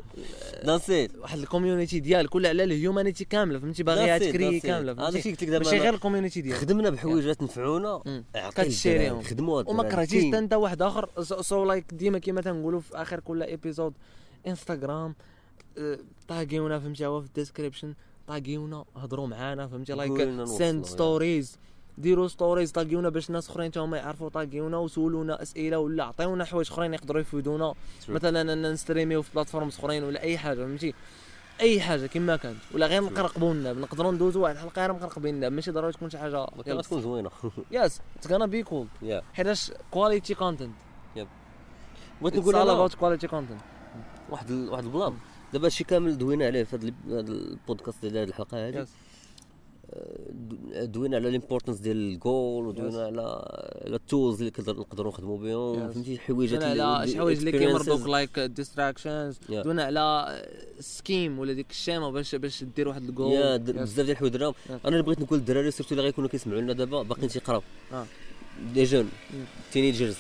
نسيت 0.66 1.16
واحد 1.16 1.40
الكوميونيتي 1.40 2.00
ديالك 2.00 2.36
ولا 2.36 2.50
على 2.50 2.64
الهيومانيتي 2.64 3.26
كاملة 3.26 3.60
فهمتي؟ 3.60 3.84
باغيها 3.84 4.18
تكري. 4.18 4.60
كاملة 4.60 4.94
فهمتي؟ 4.94 5.22
شي 5.22 5.32
قلت 5.32 5.44
لك 5.44 5.50
دابا 5.50 5.66
ماشي 5.66 5.80
غير 5.80 5.94
الكوميونيتي 5.94 6.42
ديالك. 6.42 6.58
خدمنا 6.58 6.90
بحويجات 6.90 7.44
نفعونا. 7.44 8.02
للدراري، 8.58 9.24
خدموا 9.24 9.64
وما. 9.68 9.84
كرهتيش. 9.84 10.26
حتى 10.26 10.38
أنت 10.38 10.54
واحد 10.54 10.82
آخر. 10.82 11.10
سو 11.24 11.64
لايك 11.66 11.94
ديما 11.94 12.20
كيما 12.20 12.42
تنقولوا 12.42 12.80
في 12.80 13.02
آخر 13.02 13.20
كل 13.20 13.44
ايبيزود 13.44 13.94
انستغرام 14.48 15.16
آه، 15.78 16.00
طاقيونا 16.28 16.80
فهمتي؟ 16.80 17.06
هو 17.06 17.22
في 17.22 17.28
ال 17.28 17.33
description 17.33 17.94
طاقيونا 18.28 18.86
هضروا 18.96 19.28
معانا 19.28 19.68
فهمتي؟ 19.68 19.94
like 19.94 20.46
send. 20.46 20.86
stories 20.86 21.58
ديروا 21.98 22.28
stories 22.28 22.72
طاقيونا 22.72 23.10
باش 23.10 23.28
الناس 23.30 23.50
اخرين 23.50 23.72
هما 23.78 23.98
يعرفوا 23.98 24.30
طاقيونا 24.30 24.78
وسولونا 24.78 25.42
اسئلة 25.42 25.80
ولا 25.80 26.04
عطيونا 26.04 26.46
حوايج 26.46 26.68
اخرين 26.72 26.94
يقدروا 26.94 27.22
يفيدونا. 27.22 27.74
مثلا 28.10 28.42
اننا 28.42 28.72
نستريميو 28.72 29.22
في 29.22 29.30
platforms 29.36 29.78
اخرين 29.78 30.04
ولا 30.04 30.22
أي 30.22 30.38
حاجة 30.38 30.58
فهمتي؟ 30.58 30.94
أي 31.62 31.82
حاجة 31.82 32.06
كما 32.06 32.36
كانت 32.36 32.58
ولا 32.74 32.88
غير 32.88 33.04
نقرقبوا 33.04 33.54
لنا 33.54 33.74
نقدروا 33.74 34.12
ندوزوا 34.12 34.44
واحد 34.44 34.56
الحلقة 34.56 34.82
غير 34.82 34.94
مقرقبين 34.94 35.38
لنا 35.38 35.50
ماشي 35.50 35.72
ضروري 35.72 35.94
تكون 35.94 36.10
شي 36.10 36.18
حاجة 36.18 36.46
تكون 36.82 37.02
زوينة. 37.02 37.30
yes 37.72 38.02
it's 38.16 38.32
gonna 38.32 38.46
be 38.46 38.64
cool 38.64 38.88
حيتاش 39.34 39.72
quality 39.92 40.34
content 40.36 40.72
بغيت 42.22 42.36
نقول 42.36 42.56
أنا 42.56 42.88
about 42.88 42.92
quality 42.92 43.28
content. 43.32 43.62
واحد 44.30 44.52
ال- 44.52 44.70
واحد 44.70 44.84
ال 44.84 44.89
plan. 44.89 45.14
دابا 45.54 45.66
هادشي 45.66 45.84
كامل 45.84 46.18
دوينا 46.18 46.46
عليه 46.46 46.64
في 46.64 46.76
هذا 46.76 46.94
البودكاست 47.20 48.02
ديال 48.06 48.18
هاد 48.18 48.28
الحلقة 48.28 48.68
هذه 48.68 48.88
دوينا 50.74 51.18
على 51.18 51.30
ال 51.30 51.34
importance 51.34 51.78
ديال 51.78 51.98
الجول 51.98 52.68
ودوينا 52.68 53.06
على 53.06 53.22
على 53.86 53.96
ال 53.96 54.03
tools 54.03 54.42
اللي 54.42 54.52
نقدروا 54.58 55.12
نخدموا 55.12 55.38
بهم. 55.38 55.92
فهمتي 55.92 56.18
حويجات 56.18 56.60
دونا 56.60 56.84
على 56.84 57.08
شي 57.12 57.18
حوايج 57.18 57.38
اللي. 57.38 57.52
كيمرضوك 57.52 58.08
like 58.08 58.40
distractions 58.40 59.38
Yeah. 59.38 59.52
دونا 59.52 59.84
على 59.84 60.44
scheme 60.80 61.40
ولا 61.40 61.54
ديك 61.54 61.70
ال 61.70 61.76
schéma 61.76 62.12
باش 62.12 62.36
باش 62.36 62.64
دير 62.64 62.88
واحد 62.88 63.04
الجول 63.04 63.60
بزاف 63.60 63.96
ديال 63.96 64.10
الحوايج 64.10 64.34
درهم. 64.34 64.54
أنا 64.70 64.80
اللي 64.86 65.04
بغيت 65.04 65.20
نقول 65.20 65.40
للدراري 65.40 65.72
surtout 65.72 65.92
اللي 65.92 66.04
غيكونوا 66.04 66.30
كيسمعوا 66.30 66.62
لنا 66.62 66.74
دابا 66.74 67.04
باقيين 67.04 67.30
تيقراو 67.30 67.62
آه. 67.94 68.06
دي 68.74 68.84
جون. 68.84 69.10
تينيجرز 69.74 70.16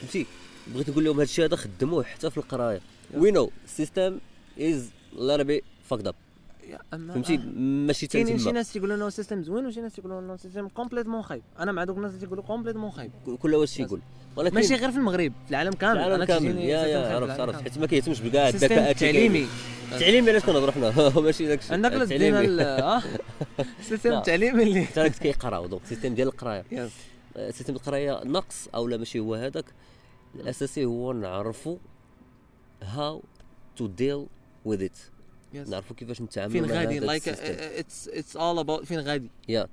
فهمتي 0.00 0.26
بغيت 0.74 0.90
نقول 0.90 1.04
لهم 1.04 1.14
هذا 1.14 1.22
الشيء 1.22 1.44
هذا 1.44 1.56
خدموه 1.56 2.02
حتى 2.04 2.30
في 2.30 2.38
القراية. 2.38 2.80
وي 3.14 3.30
نو 3.30 3.50
سيستم 3.66 4.18
از 4.58 4.90
لا 5.18 5.42
بي 5.42 5.62
فاكد 5.84 6.06
اب 6.06 6.14
فهمتي؟ 6.92 7.34
آه. 7.34 7.38
ماشي 7.86 8.06
كاينين 8.06 8.38
شي 8.38 8.52
ناس 8.52 8.72
تيقولوا 8.72 8.96
انه 8.96 9.08
سيستم 9.08 9.42
زوين 9.42 9.66
وشي 9.66 9.80
ناس 9.80 9.94
تيقولوا 9.94 10.20
انه 10.20 10.36
سيستم 10.36 10.68
كومبليتمون 10.68 11.22
خايب. 11.22 11.42
أنا 11.58 11.72
مع 11.72 11.84
دوك 11.84 11.96
الناس 11.96 12.10
اللي 12.10 12.20
تيقولوا 12.20 12.44
كومبليتمون 12.44 12.90
خايب. 12.90 13.10
كل 13.42 13.54
واش 13.54 13.74
تيقول 13.74 14.00
ولكن 14.36 14.54
ماشي 14.54 14.74
غير 14.74 14.90
في 14.90 14.96
المغرب 14.98 15.32
في 15.44 15.50
العالم 15.50 15.72
كامل. 15.72 15.96
العالم 15.96 16.14
أنا 16.14 16.24
كامل. 16.24 16.58
يا 16.58 16.86
يا 16.86 17.08
في 17.08 17.14
عرفت 17.14 17.24
العالم 17.24 17.42
عرفت. 17.42 17.62
حيت 17.62 17.78
ما 17.78 17.86
كيهتمش 17.86 18.20
بكاع. 18.20 18.48
الذكاء 18.48 18.92
تعليمي. 18.92 19.46
التعليمي 19.92 20.30
علاش 20.30 20.42
كنهضروا 20.44 20.70
حنا؟ 20.72 21.20
ماشي 21.20 21.46
داك 21.46 21.58
الشيء 21.58 21.72
عندك 21.72 21.92
دينا 21.92 22.40
ال- 22.40 22.60
آه. 22.90 23.02
system 23.82 24.10
لا. 24.10 24.20
تعليمي 24.20 24.62
اللي 24.62 24.84
حتى 24.86 25.00
راك 25.00 25.10
كيقراو 25.12 25.66
donc 25.66 25.82
ال 25.82 25.87
system 25.87 26.14
ديال 26.14 26.28
القراية. 26.28 26.64
yes 26.72 26.92
system 27.50 27.74
القراية 27.74 28.20
نقص 28.24 28.68
أو 28.74 28.88
لا 28.88 28.96
ماشي 28.96 29.18
هو 29.18 29.34
هذاك. 29.34 29.64
الأساسي 30.34 30.84
هو 30.84 31.12
نعرفوا 31.12 31.76
how 32.82 33.22
to 33.76 33.86
deal 33.86 34.26
with 34.64 34.82
it 34.82 34.98
نعرفوا 35.54 35.96
كيفاش 35.96 36.22
نتعاملوا 36.22 36.66
فين 36.66 36.76
غادي؟ 36.76 36.98
like. 36.98 37.28
it's 37.28 38.08
it's 38.08 38.36
all 38.36 38.58
about 38.58 38.84
فين 38.84 39.00
غادي. 39.00 39.30
yeah 39.48 39.66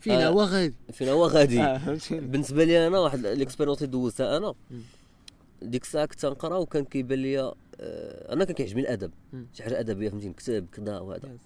فين 0.00 0.12
آه. 0.12 0.28
هو 0.28 0.42
غادي؟ 0.42 0.74
فين 0.92 1.08
هو 1.08 1.26
غادي؟ 1.26 1.60
آه، 1.64 1.98
بالنسبة 2.10 2.64
لي 2.64 2.86
أنا 2.86 2.98
واحد 2.98 3.26
ال 3.26 3.31
expérience 3.31 3.78
اللي 3.78 3.90
دوزتها 3.90 4.36
أنا. 4.36 4.54
ديك 5.62 5.82
الساعة 5.82 6.06
كنت 6.06 6.26
نقرا 6.26 6.56
وكان 6.56 6.84
كيبان 6.84 7.18
لي 7.18 7.40
آه، 7.40 7.54
أنا 8.32 8.44
كان 8.44 8.54
كيعجبني 8.54 8.82
الأدب. 8.82 9.10
شي 9.52 9.62
حاجة 9.62 9.80
أدبية 9.80 10.08
فهمتي 10.08 10.28
نكتب 10.28 10.66
كذا 10.72 10.98
وهذا. 10.98 11.36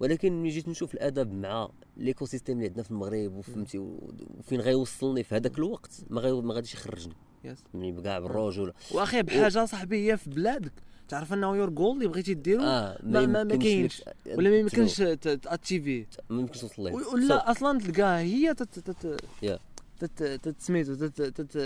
ولكن 0.00 0.42
ملي 0.42 0.48
جيت 0.50 0.68
نشوف 0.68 0.94
الأدب 0.94 1.32
مع 1.32 1.68
l'écosystème 1.96 2.56
اللي 2.56 2.68
عندنا 2.68 2.82
في 2.82 2.90
المغرب 2.90 3.34
وفهمتي 3.34 3.78
وفين 3.78 4.60
غيوصلني 4.60 5.22
في 5.24 5.34
هذاك 5.34 5.58
الوقت 5.58 5.90
ما 6.10 6.54
غاديش 6.54 6.74
يخرجني. 6.74 7.14
يس 7.44 7.58
مني 7.74 7.92
بكاع 7.92 8.18
بالرجل. 8.18 8.72
وأخي 8.92 9.22
بحاجة 9.22 9.64
صاحبي 9.64 10.12
هي 10.12 10.16
في 10.16 10.30
بلادك. 10.30 10.72
تعرف 11.12 11.32
أنه 11.32 11.56
your 11.56 11.70
goal 11.70 11.96
اللي 11.96 12.08
بغيتي 12.08 12.34
ديرو؟ 12.34 12.62
آه 12.62 12.98
ما 13.02 13.26
ما, 13.26 13.44
ما 13.44 13.56
كاينش. 13.56 14.02
ولا 14.26 14.50
ما 14.50 14.56
يمكنش 14.56 14.96
تلو. 14.96 15.14
تاتشيفي 15.14 16.06
ما 16.30 16.40
يمكنش 16.40 16.60
توصل 16.60 16.84
ليه. 16.84 16.92
ولا 16.92 17.50
أصلا 17.50 17.78
تلقاها 17.78 18.20
هي 18.20 18.54
تت 18.54 20.54
سميتو 20.58 20.94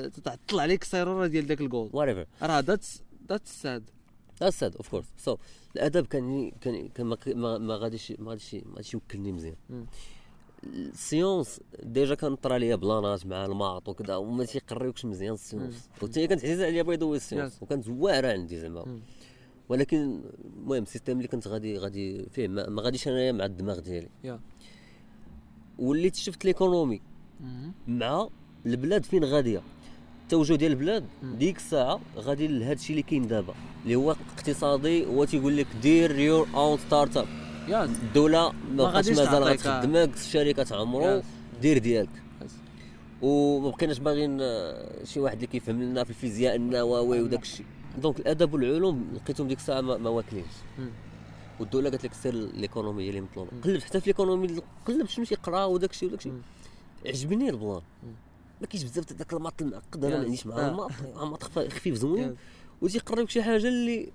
تتعطل 0.09 0.61
عليك 0.61 0.83
السيرورة 0.83 1.27
ديال 1.27 1.47
داك 1.47 1.61
الجول 1.61 1.91
وات 1.93 2.09
ايفر 2.09 2.27
راه 2.43 2.61
ذاتس 2.61 3.03
that's 3.29 3.63
ساد 3.63 3.83
ذاتس 4.41 4.59
ساد 4.61 4.77
اوف 4.77 4.89
كورس 4.89 5.05
سو 5.19 5.37
الأدب 5.77 6.07
كان 6.07 6.53
كان 6.95 7.07
ما- 7.07 7.77
غاديش 7.77 8.13
ما 8.19 8.31
غاديش 8.31 8.55
ما 8.55 8.73
غاديش 8.75 8.95
يوكلني 8.95 9.33
مزيان. 9.33 9.55
ال 10.65 10.75
sciences 10.75 11.61
déjà 11.83 12.15
كنطرى 12.15 12.59
ليا 12.59 12.77
بلانات 12.77 13.27
مع 13.27 13.45
ال 13.45 13.52
maths 13.52 13.89
وكذا 13.89 14.17
وما 14.17 14.45
تيقريوكش 14.45 15.05
مزيان 15.05 15.35
ال 15.35 15.40
sciences. 15.40 15.89
وحتى 16.03 16.21
هي 16.21 16.27
كانت 16.27 16.45
عزيزه 16.45 16.67
عليا 16.67 16.83
بغيت 16.83 16.99
ندوز 16.99 17.17
ال 17.17 17.21
sciences. 17.21 17.63
وكانت 17.63 17.89
واعره 17.89 18.33
عندي 18.33 18.61
زعما. 18.61 19.01
ولكن 19.69 20.21
المهم 20.57 20.83
ال 20.83 20.87
système 20.87 21.17
اللي 21.17 21.29
كنت 21.29 21.49
غادي 21.49 21.79
غادي 21.79 22.27
فيه 22.31 22.49
ما, 22.49 22.69
ما 22.69 22.83
غاديش 22.83 23.09
انايا 23.09 23.33
مع 23.33 23.45
الدماغ 23.45 23.79
ديالي. 23.81 24.09
yeah. 24.25 24.41
وليت 25.79 26.15
شفت 26.15 26.45
l'économie 26.45 27.01
مع 27.87 28.29
البلاد 28.67 29.05
فين 29.05 29.25
غادية. 29.25 29.63
التوجه 30.23 30.55
ديال 30.55 30.73
البلاد. 30.73 31.05
ديك 31.23 31.57
الساعة 31.57 32.01
غادي 32.17 32.47
لهذا 32.49 32.73
الشيء 32.73 32.91
اللي 32.91 33.03
كاين 33.03 33.27
دابا 33.27 33.55
اللي 33.85 33.95
هو 33.95 34.17
اقتصادي 34.37 35.07
هو 35.07 35.25
تيقول 35.25 35.57
لك 35.57 35.67
دير 35.83 36.19
your 36.19 36.49
own 36.55 36.79
start-up 36.79 37.27
الدولة 37.85 38.53
ما 38.53 38.77
بقاش 38.77 39.09
مازال 39.09 39.43
غتخدمك 39.43 40.15
الشركة 40.15 40.63
تعمرو. 40.63 41.23
دير 41.63 41.79
ديالك. 41.79 42.09
وما 43.23 43.71
بقيناش 43.71 43.99
باغيين 43.99 44.39
آه، 44.41 45.05
شي 45.05 45.21
واحد 45.21 45.35
اللي 45.35 45.47
كيفهم 45.47 45.83
لنا 45.83 46.05
في 46.05 46.11
الفيزياء 46.11 46.57
النووي 46.57 47.21
وداك 47.23 47.43
الشيء. 47.43 47.67
donc 48.03 48.21
الادب 48.21 48.55
والعلوم 48.55 49.09
لقيتهم 49.15 49.49
ديك 49.49 49.59
الساعة 49.59 49.81
ما, 49.81 49.97
ما 49.97 50.11
واكلينش. 50.11 50.47
والدولة 51.61 51.91
قالت 51.91 52.05
لك 52.05 52.15
سير 52.15 52.35
l'économie 52.35 53.05
هي 53.05 53.09
اللي 53.09 53.21
مطلوبة. 53.21 53.51
قلبت 53.65 53.83
حتى 53.83 54.01
في 54.01 54.07
l'économie 54.07 54.61
قلبت 54.87 55.09
شنو 55.09 55.25
تيقرا 55.25 55.65
وداك 55.65 55.91
الشيء 55.91 56.09
وداك 56.09 56.19
الشيء. 56.19 56.41
عجبني 57.07 57.51
ال 57.51 57.56
plan. 57.56 57.83
ما 58.61 58.67
كاينش 58.67 58.85
بزاف 58.85 59.13
داك 59.13 59.33
ال 59.33 59.38
maths 59.38 59.63
المعقد 59.63 60.05
أنا 60.05 60.17
ما. 60.17 60.25
عنديش 60.25 60.47
معاه. 60.47 60.69
ال 60.71 60.74
maths 60.74 60.91
ال 61.23 61.26
maths 61.26 61.43
خفيف 61.45 61.95
زوين. 61.95 62.37
وتيقريوك 62.83 63.31
شي 63.31 63.43
حاجة 63.43 63.69
اللي 63.69 64.13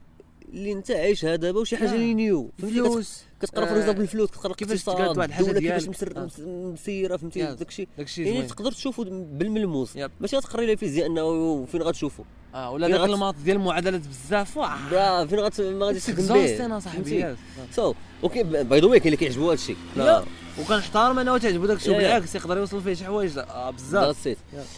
اللي 0.53 0.71
انت 0.71 0.91
عايشها 0.91 1.35
دابا 1.35 1.59
وشي 1.59 1.77
حاجة 1.77 1.89
Yeah. 1.89 1.93
اللي 1.93 2.13
new. 2.13 2.51
فلوس. 2.61 3.23
كتقرا 3.41 3.65
for 3.65 3.75
آه، 3.75 3.79
example 3.79 4.01
الفلوس 4.01 4.29
كتقرا 4.29 4.53
كيفاش 4.53 4.83
تقاد 4.83 5.17
واحد 5.17 5.29
الحاجة 5.29 5.47
الدولة 5.47 5.59
كيفاش 5.77 6.03
آه. 6.17 6.25
مس- 6.25 6.39
مسيرة 6.73 7.17
فهمتي. 7.17 7.55
داكشي. 7.55 7.87
داكشي 7.97 8.23
يعني 8.23 8.47
تقدر 8.47 8.71
تشوفه 8.71 9.03
بالملموس. 9.09 9.97
ماشي 10.19 10.37
غتقري 10.37 10.65
لي 10.65 10.77
فيزياء 10.77 11.07
انه 11.07 11.65
فين 11.65 11.81
غتشوفو. 11.81 12.23
آه 12.55 12.71
ولا 12.71 12.87
داك 12.87 13.09
ال 13.09 13.14
maths 13.14 13.35
ديال 13.45 13.55
المعادلات 13.57 14.01
بزاف 14.07 14.57
واه. 14.57 15.25
فين 15.25 15.39
غت 15.39 15.61
ما 15.61 15.85
غاديش 15.85 16.05
تخدم 16.05 16.33
به؟ 16.33 17.11
yes. 17.11 17.37
so 17.75 17.93
okay 18.23 18.43
by 18.43 18.79
the 18.79 18.87
way 18.87 18.99
كاين 18.99 19.13
اللي 19.13 19.17
كيعجبو 19.17 19.45
هذا 19.45 19.53
الشيء 19.53 19.75
لا. 19.95 20.23
وكنحترم 20.59 21.19
انه 21.19 21.37
تعجبو 21.37 21.65
داك 21.65 21.77
الشيء. 21.77 21.97
بالعكس 21.97 22.35
يقدر 22.35 22.57
يوصل 22.57 22.81
فيه 22.81 22.93
شي 22.93 23.05
حوايج 23.05 23.37
آه، 23.37 23.71
بزاف 23.71 24.25
yeah. 24.25 24.35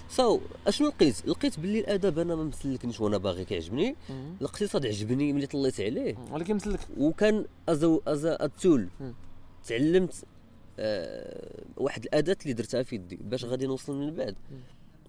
so 0.10 0.40
أشنو 0.68 0.88
لقيت 0.88 1.26
لقيت 1.28 1.60
باللي 1.60 1.80
الأدب 1.80 2.20
أنا 2.20 2.36
ما 2.36 2.44
مسلكنيش 2.44 3.00
وأنا 3.02 3.18
باغي 3.18 3.46
كيعجبني. 3.46 3.96
الاقتصاد 4.42 4.86
عجبني 4.86 5.34
ملي 5.34 5.46
طليت 5.48 5.82
عليه 5.82 6.16
ولكن 6.32 6.56
مسلك 6.56 6.80
وكان 6.98 7.46
as 7.70 7.84
as 8.08 8.38
tool 8.62 8.88
مم. 9.00 9.14
تعلمت 9.68 10.14
آه 10.80 11.64
واحد 11.78 12.04
الأداة 12.04 12.38
اللي 12.44 12.54
درتها 12.54 12.84
في 12.84 12.96
يدي 12.96 13.16
باش 13.22 13.46
غادي 13.46 13.68
نوصل 13.68 13.94
من 14.00 14.14
بعد. 14.16 14.36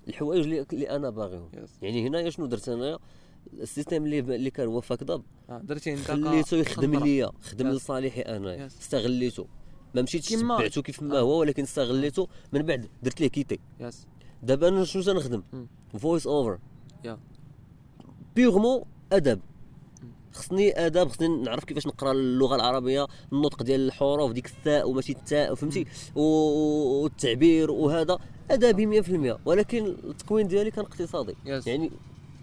الحوايج 0.08 0.42
اللي, 0.44 0.66
اللي 0.72 0.90
أنا 0.90 1.10
باغيهم. 1.10 1.48
يعني 1.82 2.08
هنايا 2.08 2.30
شنو 2.30 2.46
درت 2.46 2.68
أنا 2.68 2.98
السيستم 3.60 4.04
اللي 4.04 4.18
اللي 4.18 4.50
كان 4.50 4.66
هو 4.66 4.80
فاكضب 4.80 5.22
آه، 5.50 5.58
درتي 5.64 5.92
انت 5.92 6.00
خليته 6.10 6.56
يخدم. 6.56 7.04
ليا 7.04 7.30
خدم. 7.42 7.68
لصالحي 7.68 8.20
أنا. 8.20 8.66
استغليته 8.66 9.46
ما 9.94 10.02
مشيتش 10.02 10.28
تبعته 10.28 10.82
كيف 10.82 11.02
ما 11.02 11.18
آه. 11.18 11.20
هو 11.20 11.40
ولكن 11.40 11.62
استغليته 11.62 12.28
من 12.52 12.62
بعد. 12.62 12.88
درت 13.02 13.20
ليه 13.20 13.28
كيتي 13.28 13.58
يس. 13.80 14.06
دابا 14.42 14.68
أنا 14.68 14.84
شنو 14.84 15.02
تنخدم. 15.02 15.42
فويس 15.98 16.26
اوفر 16.26 16.58
يا. 17.04 17.18
بيغمو 18.36 18.86
أدب. 19.12 19.40
خصني 20.32 20.86
أدب 20.86 21.08
خصني 21.08 21.28
نعرف 21.28 21.64
كيفاش 21.64 21.86
نقرأ 21.86 22.12
اللغة 22.12 22.56
العربية 22.56 23.06
النطق 23.32 23.62
ديال 23.62 23.80
الحروف 23.80 24.32
ديك 24.32 24.46
الثاء 24.46 24.90
وماشي 24.90 25.12
التاء 25.12 25.54
فهمتي؟ 25.54 25.86
والتعبير 26.14 27.70
وهذا. 27.70 28.18
أدبي 28.50 29.02
100% 29.02 29.38
ولكن 29.44 29.86
التكوين 29.86 30.48
ديالي 30.48 30.70
كان 30.70 30.84
اقتصادي. 30.84 31.34
يعني 31.44 31.90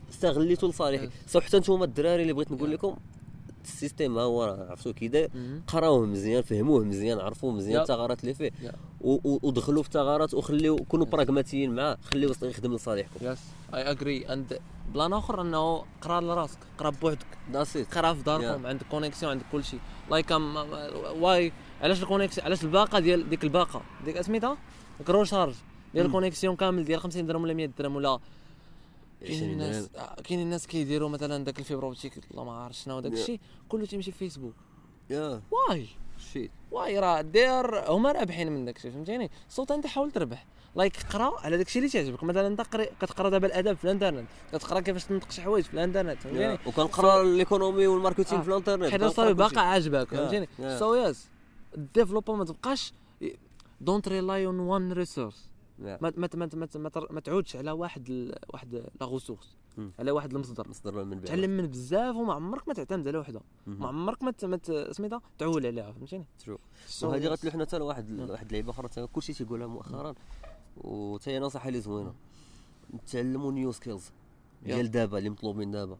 استغليته 0.09 0.67
لصالحي. 0.67 1.09
so 1.27 1.39
حتى 1.39 1.57
نتوما 1.57 1.85
الدراري 1.85 2.21
اللي 2.21 2.33
بغيت 2.33 2.51
نقول. 2.51 2.71
لكم 2.71 2.95
ال 3.63 3.70
système 3.70 4.17
ها 4.17 4.23
هو 4.23 4.43
عرفتوا 4.69 4.91
كي 4.91 5.07
داير. 5.07 5.31
قراوه 5.67 6.05
مزيان 6.05 6.41
فهموه 6.41 6.83
مزيان 6.83 7.19
عرفوه 7.19 7.51
مزيان 7.51 7.75
yeah. 7.75 7.81
الثغرات 7.81 8.21
اللي 8.23 8.33
فيه. 8.33 8.51
ودخلوا 9.01 9.83
في 9.83 9.89
الثغرات 9.89 10.33
وخليو 10.33 10.75
كونوا 10.75 11.05
براغماتيين 11.05 11.75
معاه 11.75 11.97
خليوه 12.13 12.35
يخدم 12.41 12.73
لصالحكم. 12.73 13.25
yes 13.25 13.39
I 13.73 13.91
agree 13.91 14.33
and 14.33 14.59
ال 14.93 14.97
plan 14.97 15.13
آخر 15.13 15.41
إنه 15.41 15.83
قرا 16.01 16.21
لراسك 16.21 16.57
قرا 16.77 16.89
بوحدك. 16.89 17.27
داسيت 17.53 17.97
قرا 17.97 18.13
في 18.13 18.23
داركم 18.23 18.65
عندك 18.65 18.85
connexion 18.91 19.31
عندك 19.31 19.45
كل 19.51 19.63
شيء. 19.63 19.79
like 20.11 20.31
um 20.31 20.55
why 21.21 21.51
علاش 21.81 22.03
ال 22.03 22.08
connexion 22.08 22.45
علاش 22.45 22.63
الباقة 22.63 22.99
ديال 22.99 23.29
ديك 23.29 23.43
الباقة؟ 23.43 23.81
ديك 24.05 24.21
سميتها 24.21 24.57
ديك 24.99 25.09
ال 25.09 25.14
recharge 25.14 25.53
ديال. 25.93 26.05
ال 26.05 26.10
connexion 26.10 26.55
كامل 26.55 26.85
ديال 26.85 26.99
50 26.99 27.25
درهم 27.25 27.43
ولا 27.43 27.53
100 27.53 27.69
درهم 27.79 27.95
ولا 27.95 28.19
كاين 29.21 29.37
20 29.37 29.51
الناس 29.51 29.89
آه، 29.95 30.15
كاين 30.21 30.39
الناس 30.39 30.67
كيديروا 30.67 31.09
مثلا 31.09 31.43
داك 31.43 31.59
ال 31.59 31.63
fibre 31.63 31.83
optique 31.83 32.13
الله 32.31 32.43
ما 32.43 32.51
عرف 32.51 32.75
شنو 32.75 32.99
داك. 32.99 33.13
الشيء 33.13 33.39
كله 33.69 33.85
تيمشي 33.85 34.11
في 34.11 34.17
فيسبوك 34.17 34.53
yeah. 35.09 35.41
why? 35.51 35.87
shit. 36.33 36.51
why 36.71 36.99
راه 36.99 37.21
داير 37.21 37.91
هما 37.91 38.11
رابحين 38.11 38.51
من 38.51 38.65
داك 38.65 38.77
الشيء 38.77 38.91
فهمتيني؟ 38.91 39.31
so 39.49 39.71
انت 39.71 39.87
حاول 39.87 40.11
تربح. 40.11 40.45
like 40.75 40.97
قرا 41.03 41.39
على 41.39 41.57
داك 41.57 41.67
الشيء 41.67 41.81
اللي 41.81 41.93
تعجبك. 41.93 42.23
مثلا 42.23 42.47
انت 42.47 42.61
قري 42.61 42.85
كتقرا 43.01 43.29
دابا 43.29 43.47
الأدب 43.47 43.77
في 43.77 43.83
الإنترنت. 43.83 44.27
كتقرا 44.53 44.79
كيفاش 44.79 45.05
تنطق 45.05 45.31
شي 45.31 45.41
حوايج 45.41 45.65
في 45.65 45.73
الإنترنت 45.73 46.21
فهمتيني؟ 46.21 46.57
وكنقرا 46.65 47.21
ال 47.21 47.29
économie 47.29 47.87
وال 47.87 47.97
marketing 47.97 48.41
آه. 48.41 48.43
في 48.43 48.49
الإنترنت. 48.49 48.91
حيت 48.91 49.03
صافي. 49.03 49.33
باقا 49.33 49.61
عاجبك 49.61 50.07
فهمتيني. 50.07 50.47
so 50.79 50.95
yes 50.95 51.27
ال 51.77 51.83
developer 51.83 52.35
ما 52.35 52.45
تبقاش 52.45 52.93
don't 53.81 54.07
rely 54.07 54.45
on 54.45 54.59
one 54.59 54.91
resource. 54.93 55.50
ما 55.81 55.97
ما 56.17 56.29
ما 56.35 56.49
ما, 56.75 56.91
ما, 57.11 57.19
تعودش 57.19 57.55
على 57.55 57.71
واحد 57.71 58.09
ال... 58.09 58.35
واحد 58.53 58.75
la 58.75 59.05
ressource 59.05 59.57
مم. 59.77 59.91
على 59.99 60.11
واحد 60.11 60.33
المصدر 60.33 60.69
مصدر 60.69 61.03
من 61.03 61.15
بعد 61.17 61.23
تعلم 61.25 61.49
من 61.57 61.67
بزاف 61.67 62.15
وما 62.15 62.33
عمرك 62.33 62.67
ما 62.67 62.73
تعتمد 62.73 63.07
على 63.07 63.17
وحدة. 63.17 63.41
ما 63.67 63.87
عمرك 63.87 64.23
ما 64.23 64.31
ت- 64.31 64.45
ما 64.45 64.57
ت- 64.57 64.87
سميتها 64.91 65.21
تعول 65.37 65.65
عليها 65.65 65.91
فهمتيني. 65.91 66.25
So 66.99 67.03
وهذه. 67.03 67.27
غتلوحنا 67.27 67.65
حتى 67.65 67.77
لواحد 67.77 68.11
نعم. 68.11 68.29
واحد 68.29 68.45
اللعيبة 68.45 68.69
أخرى 68.71 69.07
كلشي 69.07 69.33
تيقولها 69.33 69.67
مؤخرا 69.67 70.13
وتا 70.77 71.31
هي 71.31 71.39
نصيحه 71.39 71.67
اللي 71.67 71.81
زوينة 71.81 72.13
تعلموا 73.11 73.51
new 73.51 73.71
skills 73.71 74.11
ديال 74.63 74.91
دابا 74.91 75.17
اللي 75.17 75.29
مطلوبين 75.29 75.71
دابا. 75.71 75.97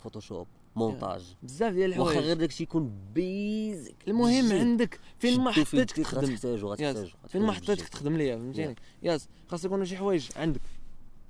فوتوشوب 0.00 0.46
مونتاج 0.76 1.36
بزاف 1.42 1.72
ديال 1.72 1.90
واخا 1.90 2.02
الحوايج 2.02 2.26
غير 2.26 2.36
داكشي 2.36 2.62
يكون 2.62 2.92
basic 3.14 3.94
المهم 4.08 4.46
جد. 4.46 4.52
عندك 4.52 5.00
فين 5.18 5.40
ما 5.40 5.50
حطيتك 5.50 5.96
تخدم. 5.96 6.20
غتحتاجو 6.20 6.68
غتحتاجو 6.68 7.10
فين 7.28 7.42
ما 7.42 7.52
حطيتك. 7.52 7.88
تخدم 7.88 8.16
ليا 8.16 8.36
فهمتيني؟ 8.36 8.76
yes 9.02 9.28
خاص 9.48 9.64
يكونوا 9.64 9.84
شي 9.84 9.96
حوايج 9.96 10.28
عندك. 10.36 10.60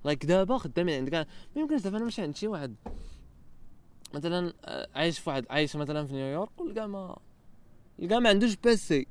like 0.05 0.27
دابا 0.27 0.59
خدامين 0.59 0.99
عندك. 0.99 1.15
ما 1.15 1.27
يمكنش 1.57 1.83
دابا 1.83 1.97
أنا 1.97 2.05
نمشي 2.05 2.23
عند 2.23 2.37
شي 2.37 2.49
واحد. 2.49 2.75
مثلا 4.15 4.53
آه، 4.65 4.89
عايش 4.95 5.19
في 5.19 5.31
واحد 5.31 5.47
عايش 5.51 5.77
مثلا 5.77 6.07
في 6.07 6.13
نيويورك 6.13 6.61
ولقى 6.61 6.89
ما 6.89 7.19
لقى 7.99 8.21
ما 8.21 8.29
عندوش 8.29 8.57
PC. 8.57 9.07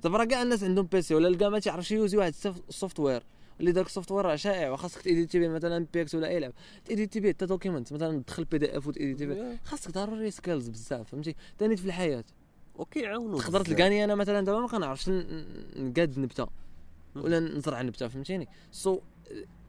دابا 0.00 0.18
راه 0.18 0.24
كاع 0.24 0.42
الناس 0.42 0.64
عندهم 0.64 0.86
PC 0.86 1.14
ولا 1.14 1.28
لقى 1.28 1.50
ما 1.50 1.58
تيعرفش 1.58 1.90
user 1.90 2.16
واحد 2.16 2.34
ال 2.68 3.00
software 3.00 3.22
اللي 3.60 3.72
داك 3.72 3.86
السوفت 3.86 4.12
وير 4.12 4.36
شائع 4.36 4.70
وخاصك 4.70 5.02
تيديتي 5.02 5.38
به 5.38 5.48
مثلا 5.48 5.86
بيكس 5.92 6.14
ولا 6.14 6.28
أي 6.28 6.40
لعبة. 6.40 6.54
تيديتي 6.84 7.20
به 7.20 7.28
حتى 7.28 7.46
دوكيمنت 7.46 7.92
مثلا 7.92 8.22
تدخل 8.22 8.44
بي 8.44 8.58
دي 8.58 8.78
اف 8.78 8.86
وتيديتي 8.86 9.26
به 9.26 9.58
خاصك 9.64 9.90
ضروري 9.90 10.30
سكيلز 10.30 10.68
بزاف 10.68 11.10
فهمتي؟ 11.10 11.36
ثاني 11.58 11.76
في 11.76 11.84
الحياة. 11.84 12.24
أوكي 12.78 13.06
عاونوا 13.06 13.40
تقدر. 13.40 13.60
تلقاني 13.64 14.04
أنا 14.04 14.14
مثلا 14.14 14.40
دابا 14.44 14.60
ما 14.60 14.68
كنعرفش 14.68 15.08
نقاد 15.76 16.18
نبتة 16.18 16.46
ولا 17.16 17.40
نزرع 17.40 17.82
نبتة 17.82 18.08
فهمتيني؟ 18.08 18.48
سو 18.72 19.00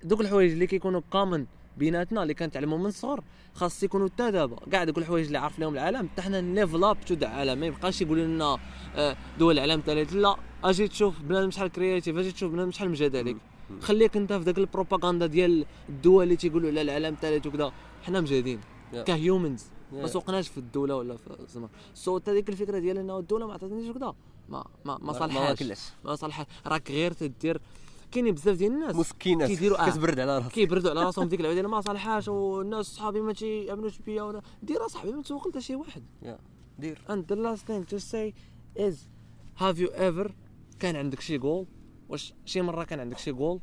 دوك 0.04 0.22
الحوايج 0.22 0.52
اللي 0.52 0.68
كيكونوا 0.68 1.02
كومن 1.12 1.46
بيناتنا 1.78 2.24
اللي 2.24 2.34
كنتعلموا 2.34 2.78
من 2.78 2.86
الصغر 2.86 3.24
خاص 3.54 3.84
يكونوا 3.84 4.08
حتى 4.08 4.32
دابا. 4.32 4.56
كاع 4.72 4.84
دوك 4.84 4.98
الحوايج 4.98 5.26
اللي 5.26 5.38
عارف 5.38 5.60
لهم 5.60 5.74
العالم 5.74 6.10
حتى 6.10 6.22
حنا 6.22 6.42
نليفل 6.42 6.84
اب 6.84 6.98
تو 7.06 7.14
ذا 7.14 7.28
العالم 7.28 7.60
ما 7.60 7.66
يبقاش 7.66 8.02
يقولوا 8.02 8.26
لنا 8.26 8.58
آه، 8.96 9.18
دول 9.40 9.54
العالم 9.60 9.80
الثالث 9.80 10.14
لا. 10.14 10.36
أجي 10.64 10.88
تشوف 10.88 11.22
بنادم 11.22 11.52
شحال 11.52 11.68
créatif 11.72 12.18
أجي 12.18 12.32
تشوف 12.32 12.52
بنادم 12.52 12.72
شحال 12.72 12.90
مجاد 12.90 13.16
عليك 13.16 13.38
خليك 13.82 14.18
انت 14.18 14.34
في 14.34 14.44
ذاك 14.44 14.58
البروباغندا 14.58 15.26
ديال 15.26 15.66
الدول 15.90 16.24
اللي 16.24 16.36
تيقولوا 16.36 16.70
على 16.70 16.82
العالم 16.82 17.14
الثالث 17.14 17.48
وكذا 17.48 17.72
حنا 18.04 18.22
مجادين 18.22 18.60
Yeah. 18.92 18.98
ك 18.98 19.06
humans. 19.06 19.64
ما. 19.94 20.08
سوقناش 20.08 20.48
في 20.48 20.58
الدولة 20.58 20.96
ولا 20.96 21.18
في 21.18 21.40
الزمان 21.40 21.70
so 21.94 22.20
حتى 22.20 22.34
ديك 22.34 22.50
الفكرة 22.50 22.80
ديال 22.80 22.98
إنه 22.98 23.20
الدولة 23.20 23.48
ما 23.48 23.54
عطاتنيش 23.54 23.90
وكذا 23.90 24.14
ما 24.50 24.66
ما 24.86 24.98
ما 25.02 25.14
صالحاش. 25.14 25.64
ما 26.06 26.16
صالحاش 26.16 26.46
راك 26.68 26.92
غير 26.92 27.12
تدير 27.14 27.62
كاينين 28.12 28.34
بزاف 28.34 28.58
ديال 28.58 28.72
الناس. 28.72 28.96
مسكينات 28.96 29.50
كيديروا 29.50 29.88
آه. 29.88 29.90
كتبرد 29.90 30.20
على 30.20 30.38
راسك. 30.38 30.52
كيبردوا 30.52 30.90
على 30.90 31.04
راسهم 31.04 31.28
ديك 31.30 31.40
العباده 31.42 31.68
ما 31.68 31.82
صالحاش 31.82 32.28
والناس 32.28 32.86
صحابي 32.86 33.22
ما 33.22 33.34
تيأمنوش 33.34 33.98
بيا 34.00 34.24
ولا 34.24 34.42
دير 34.64 34.86
اصاحبي 34.86 35.12
ما 35.12 35.22
تسوق 35.22 35.48
حتى 35.50 35.62
شي 35.62 35.76
واحد. 35.76 36.04
دير. 36.80 37.02
And 37.10 37.32
the 37.34 37.36
last 37.38 37.62
thing 37.72 37.94
to 37.94 38.00
say 38.00 38.34
is 38.80 38.96
have 39.62 39.78
you 39.80 39.90
ever 39.96 40.32
كان 40.80 40.96
عندك 40.96 41.20
شي 41.20 41.38
جول 41.38 41.66
واش 42.12 42.34
شي 42.46 42.62
مرة 42.62 42.84
كان 42.84 43.00
عندك 43.00 43.18
شي 43.18 43.32
جول 43.32 43.60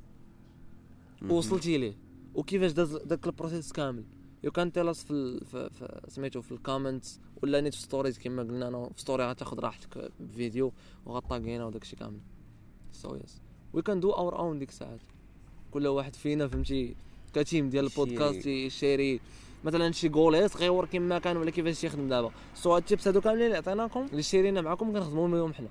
ووصلتي 1.30 1.78
ليه؟ 1.78 1.94
وكيفاش 2.34 2.72
داز 2.72 2.96
داك 2.96 3.26
ال 3.26 3.32
process 3.32 3.72
كامل؟ 3.72 4.04
you 4.44 4.50
can 4.50 4.72
tell 4.72 4.88
us 4.88 5.04
في, 5.04 5.10
ال- 5.10 5.44
في, 5.44 5.70
في 5.70 6.00
سميتو 6.08 6.40
في 6.42 6.52
ال 6.52 6.60
comments 6.60 7.20
ولا 7.42 7.60
نيت 7.60 7.74
في 7.74 7.80
stories 7.80 8.18
كما 8.18 8.42
قلنا 8.42 8.68
أنا 8.68 8.90
في 8.94 9.00
story 9.00 9.24
غتاخذ 9.24 9.58
راحتك 9.60 10.10
بفيديو 10.20 10.72
وغ 11.06 11.23
tag 11.23 11.48
ينا 11.48 11.64
وداك 11.66 11.82
الشيء 11.82 11.98
كامل. 11.98 12.20
So 12.92 13.14
yes 13.14 13.40
we 13.72 13.82
can 13.82 14.00
do 14.00 14.10
our 14.10 14.38
own 14.38 14.58
ديك 14.58 14.68
الساعات. 14.68 15.00
كل 15.70 15.86
واحد 15.86 16.16
فينا 16.16 16.48
فهمتي 16.48 16.94
ك 17.34 17.41
team 17.41 17.68
ديال 17.68 17.84
البودكاست 17.84 18.46
ي 18.46 18.57
share 18.57 19.10
ي 19.10 19.20
مثلا 19.64 19.92
شي 19.92 20.08
جول 20.08 20.50
صغيور 20.50 20.86
كما 20.86 21.18
كان 21.18 21.36
ولا 21.36 21.50
كيفاش 21.50 21.84
يخدم 21.84 22.08
دابا. 22.08 22.30
سو 22.54 22.74
هاد 22.74 22.82
ال 22.82 22.88
tips 22.88 23.08
هادو 23.08 23.20
كاملين 23.20 23.46
اللي 23.46 23.56
عطيناكم 23.56 24.06
اللي 24.10 24.22
share 24.22 24.49
ينا 24.49 24.60
معكم 24.60 24.92
كنخدموا 24.92 25.28
بهم 25.28 25.52
حنا. 25.52 25.68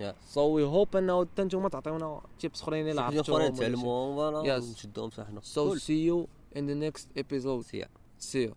Yeah. 0.00 0.14
So 0.28 0.40
we 0.40 0.62
hope 0.64 0.96
انه 0.96 1.24
حتى 1.26 1.42
نتوما 1.44 1.68
تعطيونا 1.68 2.20
tips 2.40 2.62
اخرين 2.62 3.00
حاجة 3.00 3.16
عرفتوهم 3.16 3.40
أخرى 3.40 3.52
نتعلموهم 3.52 4.16
voilà 4.16 4.60
Yes. 4.60 4.64
ونشدوهم 4.64 5.10
حتى 5.10 5.24
حنا 5.24 5.40
So 5.40 5.74
see 5.78 6.08
you 6.10 6.28
in 6.58 6.62
the 6.66 6.74
next 6.90 7.06
episode. 7.22 7.64
See 7.70 7.78
ya. 7.82 7.86
See 8.20 8.42
you. 8.48 8.54